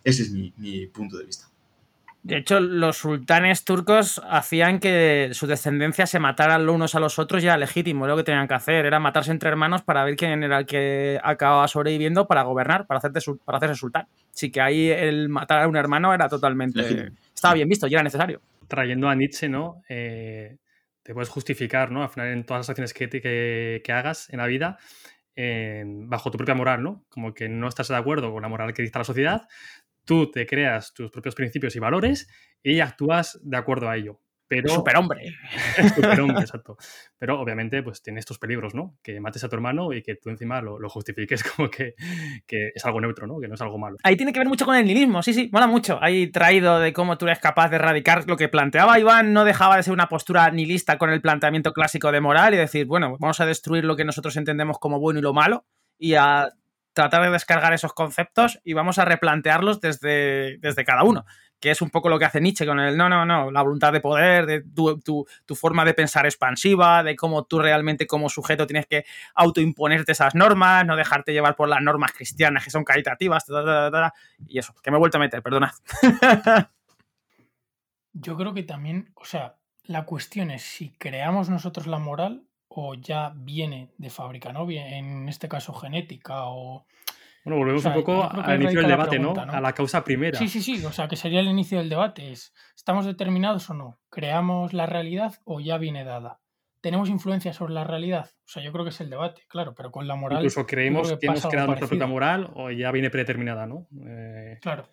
[0.04, 0.52] Ese es mi,
[0.88, 1.48] punto de vista.
[2.24, 7.20] De hecho, los sultanes turcos hacían que su descendencia se mataran los unos a los
[7.20, 8.08] otros y era legítimo.
[8.08, 11.20] Lo que tenían que hacer era matarse entre hermanos para ver quién era el que
[11.24, 14.08] acababa sobreviviendo para gobernar, para, hacerte, para hacerse sultán.
[14.34, 17.12] Así que ahí el matar a un hermano era totalmente.
[17.34, 19.82] Estaba bien visto y era necesario trayendo a Nietzsche, ¿no?
[19.90, 20.58] Eh,
[21.04, 22.04] te puedes justificar, ¿no?
[22.04, 23.10] Al final en todas las acciones que,
[23.84, 24.78] que, hagas en la vida,
[26.08, 27.06] bajo tu propia moral, ¿no?
[27.10, 29.42] Como que no estás de acuerdo con la moral que dicta la sociedad,
[30.06, 32.28] tú te creas tus propios principios y valores
[32.64, 34.22] y actúas de acuerdo a ello.
[34.48, 35.36] Pero, superhombre.
[35.96, 36.78] superhombre, exacto.
[37.18, 38.98] Pero obviamente, pues tiene estos peligros, ¿no?
[39.02, 41.96] Que mates a tu hermano y que tú encima lo, justifiques como que,
[42.48, 43.40] es algo neutro, ¿no?
[43.40, 43.98] Que no es algo malo.
[44.04, 45.98] Ahí tiene que ver mucho con el nihilismo, sí, sí, mola mucho.
[46.02, 49.78] Ahí traído de cómo tú eres capaz de erradicar lo que planteaba Iván, no dejaba
[49.78, 53.40] de ser una postura nihilista con el planteamiento clásico de moral y decir, bueno, vamos
[53.40, 55.66] a destruir lo que nosotros entendemos como bueno y lo malo
[55.98, 56.50] y a
[56.94, 61.26] tratar de descargar esos conceptos y vamos a replantearlos desde, desde cada uno
[61.66, 63.92] que es un poco lo que hace Nietzsche con el no, no, no, la voluntad
[63.92, 65.26] de poder, de tu,
[65.56, 70.86] forma de pensar expansiva, de cómo tú realmente como sujeto tienes que autoimponerte esas normas,
[70.86, 73.48] no dejarte llevar por las normas cristianas que son caritativas,
[74.46, 75.72] y eso, que me he vuelto a meter, perdonad.
[78.14, 79.56] Yo creo que también, o sea,
[79.86, 84.70] la cuestión es si creamos nosotros la moral o ya viene de fábrica, ¿no?
[84.70, 86.86] En este caso genética o
[87.46, 89.34] bueno, volvemos un poco al inicio del debate, ¿no?
[89.38, 90.40] A la causa primera.
[90.40, 90.84] Sí, sí, sí.
[90.84, 92.34] O sea, que sería el inicio del debate.
[92.76, 94.00] ¿Estamos determinados o no?
[94.10, 96.40] ¿Creamos la realidad o ya viene dada?
[96.82, 98.32] ¿Tenemos influencia sobre la realidad?
[98.46, 100.40] O sea, yo creo que es el debate, claro, pero con la moral.
[100.40, 103.86] Incluso creemos que, hemos creado nuestra propia moral o ya viene predeterminada, ¿no?
[104.08, 104.88] Eh, claro.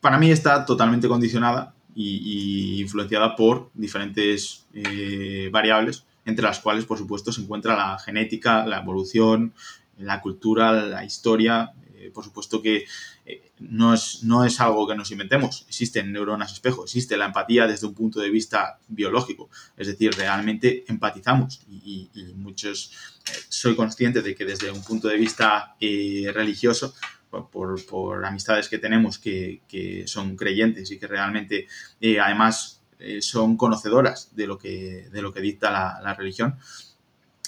[0.00, 6.98] Para mí está totalmente condicionada y, influenciada por diferentes eh, variables, entre las cuales, por
[6.98, 9.54] supuesto, se encuentra la genética, la evolución,
[10.00, 12.86] la cultura, la historia, eh, por supuesto que
[13.26, 15.66] eh, no, es, no es algo que nos inventemos.
[15.68, 19.50] Existen neuronas espejo, existe la empatía desde un punto de vista biológico.
[19.76, 22.92] Es decir, realmente empatizamos y, muchos
[23.26, 26.94] eh, soy consciente de que desde un punto de vista religioso,
[27.30, 31.68] por, amistades que tenemos que, son creyentes y que realmente
[32.20, 32.80] además
[33.20, 36.58] son conocedoras de lo que, de lo que dicta la religión,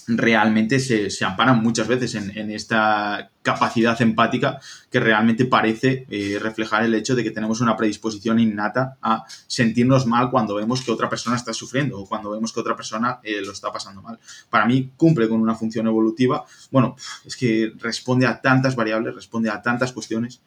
[0.07, 4.61] realmente se, amparan muchas veces en, esta capacidad empática
[4.91, 10.07] que realmente parece eh, reflejar el hecho de que tenemos una predisposición innata a sentirnos
[10.07, 13.41] mal cuando vemos que otra persona está sufriendo o cuando vemos que otra persona eh,
[13.45, 14.19] lo está pasando mal.
[14.51, 16.45] Para mí cumple con una función evolutiva.
[16.71, 20.43] Bueno, es que responde a tantas variables, responde a tantas cuestiones.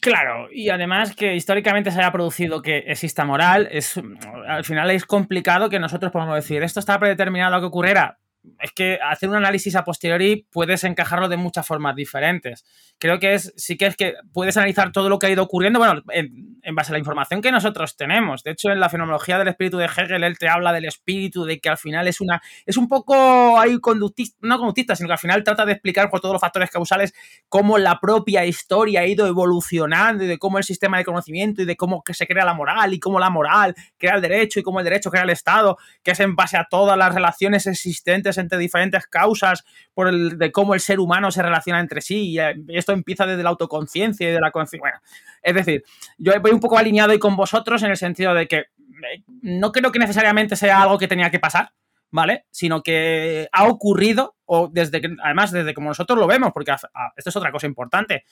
[0.00, 4.00] Claro, y además que históricamente se haya producido que exista moral, es
[4.48, 8.18] al final es complicado que nosotros podamos decir esto está predeterminado a que ocurriera
[8.60, 12.64] es que hacer un análisis a posteriori puedes encajarlo de muchas formas diferentes.
[12.98, 15.78] Creo que es, sí que es que puedes analizar todo lo que ha ido ocurriendo,
[15.78, 18.42] bueno, en, base a la información que nosotros tenemos.
[18.42, 21.58] De hecho, en la fenomenología del espíritu de Hegel, él te habla del espíritu, de
[21.58, 25.18] que al final es una, es un poco ahí conductista, no conductista, sino que al
[25.18, 27.12] final trata de explicar por todos los factores causales
[27.48, 31.64] cómo la propia historia ha ido evolucionando y de cómo el sistema de conocimiento y
[31.64, 34.80] de cómo se crea la moral y cómo la moral crea el derecho y cómo
[34.80, 38.58] el derecho crea el Estado, que es en base a todas las relaciones existentes entre
[38.58, 42.30] diferentes causas por el, de cómo el ser humano se relaciona entre sí.
[42.30, 44.80] Y eh, esto empieza desde la autoconciencia y de la conciencia.
[44.80, 44.98] Bueno,
[45.42, 45.84] es decir,
[46.18, 49.72] yo voy un poco alineado y con vosotros en el sentido de que eh, no
[49.72, 51.72] creo que necesariamente sea algo que tenía que pasar,
[52.10, 52.46] ¿vale?
[52.50, 57.30] Sino que ha ocurrido, o desde que, además, desde como nosotros lo vemos, porque esto
[57.30, 58.24] es otra cosa importante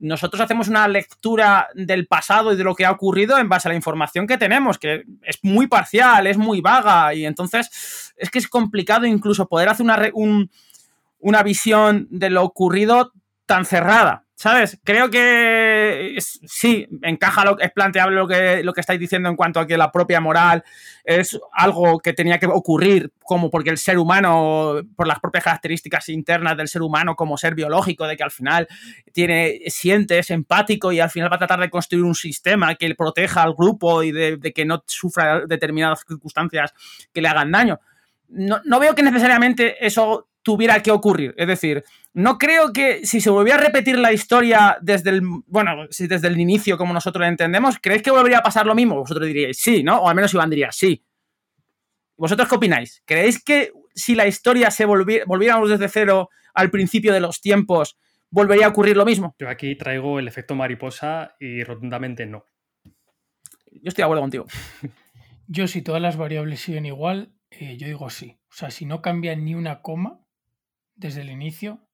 [0.00, 3.70] nosotros hacemos una lectura del pasado y de lo que ha ocurrido en base a
[3.70, 8.38] la información que tenemos, que es muy parcial, es muy vaga, y entonces es que
[8.38, 10.10] es complicado incluso poder hacer una,
[11.18, 13.12] una visión de lo ocurrido
[13.46, 14.24] tan cerrada.
[14.40, 14.80] ¿Sabes?
[14.84, 19.60] Creo que sí, encaja, lo, es planteable lo que, lo que estáis diciendo en cuanto
[19.60, 20.64] a que la propia moral
[21.04, 26.08] es algo que tenía que ocurrir, como porque el ser humano, por las propias características
[26.08, 28.66] internas del ser humano como ser biológico, de que al final
[29.12, 32.94] tiene, siente, es empático y al final va a tratar de construir un sistema que
[32.94, 36.72] proteja al grupo y de, de que no sufra determinadas circunstancias
[37.12, 37.78] que le hagan daño.
[38.30, 41.34] No, no veo que necesariamente eso tuviera que ocurrir.
[41.36, 45.86] Es decir, no creo que si se volviera a repetir la historia desde el, bueno,
[45.90, 48.96] si desde el inicio como nosotros la entendemos, ¿creéis que volvería a pasar lo mismo?
[48.96, 49.98] Vosotros diríais sí, ¿no?
[49.98, 51.04] O al menos Iván diría sí.
[52.16, 53.02] ¿Vosotros qué opináis?
[53.06, 57.98] ¿Creéis que si la historia se volviera, volviéramos desde cero al principio de los tiempos,
[58.30, 59.34] volvería a ocurrir lo mismo?
[59.38, 62.44] Yo aquí traigo el efecto mariposa y rotundamente no.
[63.72, 64.46] Yo estoy de acuerdo contigo.
[65.46, 68.38] Yo si todas las variables siguen igual, eh, yo digo sí.
[68.50, 70.20] O sea, si no cambia ni una coma
[71.00, 71.88] desde el inicio,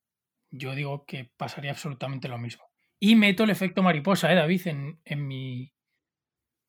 [0.51, 2.65] yo digo que pasaría absolutamente lo mismo.
[2.99, 4.67] Y meto el efecto mariposa, ¿eh, David?
[4.67, 5.73] En, en mi.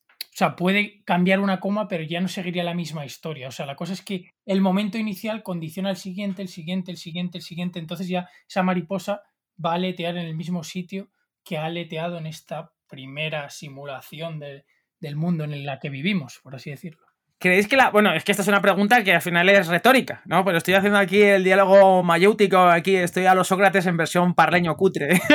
[0.09, 3.47] O sea, puede cambiar una coma, pero ya no seguiría la misma historia.
[3.47, 6.97] O sea, la cosa es que el momento inicial condiciona al siguiente, el siguiente, el
[6.97, 7.79] siguiente, el siguiente.
[7.79, 9.23] Entonces ya esa mariposa
[9.63, 11.09] va a aletear en el mismo sitio
[11.43, 16.69] que ha aleteado en esta primera simulación del mundo en la que vivimos, por así
[16.69, 17.06] decirlo.
[17.39, 17.91] ¿Creéis que la.?
[17.91, 20.43] Bueno, es que esta es una pregunta que al final es retórica, ¿no?
[20.43, 24.75] Pero estoy haciendo aquí el diálogo mayéutico, aquí estoy a los Sócrates en versión parleño
[24.75, 25.21] cutre.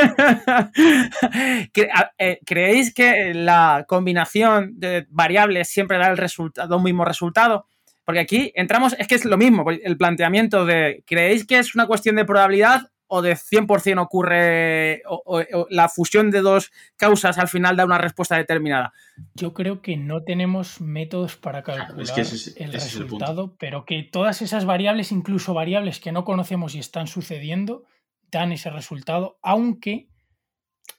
[2.19, 7.67] Eh, ¿Creéis que la combinación de variables siempre da el resultado, un mismo resultado?
[8.05, 11.87] Porque aquí entramos, es que es lo mismo, el planteamiento de, ¿creéis que es una
[11.87, 17.77] cuestión de probabilidad o de 100% ocurre o, la fusión de dos causas al final
[17.77, 18.95] da una respuesta determinada?
[19.35, 22.19] Yo creo que no tenemos métodos para calcular
[22.57, 27.85] el resultado, pero que todas esas variables, incluso variables que no conocemos y están sucediendo,
[28.31, 30.09] dan ese resultado, aunque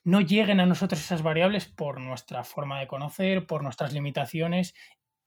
[0.03, 4.75] no lleguen a nosotros esas variables por nuestra forma de conocer, por nuestras limitaciones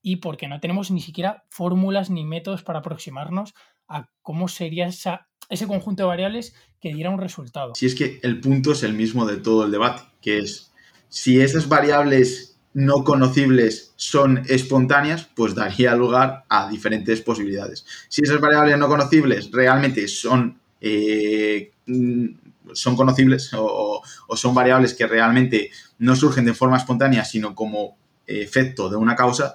[0.03, 3.55] y porque no tenemos ni siquiera fórmulas ni métodos para aproximarnos
[3.89, 7.75] a cómo sería esa ese conjunto de variables que diera un resultado.
[7.75, 10.73] Si es que el punto es el mismo de todo el debate, que es
[11.09, 17.87] si esas variables no conocibles son espontáneas, pues daría lugar a diferentes posibilidades.
[18.09, 24.03] Si esas variables no conocibles realmente son, eh, son conocibles o,
[24.35, 27.97] son variables que realmente no surgen de forma espontánea, sino como
[28.27, 29.55] efecto de una causa,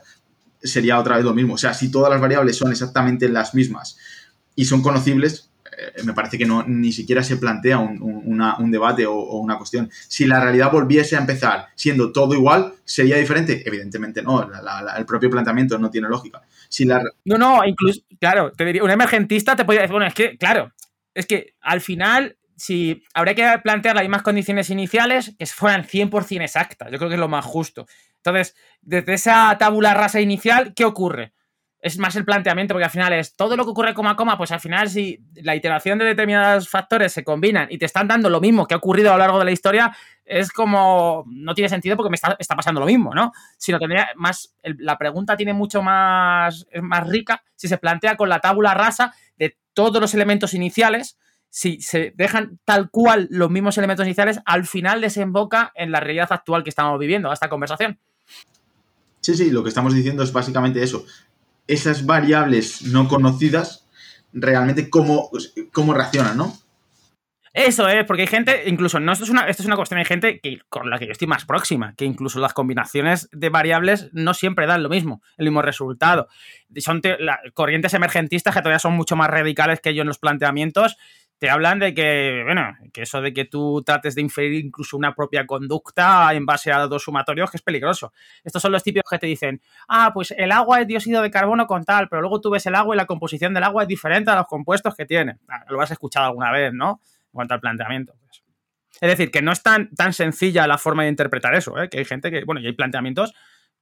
[0.59, 1.53] sería otra vez lo mismo.
[1.53, 3.99] O sea, si todas las variables son exactamente las mismas
[4.55, 5.51] y son conocibles,
[6.03, 9.89] me parece que no, ni siquiera se plantea un, debate o, una cuestión.
[10.07, 13.64] Si la realidad volviese a empezar siendo todo igual, ¿sería diferente?
[13.65, 14.49] Evidentemente no,
[14.98, 16.41] el propio planteamiento no tiene lógica.
[16.69, 17.02] Si la...
[17.26, 20.72] No, no, incluso, claro, te diría, un emergentista te podría decir, bueno, es que, claro,
[21.14, 26.41] es que al final, si habría que plantear las mismas condiciones iniciales que fueran 100%
[26.41, 27.88] exactas, yo creo que es lo más justo.
[28.18, 31.34] Entonces, desde esa tabula rasa inicial, ¿qué ocurre?
[31.82, 34.38] Es más el planteamiento, porque al final es todo lo que ocurre coma a coma,
[34.38, 38.30] pues al final si la iteración de determinados factores se combinan y te están dando
[38.30, 41.70] lo mismo que ha ocurrido a lo largo de la historia, es como, no tiene
[41.70, 43.32] sentido porque me está, pasando lo mismo, ¿no?
[43.58, 48.40] Sino tendría más, la pregunta tiene mucho más, más rica si se plantea con la
[48.40, 51.18] tabula rasa de todos los elementos iniciales,
[51.49, 56.32] si se dejan tal cual los mismos elementos iniciales, al final desemboca en la realidad
[56.32, 57.98] actual que estamos viviendo, esta conversación.
[59.20, 61.06] Sí, sí, lo que estamos diciendo es básicamente eso
[61.67, 63.88] esas variables no conocidas
[64.33, 65.29] realmente cómo,
[65.71, 66.57] cómo reaccionan, ¿no?
[67.53, 70.05] Eso es, porque hay gente, incluso, no, esto es una, esto es una cuestión, hay
[70.05, 74.09] gente que, con la que yo estoy más próxima, que incluso las combinaciones de variables
[74.13, 76.29] no siempre dan lo mismo, el mismo resultado.
[76.77, 77.01] Son
[77.53, 80.95] corrientes emergentistas que todavía son mucho más radicales que yo en los planteamientos,
[81.41, 85.15] te hablan de que, bueno, que eso de que tú trates de inferir incluso una
[85.15, 88.13] propia conducta en base a dos sumatorios, que es peligroso.
[88.43, 91.65] Estos son los típicos que te dicen, ah, pues el agua es dióxido de carbono
[91.65, 94.30] con tal, pero luego tú ves el agua y la composición del agua es diferente
[94.30, 95.39] a los compuestos que tiene.
[95.49, 97.01] Ah, lo has escuchado alguna vez, ¿no?
[97.01, 98.13] En cuanto al planteamiento.
[98.22, 98.43] Pues.
[99.01, 101.89] Es decir, que no es tan, tan sencilla la forma de interpretar eso, ¿eh?
[101.89, 103.34] que hay gente que, bueno, y hay planteamientos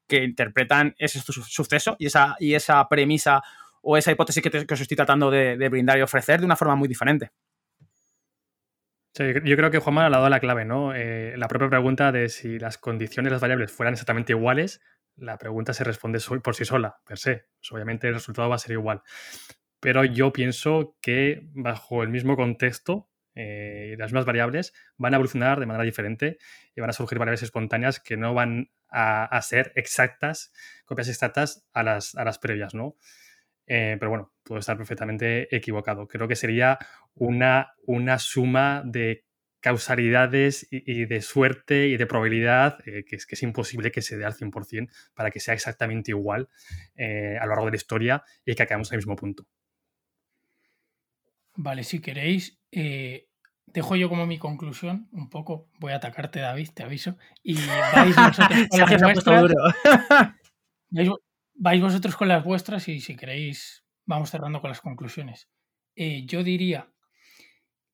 [0.07, 3.44] que interpretan ese suceso y esa, y esa premisa
[3.81, 6.88] o esa hipótesis que, os estoy tratando de brindar y ofrecer de una forma muy
[6.88, 7.31] diferente
[9.18, 10.94] yo creo que Juanma ha dado la clave, ¿no?
[10.94, 14.81] Eh, la propia pregunta de si las condiciones las variables fueran exactamente iguales,
[15.15, 17.48] la pregunta se responde por sí sola, per se.
[17.60, 19.02] Pues obviamente el resultado va a ser igual.
[19.80, 25.60] Pero yo pienso que bajo el mismo contexto, eh, las mismas variables van a evolucionar
[25.60, 26.38] de manera diferente
[26.76, 30.52] y van a surgir variables espontáneas que no van a, ser exactas,
[30.86, 32.95] copias exactas a las, a las previas, ¿no?
[33.70, 36.08] Eh, pero bueno, puedo estar perfectamente equivocado.
[36.08, 36.80] Creo que sería
[37.14, 39.24] una, una suma de
[39.62, 44.18] causalidades y, de suerte y de probabilidad eh, que, es, que es imposible que se
[44.18, 46.50] dé al 100% para que sea exactamente igual
[46.96, 49.46] eh, a lo largo de la historia y que acabemos en el mismo punto.
[51.56, 56.84] Vale, si queréis, dejo yo como mi conclusión, un poco, voy a atacarte David, te
[56.84, 57.56] aviso, y
[57.94, 59.54] vais vosotros con las vuestras,
[61.60, 65.49] vais vosotros con las vuestras y si queréis vamos cerrando con las conclusiones.
[65.95, 66.90] Eh, yo diría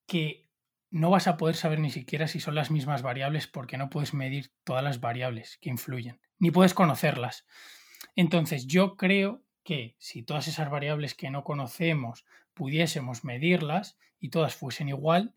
[0.06, 0.48] que
[0.92, 4.14] no vas a poder saber ni siquiera si son las mismas variables porque no puedes
[4.14, 7.48] medir todas las variables que influyen, ni puedes conocerlas.
[8.16, 12.24] Entonces yo creo que si todas esas variables que no conocemos
[12.54, 15.34] pudiésemos medirlas y todas fuesen igual,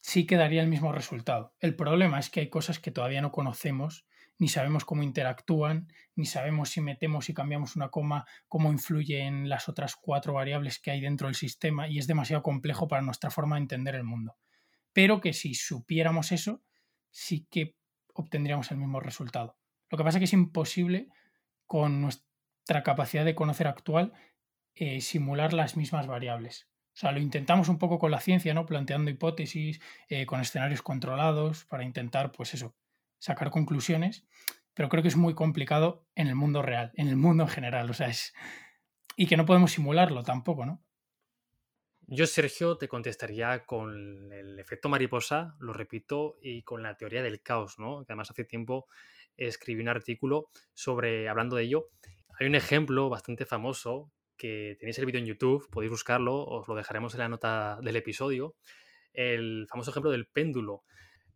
[0.00, 1.54] sí quedaría el mismo resultado.
[1.60, 4.06] El problema es que hay cosas que todavía no conocemos
[4.38, 9.48] ni sabemos cómo interactúan, ni sabemos si metemos y cambiamos una coma, cómo influye en
[9.48, 13.30] las otras cuatro variables que hay dentro del sistema y es demasiado complejo para nuestra
[13.30, 14.36] forma de entender el mundo.
[14.92, 16.62] Pero que si supiéramos eso,
[17.10, 17.76] sí que
[18.14, 19.56] obtendríamos el mismo resultado.
[19.90, 21.08] Lo que pasa es que es imposible
[21.66, 24.12] con nuestra capacidad de conocer actual
[24.74, 26.68] eh, simular las mismas variables.
[26.94, 28.66] O sea, lo intentamos un poco con la ciencia, ¿no?
[28.66, 32.74] Planteando hipótesis, eh, con escenarios controlados, para intentar, pues eso,
[33.22, 34.26] sacar conclusiones,
[34.74, 37.88] pero creo que es muy complicado en el mundo real, en el mundo en general,
[37.88, 38.34] o sea, es...
[39.16, 40.82] Y que no podemos simularlo tampoco, ¿no?
[42.08, 47.42] Yo, Sergio, te contestaría con el efecto mariposa, lo repito, y con la teoría del
[47.42, 48.04] caos, ¿no?
[48.04, 48.86] Que además hace tiempo
[49.36, 51.90] escribí un artículo sobre, hablando de ello,
[52.40, 56.74] hay un ejemplo bastante famoso que tenéis el vídeo en YouTube, podéis buscarlo, os lo
[56.74, 58.56] dejaremos en la nota del episodio,
[59.12, 60.82] el famoso ejemplo del péndulo.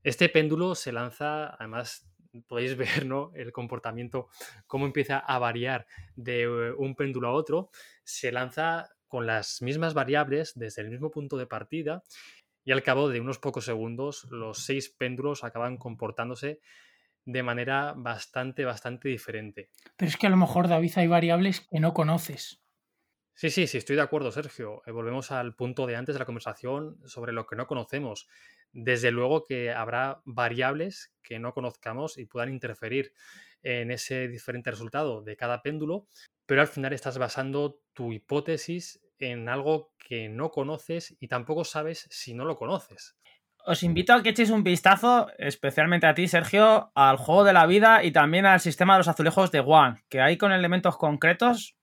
[0.06, 2.08] Este péndulo se lanza, además
[2.46, 3.32] podéis ver ¿no?
[3.34, 4.28] el comportamiento,
[4.68, 7.70] cómo empieza a variar de eh, un péndulo a otro,
[8.04, 12.04] se lanza con las mismas variables desde el mismo punto de partida
[12.64, 16.60] y al cabo de unos pocos segundos los seis péndulos acaban comportándose
[17.24, 19.70] de manera bastante, bastante diferente.
[19.96, 22.62] Pero es que a lo mejor, David, hay variables que no conoces.
[23.38, 24.82] Sí, sí, sí, estoy de acuerdo, Sergio.
[24.86, 28.26] Eh, volvemos al punto de antes de la conversación sobre lo que no conocemos.
[28.72, 33.12] Desde luego que habrá variables que no conozcamos y puedan interferir
[33.62, 36.06] en ese diferente resultado de cada péndulo,
[36.46, 42.06] pero al final estás basando tu hipótesis en algo que no conoces y tampoco sabes
[42.10, 43.18] si no lo conoces.
[43.66, 47.66] Os invito a que echéis un vistazo, especialmente a ti, Sergio, al juego de la
[47.66, 51.75] vida y también al sistema de los azulejos de One, que ahí con elementos concretos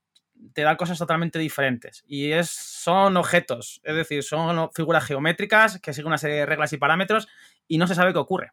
[0.53, 2.03] te da cosas totalmente diferentes.
[2.07, 6.73] Y es, son objetos, es decir, son figuras geométricas que siguen una serie de reglas
[6.73, 7.27] y parámetros
[7.67, 8.51] y no se sabe qué ocurre.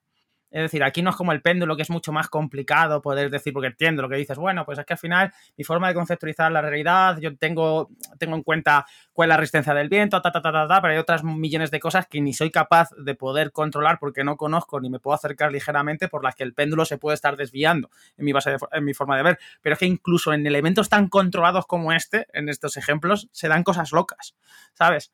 [0.50, 3.52] Es decir, aquí no es como el péndulo, que es mucho más complicado poder decir,
[3.52, 6.50] porque entiendo lo que dices, bueno, pues es que al final mi forma de conceptualizar
[6.50, 10.42] la realidad, yo tengo, tengo en cuenta cuál es la resistencia del viento, ta, ta,
[10.42, 13.52] ta, ta, ta, pero hay otras millones de cosas que ni soy capaz de poder
[13.52, 16.98] controlar porque no conozco ni me puedo acercar ligeramente por las que el péndulo se
[16.98, 19.38] puede estar desviando en mi, base en mi forma de ver.
[19.62, 23.62] Pero es que incluso en elementos tan controlados como este, en estos ejemplos, se dan
[23.62, 24.34] cosas locas,
[24.74, 25.12] ¿sabes?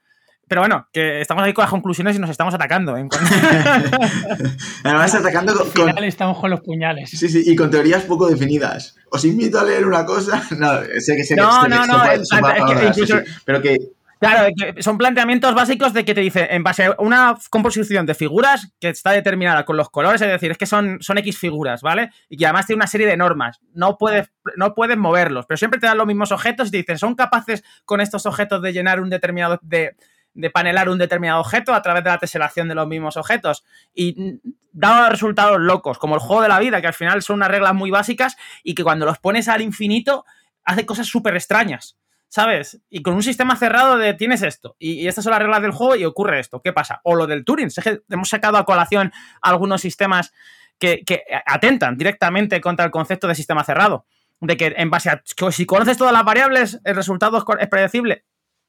[0.49, 2.97] Pero bueno, que estamos ahí con las conclusiones y nos estamos atacando.
[2.97, 3.09] ¿eh?
[4.85, 7.11] Además, atacando con, Al final estamos con los puñales.
[7.11, 8.97] Sí, sí, y con teorías poco definidas.
[9.11, 10.43] Os invito a leer una cosa.
[10.57, 10.71] No,
[11.01, 13.77] sé que sé no, que, no, no, es, que incluso, pero que
[14.19, 14.49] Claro,
[14.79, 18.89] son planteamientos básicos de que te dice, en base a una composición de figuras que
[18.89, 22.11] está determinada con los colores, es decir, es que son, son X figuras, ¿vale?
[22.31, 23.61] Y que además tiene una serie de normas.
[23.75, 26.99] No puedes, no puedes moverlos, pero siempre te dan los mismos objetos y te dicen,
[26.99, 29.97] ¿son capaces con estos objetos de llenar un determinado de,
[30.37, 33.65] de panelar un determinado objeto a través de la teselación de los mismos objetos.
[33.95, 34.39] Y
[34.71, 37.75] daba resultados locos, como el juego de la vida, que al final son unas reglas
[37.75, 40.25] muy básicas y que cuando los pones al infinito
[40.65, 41.99] hace cosas súper extrañas.
[42.29, 42.83] ¿Sabes?
[42.91, 45.95] Y con un sistema cerrado de tienes esto, y, estas son las reglas del juego
[45.97, 46.61] y ocurre esto.
[46.61, 47.01] ¿Qué pasa?
[47.05, 47.71] O lo del Turing.
[48.11, 50.33] hemos sacado a colación algunos sistemas
[50.79, 54.07] que, que atentan directamente contra el concepto de sistema cerrado.
[54.41, 58.25] De que en base a si conoces todas las variables, el resultado es predecible.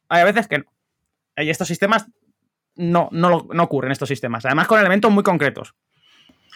[0.07, 0.76] Hay veces que no.
[1.37, 2.07] Y estos sistemas
[2.75, 4.45] no, no, no ocurren, estos sistemas.
[4.45, 5.75] Además, con elementos muy concretos.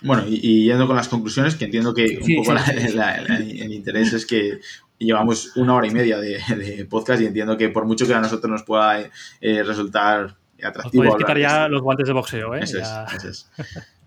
[0.02, 4.60] Bueno, y, yendo con las conclusiones, que entiendo que un poco el interés es que
[4.98, 8.50] llevamos una hora y media de, podcast y entiendo que por mucho que a nosotros
[8.50, 9.10] nos pueda
[9.42, 11.12] eh, resultar atractivo.
[11.12, 12.62] Os quitar ya los guantes de boxeo, ¿eh?
[12.64, 13.52] Eso es, eso es.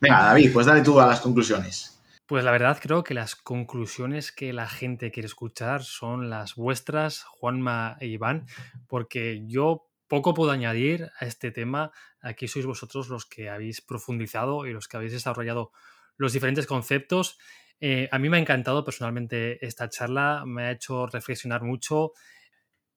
[0.00, 1.90] Venga, David, pues dale tú a las conclusiones.
[2.26, 7.22] Pues la verdad creo que las conclusiones que la gente quiere escuchar son las vuestras,
[7.24, 8.46] Juanma e Iván,
[8.88, 11.92] porque yo poco puedo añadir a este tema.
[12.20, 15.72] Aquí sois vosotros los que habéis profundizado y los que habéis desarrollado
[16.16, 17.38] los diferentes conceptos.
[17.80, 22.12] Eh, a mí me ha encantado personalmente esta charla, me ha hecho reflexionar mucho.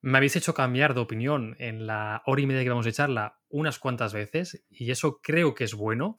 [0.01, 3.39] Me habéis hecho cambiar de opinión en la hora y media que vamos de charla
[3.49, 6.17] unas cuantas veces y eso creo que es bueno,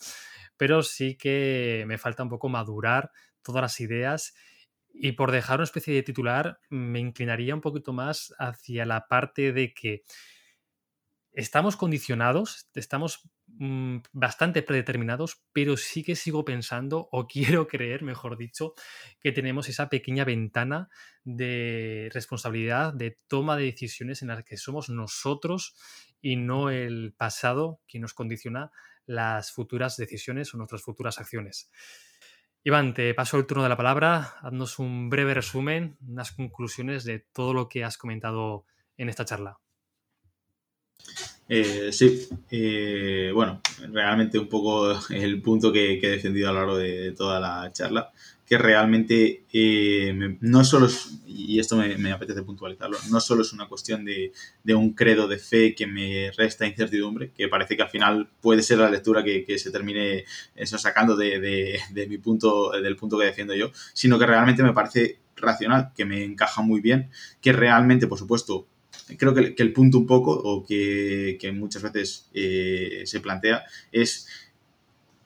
[0.57, 3.13] pero sí que me falta un poco madurar
[3.43, 4.35] todas las ideas
[4.93, 9.53] y por dejar una especie de titular me inclinaría un poquito más hacia la parte
[9.53, 10.03] de que
[11.33, 18.37] estamos condicionados, estamos mm, bastante predeterminados, pero sí que sigo pensando, o quiero creer, mejor
[18.37, 18.75] dicho,
[19.21, 20.89] que tenemos esa pequeña ventana
[21.25, 25.77] de responsabilidad, de toma de decisiones en las que somos nosotros
[26.21, 28.71] y no el pasado quien nos condiciona
[29.07, 31.71] las futuras decisiones o nuestras futuras acciones.
[32.65, 34.35] Iván, te paso el turno de la palabra.
[34.43, 39.59] Haznos un breve resumen, unas conclusiones de todo lo que has comentado en esta charla.
[41.49, 46.77] Eh, sí, eh, bueno, realmente un poco el punto que, he defendido a lo largo
[46.77, 48.13] de toda la charla,
[48.47, 53.67] que realmente eh, no solo es, y esto me, apetece puntualizarlo, no solo es una
[53.67, 54.33] cuestión de,
[54.75, 58.79] un credo de fe que me resta incertidumbre, que parece que al final puede ser
[58.79, 63.71] la lectura que, se termine eso sacando de, mi punto, del punto que defiendo yo,
[63.95, 67.11] sino que realmente me parece racional, que me encaja muy bien,
[67.41, 68.67] que realmente, por supuesto,
[69.17, 74.29] creo que, el punto un poco, o que, muchas veces eh, se plantea, es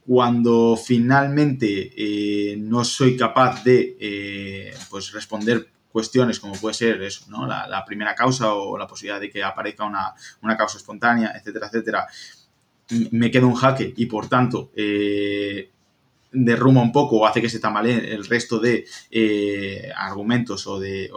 [0.06, 7.26] cuando finalmente eh, no soy capaz de eh, pues responder cuestiones como puede ser eso,
[7.28, 7.46] ¿no?
[7.46, 12.06] La, primera causa o la posibilidad de que aparezca una, una causa espontánea, etcétera, etcétera,
[13.10, 14.72] me quedo un jaque y por tanto
[16.32, 18.86] derruma un poco o hace que se tambaleen el resto de
[19.94, 21.10] argumentos o de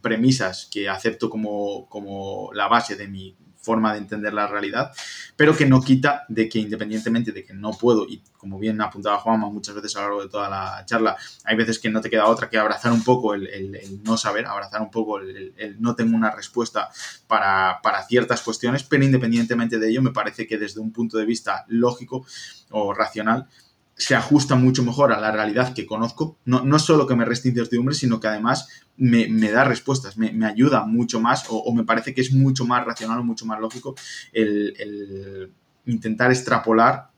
[0.00, 3.36] premisas que acepto como, como la base de mi
[3.66, 4.92] forma de entender la realidad,
[5.34, 9.18] pero que no quita de que independientemente de que no puedo, y como bien apuntaba
[9.18, 12.08] Juanma muchas veces a lo largo de toda la charla, hay veces que no te
[12.08, 16.16] queda otra que abrazar un poco el, no saber, abrazar un poco el, no tengo
[16.16, 16.88] una respuesta
[17.26, 21.24] para, para, ciertas cuestiones, pero independientemente de ello, me parece que desde un punto de
[21.24, 22.24] vista lógico
[22.70, 23.48] o racional,
[23.96, 27.48] se ajusta mucho mejor a la realidad que conozco, no, no solo que me reste
[27.48, 28.68] incertidumbre, sino que además
[28.98, 33.20] me, da respuestas, me, ayuda mucho más o, me parece que es mucho más racional
[33.20, 33.94] o mucho más lógico
[34.32, 35.50] el,
[35.86, 37.08] intentar extrapolar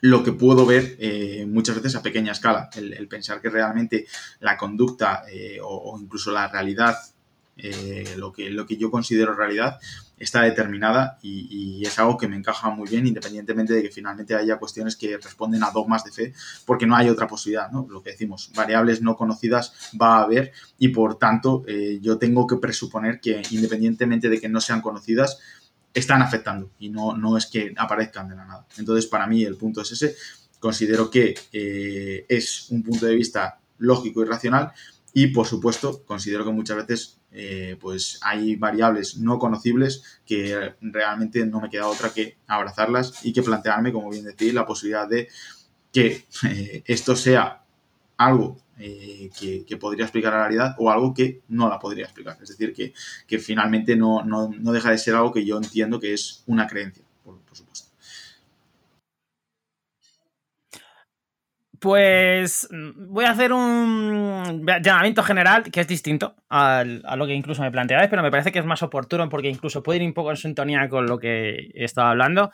[0.00, 4.06] lo que puedo ver eh, muchas veces a pequeña escala, el, pensar que realmente
[4.40, 6.96] la conducta eh, o, incluso la realidad,
[7.56, 9.80] eh, lo, que, lo que yo considero realidad,
[10.18, 14.56] está determinada y, es algo que me encaja muy bien independientemente de que finalmente haya
[14.56, 16.34] cuestiones que responden a dogmas de fe
[16.64, 17.86] porque no hay otra posibilidad, ¿no?
[17.90, 22.46] Lo que decimos, variables no conocidas va a haber y por tanto eh, yo tengo
[22.46, 25.38] que presuponer que independientemente de que no sean conocidas,
[25.92, 28.66] están afectando y no, no es que aparezcan de la nada.
[28.78, 30.16] Entonces para mí el punto es ese,
[30.58, 34.72] considero que eh, es un punto de vista lógico y racional
[35.12, 41.44] y por supuesto considero que muchas veces eh, pues hay variables no conocibles que realmente
[41.44, 45.28] no me queda otra que abrazarlas y que plantearme, como bien decir, la posibilidad de
[45.92, 47.64] que eh, esto sea
[48.16, 49.30] algo eh,
[49.66, 52.38] que, podría explicar la realidad o algo que no la podría explicar.
[52.40, 54.22] Es decir, que, finalmente no,
[54.72, 57.88] deja de ser algo que yo entiendo que es una creencia, por supuesto.
[61.84, 62.66] Pues
[62.96, 68.08] voy a hacer un llamamiento general que es distinto a lo que incluso me planteabais,
[68.08, 70.88] pero me parece que es más oportuno porque incluso puede ir un poco en sintonía
[70.88, 72.52] con lo que he estado hablando.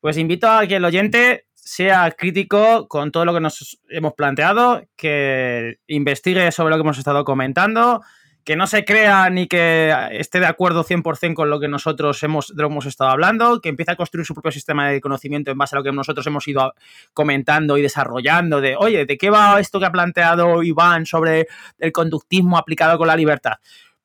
[0.00, 4.82] Pues invito a que el oyente sea crítico con todo lo que nos hemos planteado,
[4.96, 8.00] que investigue sobre lo que hemos estado comentando,
[8.44, 12.52] que no se crea ni que esté de acuerdo 100% con lo que nosotros hemos,
[12.56, 15.78] hemos estado hablando, que empiece a construir su propio sistema de conocimiento en base a
[15.78, 16.74] lo que nosotros hemos ido
[17.14, 21.46] comentando y desarrollando, de, oye, ¿de qué va esto que ha planteado Iván sobre
[21.78, 23.54] el conductismo aplicado con la libertad?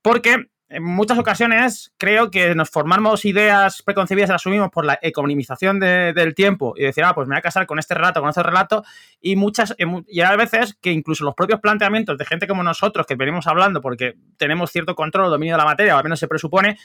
[0.01, 5.79] Porque en muchas ocasiones creo que nos formamos ideas preconcebidas las asumimos por la economización
[5.79, 8.43] del tiempo y decir, ah, pues me voy a casar con este relato, con este
[8.43, 8.83] relato,
[9.21, 9.75] y muchas,
[10.07, 13.81] y hay veces que incluso los propios planteamientos de gente como nosotros que venimos hablando
[13.81, 16.77] porque tenemos cierto control o dominio de la materia, o al menos se presupone,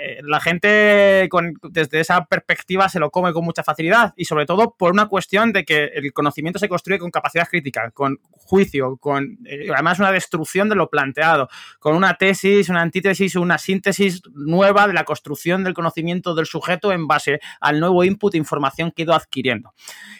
[0.00, 1.28] eh, la gente
[1.70, 5.52] desde esa perspectiva se lo come con mucha facilidad y sobre todo por una cuestión
[5.52, 10.12] de que el conocimiento se construye con capacidad crítica, con juicio, con eh, además una
[10.12, 11.48] destrucción de lo planteado,
[11.78, 16.92] con una tesis, una antítesis, una síntesis nueva de la construcción del conocimiento del sujeto
[16.92, 19.74] en base al nuevo input de información que ha ido adquiriendo.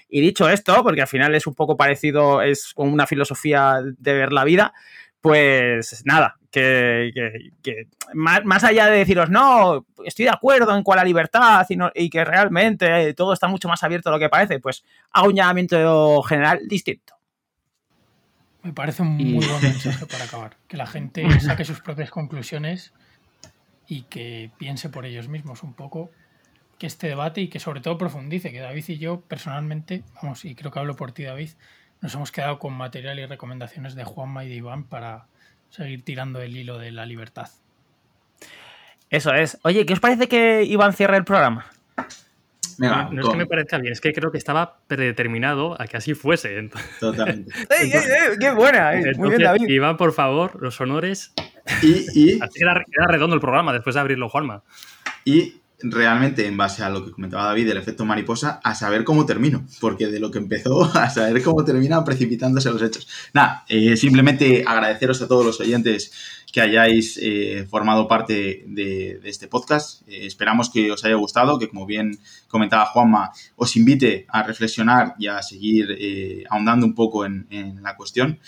[0.09, 4.13] Y dicho esto, porque al final es un poco parecido, es como una filosofía de
[4.13, 4.75] ver la vida,
[5.23, 7.13] pues nada, que,
[8.13, 13.15] más, allá de deciros, no, estoy de acuerdo en cuál la libertad y, que realmente
[13.15, 17.15] todo está mucho más abierto de lo que parece, pues hago un llamamiento general distinto.
[18.65, 20.57] Me parece un muy buen mensaje para acabar.
[20.67, 22.93] Que la gente saque sus propias conclusiones
[23.87, 26.11] y que piense por ellos mismos un poco
[26.79, 30.57] que este debate y que sobre todo profundice, que David y yo personalmente, vamos, y
[30.57, 31.51] creo que hablo por ti David,
[32.03, 35.27] nos hemos quedado con material y recomendaciones de Juanma y de Iván para
[35.71, 37.49] seguir tirando el hilo de la libertad.
[39.09, 39.59] Eso es.
[39.63, 41.67] Oye, ¿qué os parece que Iván cierre el programa?
[42.79, 46.15] no, es que me parezca bien, es que creo que estaba predeterminado a que así
[46.15, 46.71] fuese.
[46.99, 47.53] Totalmente.
[48.41, 48.95] ¡Qué buena!
[48.95, 49.13] Eh.
[49.17, 49.69] Muy bien, David.
[49.69, 51.33] Iván, por favor, los honores.
[51.81, 52.75] Y, Así era,
[53.07, 54.65] redondo el programa después de abrirlo, Juanma.
[55.25, 59.27] Y realmente, en base a lo que comentaba David, el efecto mariposa, a saber cómo
[59.27, 63.09] termino, porque de lo que empezó a saber cómo termina precipitándose los hechos.
[63.33, 66.13] Nada, eh, simplemente agradeceros a todos los oyentes
[66.53, 70.07] que hayáis eh, formado parte de, este podcast.
[70.07, 75.15] Eh, esperamos que os haya gustado, que como bien comentaba Juanma, os invite a reflexionar
[75.19, 77.47] y a seguir eh, ahondando un poco en,
[77.83, 78.39] la cuestión.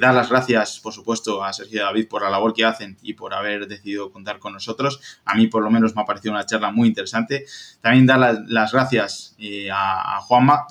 [0.00, 3.14] dar las gracias, por supuesto, a Sergio y David por la labor que hacen y
[3.14, 5.00] por haber decidido contar con nosotros.
[5.24, 7.46] A mí, por lo menos, me ha parecido una charla muy interesante.
[7.80, 9.36] También dar las, gracias
[9.72, 10.66] a, a, Juanma,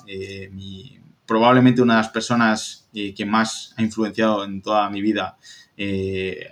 [1.26, 5.36] probablemente una de las personas que más ha influenciado en toda mi vida
[5.76, 6.48] eh,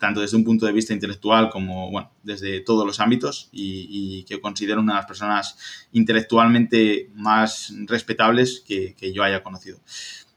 [0.00, 4.40] tanto desde un punto de vista intelectual como, bueno, desde todos los ámbitos y, que
[4.40, 5.58] considero una de las personas
[5.92, 9.78] intelectualmente más respetables que, yo haya conocido.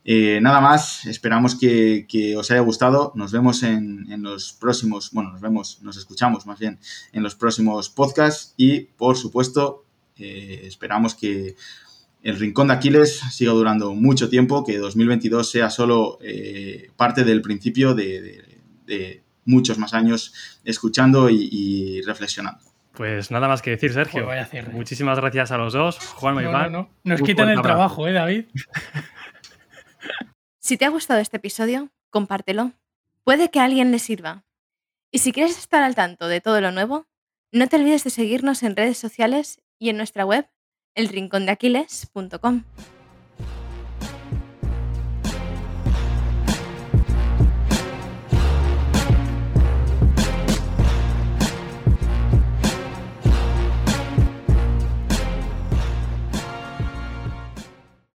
[0.06, 3.14] Eh, nada más, esperamos que, os haya gustado.
[3.16, 6.78] Nos vemos en, los próximos, bueno, nos vemos, nos escuchamos más bien
[7.14, 9.86] en los próximos podcasts y, por supuesto,
[10.18, 11.56] eh, esperamos que
[12.24, 17.42] el Rincón de Aquiles siga durando mucho tiempo, que 2022 sea solo eh, parte del
[17.42, 22.64] principio de, muchos más años escuchando y, reflexionando.
[22.94, 24.30] Pues nada más que decir, Sergio.
[24.72, 26.88] Muchísimas gracias a los dos, Juan y Iván.
[27.04, 28.46] Nos quitan el trabajo, ¿eh, David?
[30.60, 32.72] si te ha gustado este episodio, compártelo.
[33.26, 34.46] Puede que a alguien le sirva.
[35.12, 37.06] Y si quieres estar al tanto de todo lo nuevo,
[37.52, 40.48] no te olvides de seguirnos en redes sociales y en nuestra web
[40.96, 42.64] elrincondeaquiles.com.